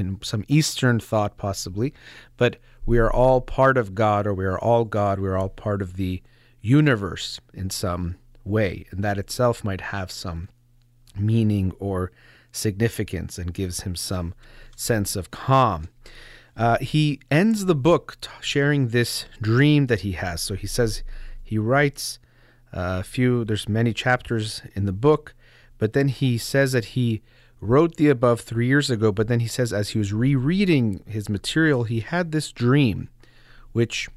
in 0.00 0.18
some 0.22 0.44
Eastern 0.48 0.98
thought, 0.98 1.36
possibly, 1.36 1.92
but 2.36 2.56
we 2.86 2.98
are 2.98 3.12
all 3.12 3.40
part 3.40 3.76
of 3.76 3.94
God 3.94 4.26
or 4.26 4.34
we 4.34 4.44
are 4.44 4.58
all 4.58 4.84
God. 4.84 5.20
We 5.20 5.28
are 5.28 5.36
all 5.36 5.48
part 5.48 5.82
of 5.82 5.96
the 5.96 6.22
universe 6.60 7.40
in 7.54 7.70
some 7.70 8.16
way. 8.44 8.86
And 8.90 9.04
that 9.04 9.18
itself 9.18 9.62
might 9.62 9.80
have 9.80 10.10
some 10.10 10.48
meaning 11.16 11.72
or 11.78 12.10
significance 12.52 13.38
and 13.38 13.54
gives 13.54 13.82
him 13.82 13.94
some 13.94 14.34
sense 14.76 15.14
of 15.14 15.30
calm. 15.30 15.88
Uh, 16.56 16.78
he 16.78 17.20
ends 17.30 17.66
the 17.66 17.74
book 17.74 18.16
t- 18.20 18.28
sharing 18.40 18.88
this 18.88 19.24
dream 19.40 19.86
that 19.86 20.00
he 20.00 20.12
has. 20.12 20.42
So 20.42 20.54
he 20.54 20.66
says 20.66 21.02
he 21.42 21.58
writes 21.58 22.18
uh, 22.72 22.98
a 23.00 23.02
few, 23.02 23.44
there's 23.44 23.68
many 23.68 23.92
chapters 23.92 24.62
in 24.74 24.84
the 24.84 24.92
book, 24.92 25.34
but 25.78 25.92
then 25.92 26.08
he 26.08 26.38
says 26.38 26.72
that 26.72 26.86
he 26.86 27.22
wrote 27.60 27.96
the 27.96 28.08
above 28.08 28.40
three 28.40 28.66
years 28.66 28.90
ago, 28.90 29.12
but 29.12 29.28
then 29.28 29.40
he 29.40 29.46
says 29.46 29.72
as 29.72 29.90
he 29.90 29.98
was 29.98 30.12
rereading 30.12 31.02
his 31.06 31.28
material, 31.28 31.84
he 31.84 32.00
had 32.00 32.32
this 32.32 32.52
dream, 32.52 33.08
which, 33.72 34.08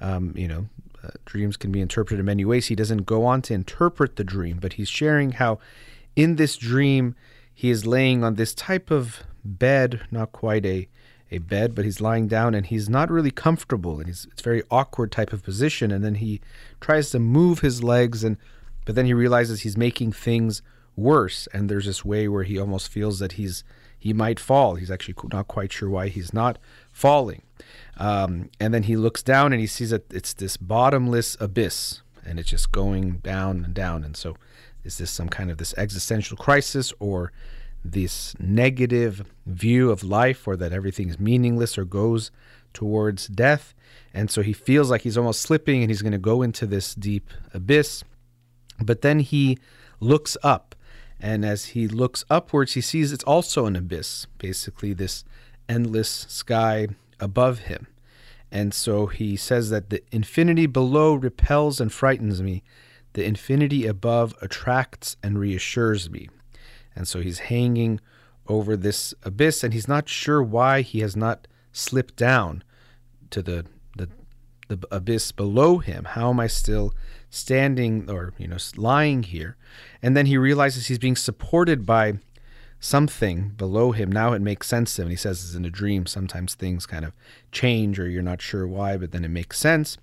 um, 0.00 0.34
you 0.36 0.46
know, 0.46 0.68
uh, 1.02 1.10
dreams 1.24 1.56
can 1.56 1.72
be 1.72 1.80
interpreted 1.80 2.20
in 2.20 2.26
many 2.26 2.44
ways. 2.44 2.66
He 2.66 2.74
doesn't 2.74 3.06
go 3.06 3.24
on 3.24 3.42
to 3.42 3.54
interpret 3.54 4.16
the 4.16 4.24
dream, 4.24 4.58
but 4.60 4.74
he's 4.74 4.88
sharing 4.88 5.32
how 5.32 5.58
in 6.14 6.36
this 6.36 6.56
dream 6.56 7.14
he 7.52 7.70
is 7.70 7.86
laying 7.86 8.22
on 8.22 8.34
this 8.34 8.54
type 8.54 8.90
of 8.90 9.24
bed, 9.44 10.02
not 10.10 10.32
quite 10.32 10.64
a 10.66 10.88
a 11.32 11.38
bed, 11.38 11.74
but 11.74 11.86
he's 11.86 12.00
lying 12.00 12.28
down 12.28 12.54
and 12.54 12.66
he's 12.66 12.90
not 12.90 13.10
really 13.10 13.30
comfortable 13.30 13.98
and 13.98 14.06
he's 14.06 14.26
it's 14.30 14.42
very 14.42 14.62
awkward 14.70 15.10
type 15.10 15.32
of 15.32 15.42
position. 15.42 15.90
And 15.90 16.04
then 16.04 16.16
he 16.16 16.42
tries 16.80 17.10
to 17.10 17.18
move 17.18 17.60
his 17.60 17.82
legs 17.82 18.22
and 18.22 18.36
but 18.84 18.94
then 18.96 19.06
he 19.06 19.14
realizes 19.14 19.60
he's 19.60 19.76
making 19.76 20.12
things 20.12 20.60
worse. 20.96 21.48
And 21.52 21.68
there's 21.68 21.86
this 21.86 22.04
way 22.04 22.28
where 22.28 22.44
he 22.44 22.58
almost 22.58 22.88
feels 22.88 23.18
that 23.18 23.32
he's 23.32 23.64
he 23.98 24.12
might 24.12 24.40
fall. 24.40 24.74
He's 24.74 24.90
actually 24.90 25.14
not 25.32 25.46
quite 25.46 25.72
sure 25.72 25.88
why 25.88 26.08
he's 26.08 26.34
not 26.34 26.58
falling. 26.90 27.42
Um, 27.96 28.50
and 28.58 28.74
then 28.74 28.82
he 28.84 28.96
looks 28.96 29.22
down 29.22 29.52
and 29.52 29.60
he 29.60 29.68
sees 29.68 29.90
that 29.90 30.12
it's 30.12 30.34
this 30.34 30.56
bottomless 30.56 31.36
abyss 31.38 32.02
and 32.26 32.40
it's 32.40 32.50
just 32.50 32.72
going 32.72 33.18
down 33.18 33.64
and 33.64 33.72
down. 33.72 34.02
And 34.02 34.16
so 34.16 34.36
is 34.82 34.98
this 34.98 35.12
some 35.12 35.28
kind 35.28 35.52
of 35.52 35.58
this 35.58 35.72
existential 35.78 36.36
crisis 36.36 36.92
or 36.98 37.32
this 37.84 38.34
negative 38.40 39.24
view 39.46 39.90
of 39.90 40.02
life 40.02 40.46
or 40.48 40.56
that 40.56 40.72
everything 40.72 41.08
is 41.08 41.20
meaningless 41.20 41.78
or 41.78 41.84
goes 41.84 42.32
towards 42.72 43.28
death. 43.28 43.74
And 44.14 44.30
so 44.30 44.42
he 44.42 44.52
feels 44.52 44.90
like 44.90 45.02
he's 45.02 45.18
almost 45.18 45.40
slipping 45.42 45.82
and 45.82 45.90
he's 45.90 46.02
going 46.02 46.12
to 46.12 46.18
go 46.18 46.42
into 46.42 46.66
this 46.66 46.94
deep 46.94 47.30
abyss. 47.54 48.04
But 48.80 49.02
then 49.02 49.20
he 49.20 49.58
looks 50.00 50.36
up. 50.42 50.71
And 51.22 51.44
as 51.44 51.66
he 51.66 51.86
looks 51.86 52.24
upwards, 52.28 52.74
he 52.74 52.80
sees 52.80 53.12
it's 53.12 53.22
also 53.24 53.66
an 53.66 53.76
abyss, 53.76 54.26
basically, 54.38 54.92
this 54.92 55.24
endless 55.68 56.26
sky 56.28 56.88
above 57.20 57.60
him. 57.60 57.86
And 58.50 58.74
so 58.74 59.06
he 59.06 59.36
says 59.36 59.70
that 59.70 59.88
the 59.88 60.02
infinity 60.10 60.66
below 60.66 61.14
repels 61.14 61.80
and 61.80 61.92
frightens 61.92 62.42
me, 62.42 62.64
the 63.12 63.24
infinity 63.24 63.86
above 63.86 64.34
attracts 64.42 65.16
and 65.22 65.38
reassures 65.38 66.10
me. 66.10 66.28
And 66.94 67.06
so 67.06 67.20
he's 67.20 67.38
hanging 67.38 68.00
over 68.48 68.76
this 68.76 69.14
abyss 69.22 69.62
and 69.62 69.72
he's 69.72 69.88
not 69.88 70.08
sure 70.08 70.42
why 70.42 70.82
he 70.82 71.00
has 71.00 71.16
not 71.16 71.46
slipped 71.72 72.16
down 72.16 72.64
to 73.30 73.42
the 73.42 73.64
the, 73.96 74.08
the 74.68 74.86
abyss 74.90 75.32
below 75.32 75.78
him. 75.78 76.04
How 76.04 76.30
am 76.30 76.40
I 76.40 76.48
still 76.48 76.92
standing 77.32 78.08
or 78.08 78.32
you 78.38 78.46
know 78.46 78.58
lying 78.76 79.24
here? 79.24 79.56
And 80.00 80.16
then 80.16 80.26
he 80.26 80.36
realizes 80.38 80.86
he's 80.86 80.98
being 80.98 81.16
supported 81.16 81.84
by 81.84 82.18
something 82.78 83.50
below 83.50 83.92
him. 83.92 84.10
Now 84.10 84.32
it 84.32 84.42
makes 84.42 84.66
sense 84.66 84.94
to 84.96 85.02
him. 85.02 85.08
He 85.08 85.16
says 85.16 85.44
it's 85.44 85.54
in 85.54 85.64
a 85.64 85.70
dream. 85.70 86.06
Sometimes 86.06 86.54
things 86.54 86.84
kind 86.84 87.04
of 87.04 87.12
change 87.52 87.98
or 87.98 88.08
you're 88.08 88.22
not 88.22 88.42
sure 88.42 88.66
why, 88.66 88.96
but 88.96 89.12
then 89.12 89.24
it 89.24 89.28
makes 89.30 89.58
sense. 89.58 89.96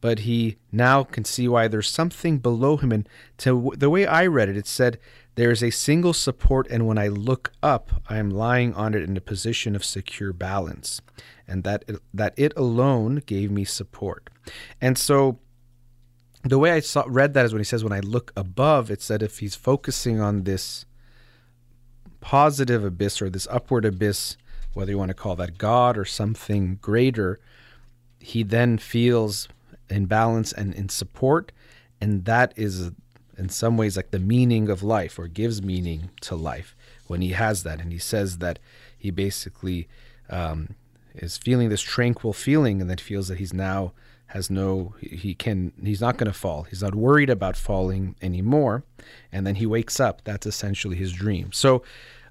But 0.00 0.20
he 0.20 0.56
now 0.72 1.04
can 1.04 1.24
see 1.24 1.46
why 1.46 1.68
there's 1.68 1.88
something 1.88 2.38
below 2.38 2.76
him. 2.78 2.90
And 2.90 3.08
to 3.38 3.72
the 3.76 3.90
way 3.90 4.06
I 4.06 4.26
read 4.26 4.48
it, 4.48 4.56
it 4.56 4.66
said 4.66 4.98
there 5.34 5.50
is 5.50 5.62
a 5.62 5.70
single 5.70 6.12
support, 6.12 6.66
and 6.70 6.86
when 6.86 6.98
I 6.98 7.08
look 7.08 7.52
up, 7.62 8.02
I 8.08 8.18
am 8.18 8.30
lying 8.30 8.74
on 8.74 8.94
it 8.94 9.02
in 9.02 9.16
a 9.16 9.20
position 9.20 9.74
of 9.74 9.84
secure 9.84 10.32
balance, 10.32 11.00
and 11.48 11.64
that 11.64 11.84
that 12.12 12.34
it 12.36 12.52
alone 12.56 13.22
gave 13.24 13.50
me 13.50 13.64
support. 13.64 14.28
And 14.80 14.98
so, 14.98 15.38
the 16.44 16.58
way 16.58 16.72
I 16.72 16.80
saw, 16.80 17.04
read 17.06 17.34
that 17.34 17.44
is 17.44 17.52
when 17.52 17.60
he 17.60 17.64
says, 17.64 17.84
"When 17.84 17.92
I 17.92 18.00
look 18.00 18.32
above," 18.36 18.90
it 18.90 19.00
said 19.00 19.22
if 19.22 19.38
he's 19.38 19.54
focusing 19.54 20.20
on 20.20 20.42
this 20.44 20.84
positive 22.20 22.84
abyss 22.84 23.22
or 23.22 23.30
this 23.30 23.48
upward 23.50 23.84
abyss, 23.84 24.36
whether 24.74 24.90
you 24.90 24.98
want 24.98 25.10
to 25.10 25.14
call 25.14 25.36
that 25.36 25.58
God 25.58 25.98
or 25.98 26.04
something 26.04 26.78
greater, 26.80 27.40
he 28.18 28.42
then 28.42 28.78
feels 28.78 29.48
in 29.88 30.06
balance 30.06 30.52
and 30.52 30.74
in 30.74 30.88
support, 30.88 31.52
and 32.00 32.24
that 32.24 32.52
is 32.56 32.90
in 33.38 33.48
some 33.48 33.76
ways 33.76 33.96
like 33.96 34.10
the 34.10 34.18
meaning 34.18 34.68
of 34.68 34.82
life 34.82 35.18
or 35.18 35.26
gives 35.26 35.62
meaning 35.62 36.10
to 36.20 36.36
life 36.36 36.76
when 37.06 37.20
he 37.20 37.30
has 37.30 37.62
that. 37.62 37.80
And 37.80 37.92
he 37.92 37.98
says 37.98 38.38
that 38.38 38.58
he 38.96 39.10
basically 39.10 39.88
um, 40.28 40.74
is 41.14 41.38
feeling 41.38 41.68
this 41.68 41.82
tranquil 41.82 42.32
feeling 42.32 42.80
and 42.80 42.88
then 42.88 42.98
feels 42.98 43.28
that 43.28 43.38
he's 43.38 43.52
now 43.52 43.92
has 44.32 44.50
no 44.50 44.94
he 45.00 45.34
can 45.34 45.72
he's 45.82 46.00
not 46.00 46.16
going 46.16 46.30
to 46.32 46.38
fall. 46.38 46.64
He's 46.64 46.82
not 46.82 46.94
worried 46.94 47.30
about 47.30 47.56
falling 47.56 48.16
anymore. 48.22 48.84
And 49.30 49.46
then 49.46 49.56
he 49.56 49.66
wakes 49.66 50.00
up. 50.00 50.22
That's 50.24 50.46
essentially 50.46 50.96
his 50.96 51.12
dream. 51.12 51.52
So 51.52 51.82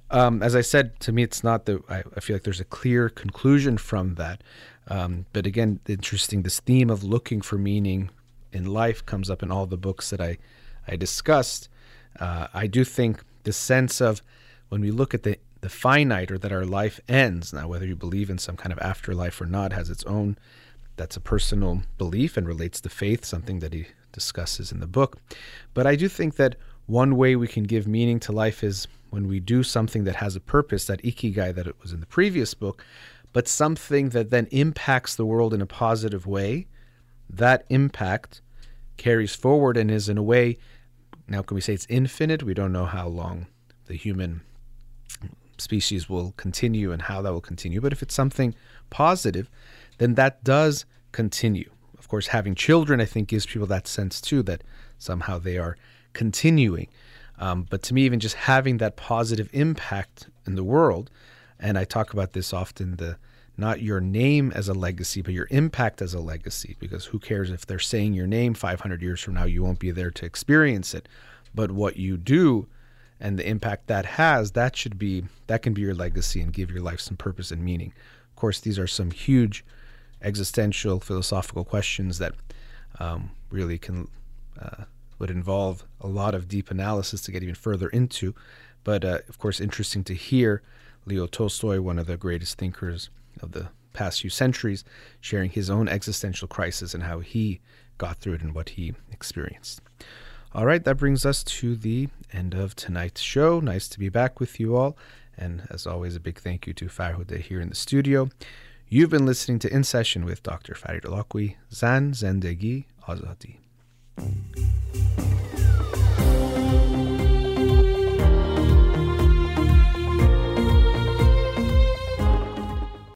um, 0.10 0.44
as 0.44 0.58
i 0.58 0.62
said 0.62 1.00
to 1.00 1.14
me 1.14 1.24
it's 1.24 1.42
not 1.42 1.66
the 1.66 1.82
I, 1.88 2.04
I, 2.18 2.20
feel 2.20 2.36
like 2.36 2.44
there's 2.44 2.60
a 2.60 2.66
clear 2.66 3.08
conclusion 3.08 3.78
from 3.78 4.16
that. 4.16 4.44
Um, 4.88 5.26
but 5.32 5.46
again 5.46 5.80
interesting 5.88 6.42
this 6.42 6.60
theme 6.60 6.90
of 6.90 7.04
looking 7.04 7.42
for 7.42 7.58
meaning 7.58 8.10
in 8.52 8.66
life 8.66 9.06
comes 9.06 9.30
up 9.30 9.42
in 9.42 9.52
all 9.52 9.66
the 9.66 9.78
books 9.78 10.10
that 10.10 10.20
i 10.20 10.38
I 10.88 10.96
discussed, 10.96 11.70
uh, 12.20 12.48
I 12.54 12.68
do 12.68 12.84
think 12.84 13.24
the 13.44 13.54
sense 13.54 14.02
of 14.02 14.22
when 14.70 14.82
we 14.82 14.92
look 14.92 15.14
at 15.14 15.24
the, 15.24 15.38
the 15.62 15.70
finite 15.70 16.32
or 16.32 16.38
that 16.38 16.52
our 16.52 16.66
life 16.66 17.00
ends, 17.08 17.54
now 17.54 17.68
whether 17.68 17.86
you 17.86 17.96
believe 17.96 18.30
in 18.30 18.38
some 18.38 18.58
kind 18.58 18.74
of 18.74 18.80
afterlife 18.80 19.40
or 19.40 19.46
not 19.46 19.74
has 19.74 19.90
its 19.90 20.04
own, 20.06 20.38
that's 20.98 21.18
a 21.18 21.22
personal 21.22 21.82
belief 21.98 22.38
and 22.38 22.48
relates 22.48 22.82
to 22.82 22.90
faith, 22.90 23.26
something 23.26 23.60
that 23.60 23.74
he 23.74 23.88
discusses 24.12 24.72
in 24.72 24.80
the 24.80 24.88
book. 24.88 25.18
But 25.74 25.88
I 25.88 25.96
do 25.96 26.08
think 26.08 26.36
that 26.36 26.56
one 26.86 27.16
way 27.16 27.36
we 27.36 27.48
can 27.48 27.64
give 27.64 27.88
meaning 27.88 28.20
to 28.22 28.32
life 28.32 28.64
is 28.64 28.88
when 29.10 29.28
we 29.28 29.40
do 29.40 29.64
something 29.64 30.04
that 30.04 30.18
has 30.18 30.36
a 30.36 30.40
purpose, 30.40 30.86
that 30.86 31.02
ikigai 31.04 31.54
that 31.56 31.68
it 31.68 31.76
was 31.82 31.94
in 31.94 32.00
the 32.00 32.06
previous 32.06 32.54
book, 32.54 32.84
but 33.34 33.48
something 33.48 34.10
that 34.10 34.30
then 34.30 34.48
impacts 34.52 35.16
the 35.16 35.26
world 35.26 35.54
in 35.54 35.62
a 35.62 35.66
positive 35.66 36.28
way. 36.28 36.68
That 37.30 37.66
impact 37.70 38.42
carries 38.98 39.34
forward 39.34 39.78
and 39.78 39.90
is 39.90 40.10
in 40.10 40.18
a 40.18 40.24
way 40.24 40.58
now 41.28 41.42
can 41.42 41.56
we 41.56 41.62
say 41.62 41.74
it's 41.74 41.88
infinite 41.90 42.44
we 42.44 42.54
don't 42.54 42.72
know 42.72 42.86
how 42.86 43.08
long 43.08 43.48
the 43.88 43.96
human 43.96 44.42
species 45.58 46.10
will 46.10 46.34
continue 46.38 46.92
and 46.92 47.04
how 47.04 47.22
that 47.22 47.32
will 47.32 47.42
continue 47.42 47.82
but 47.82 47.94
if 47.94 48.04
it's 48.04 48.14
something 48.14 48.54
positive 48.90 49.50
then 50.02 50.16
that 50.16 50.44
does 50.44 50.86
continue 51.12 51.70
of 52.00 52.08
course 52.08 52.28
having 52.28 52.56
children 52.56 53.00
i 53.00 53.06
think 53.06 53.28
gives 53.28 53.46
people 53.46 53.68
that 53.68 53.88
sense 53.88 54.20
too 54.20 54.42
that 54.44 54.64
somehow 54.98 55.38
they 55.40 55.58
are 55.58 55.78
continuing 56.14 56.88
Um, 57.42 57.66
but 57.70 57.82
to 57.84 57.94
me, 57.96 58.04
even 58.04 58.20
just 58.20 58.36
having 58.36 58.78
that 58.78 58.96
positive 58.96 59.50
impact 59.52 60.30
in 60.46 60.56
the 60.56 60.64
world, 60.64 61.10
and 61.60 61.78
I 61.78 61.86
talk 61.86 62.14
about 62.14 62.34
this 62.34 62.54
often 62.54 62.98
the 62.98 63.18
not 63.58 63.82
your 63.82 64.00
name 64.00 64.52
as 64.56 64.70
a 64.70 64.74
legacy, 64.74 65.22
but 65.22 65.34
your 65.34 65.48
impact 65.52 66.02
as 66.02 66.14
a 66.14 66.20
legacy. 66.20 66.76
Because 66.80 67.06
who 67.06 67.20
cares 67.20 67.52
if 67.52 67.66
they're 67.66 67.80
saying 67.80 68.14
your 68.14 68.28
name 68.28 68.54
500 68.54 69.02
years 69.02 69.22
from 69.22 69.34
now, 69.36 69.46
you 69.46 69.64
won't 69.64 69.80
be 69.80 69.92
there 69.92 70.12
to 70.12 70.26
experience 70.26 70.94
it. 70.94 71.10
But 71.54 71.72
what 71.72 71.98
you 71.98 72.18
do 72.18 72.68
and 73.20 73.38
the 73.38 73.48
impact 73.48 73.88
that 73.88 74.06
has, 74.06 74.52
that 74.54 74.76
should 74.76 74.98
be, 74.98 75.26
that 75.48 75.62
can 75.64 75.74
be 75.74 75.82
your 75.82 75.96
legacy 75.96 76.42
and 76.42 76.54
give 76.54 76.72
your 76.72 76.82
life 76.82 77.02
some 77.02 77.18
purpose 77.18 77.52
and 77.52 77.64
meaning. 77.64 77.94
Of 78.30 78.36
course, 78.36 78.60
these 78.62 78.80
are 78.80 78.88
some 78.88 79.12
huge 79.12 79.66
existential 80.22 81.00
philosophical 81.00 81.64
questions 81.64 82.18
that 82.20 82.34
um, 83.00 83.32
really 83.50 83.78
can, 83.78 84.08
uh, 84.62 84.86
would 85.20 85.30
involve 85.30 85.86
a 86.00 86.08
lot 86.08 86.36
of 86.36 86.48
deep 86.48 86.72
analysis 86.72 87.22
to 87.22 87.32
get 87.32 87.44
even 87.44 87.56
further 87.56 87.90
into. 87.90 88.36
But 88.84 89.06
uh, 89.06 89.20
of 89.30 89.38
course, 89.38 89.60
interesting 89.60 90.04
to 90.06 90.14
hear 90.14 90.62
Leo 91.06 91.28
Tolstoy, 91.28 91.82
one 91.82 92.00
of 92.00 92.08
the 92.08 92.18
greatest 92.18 92.58
thinkers 92.58 93.10
of 93.42 93.52
the 93.52 93.70
past 93.94 94.22
few 94.22 94.30
centuries, 94.30 94.84
sharing 95.20 95.50
his 95.50 95.70
own 95.70 95.88
existential 95.88 96.48
crisis 96.48 96.94
and 96.94 97.04
how 97.04 97.20
he 97.20 97.60
got 97.98 98.18
through 98.18 98.34
it 98.34 98.42
and 98.42 98.56
what 98.56 98.70
he 98.70 98.94
experienced. 99.12 99.82
All 100.54 100.66
right, 100.66 100.84
that 100.84 100.98
brings 100.98 101.26
us 101.26 101.44
to 101.46 101.76
the 101.76 102.10
end 102.34 102.54
of 102.54 102.76
tonight's 102.76 103.22
show. 103.22 103.60
Nice 103.60 103.88
to 103.90 104.00
be 104.00 104.10
back 104.10 104.40
with 104.40 104.60
you 104.60 104.76
all. 104.76 104.98
And 105.38 105.64
as 105.70 105.88
always, 105.88 106.16
a 106.16 106.20
big 106.20 106.40
thank 106.40 106.68
you 106.68 106.74
to 106.74 106.86
Farhuda 106.86 107.40
here 107.40 107.62
in 107.62 107.70
the 107.70 107.76
studio. 107.76 108.30
You've 108.94 109.10
been 109.10 109.26
listening 109.26 109.58
to 109.60 109.74
In 109.74 109.86
Session 109.86 110.26
with 110.26 110.44
Dr. 110.44 110.76
Farid 110.76 111.04
Holakouee, 111.04 111.56
Zan 111.72 112.12
Zendegi 112.12 112.88
Azadi. 113.08 113.56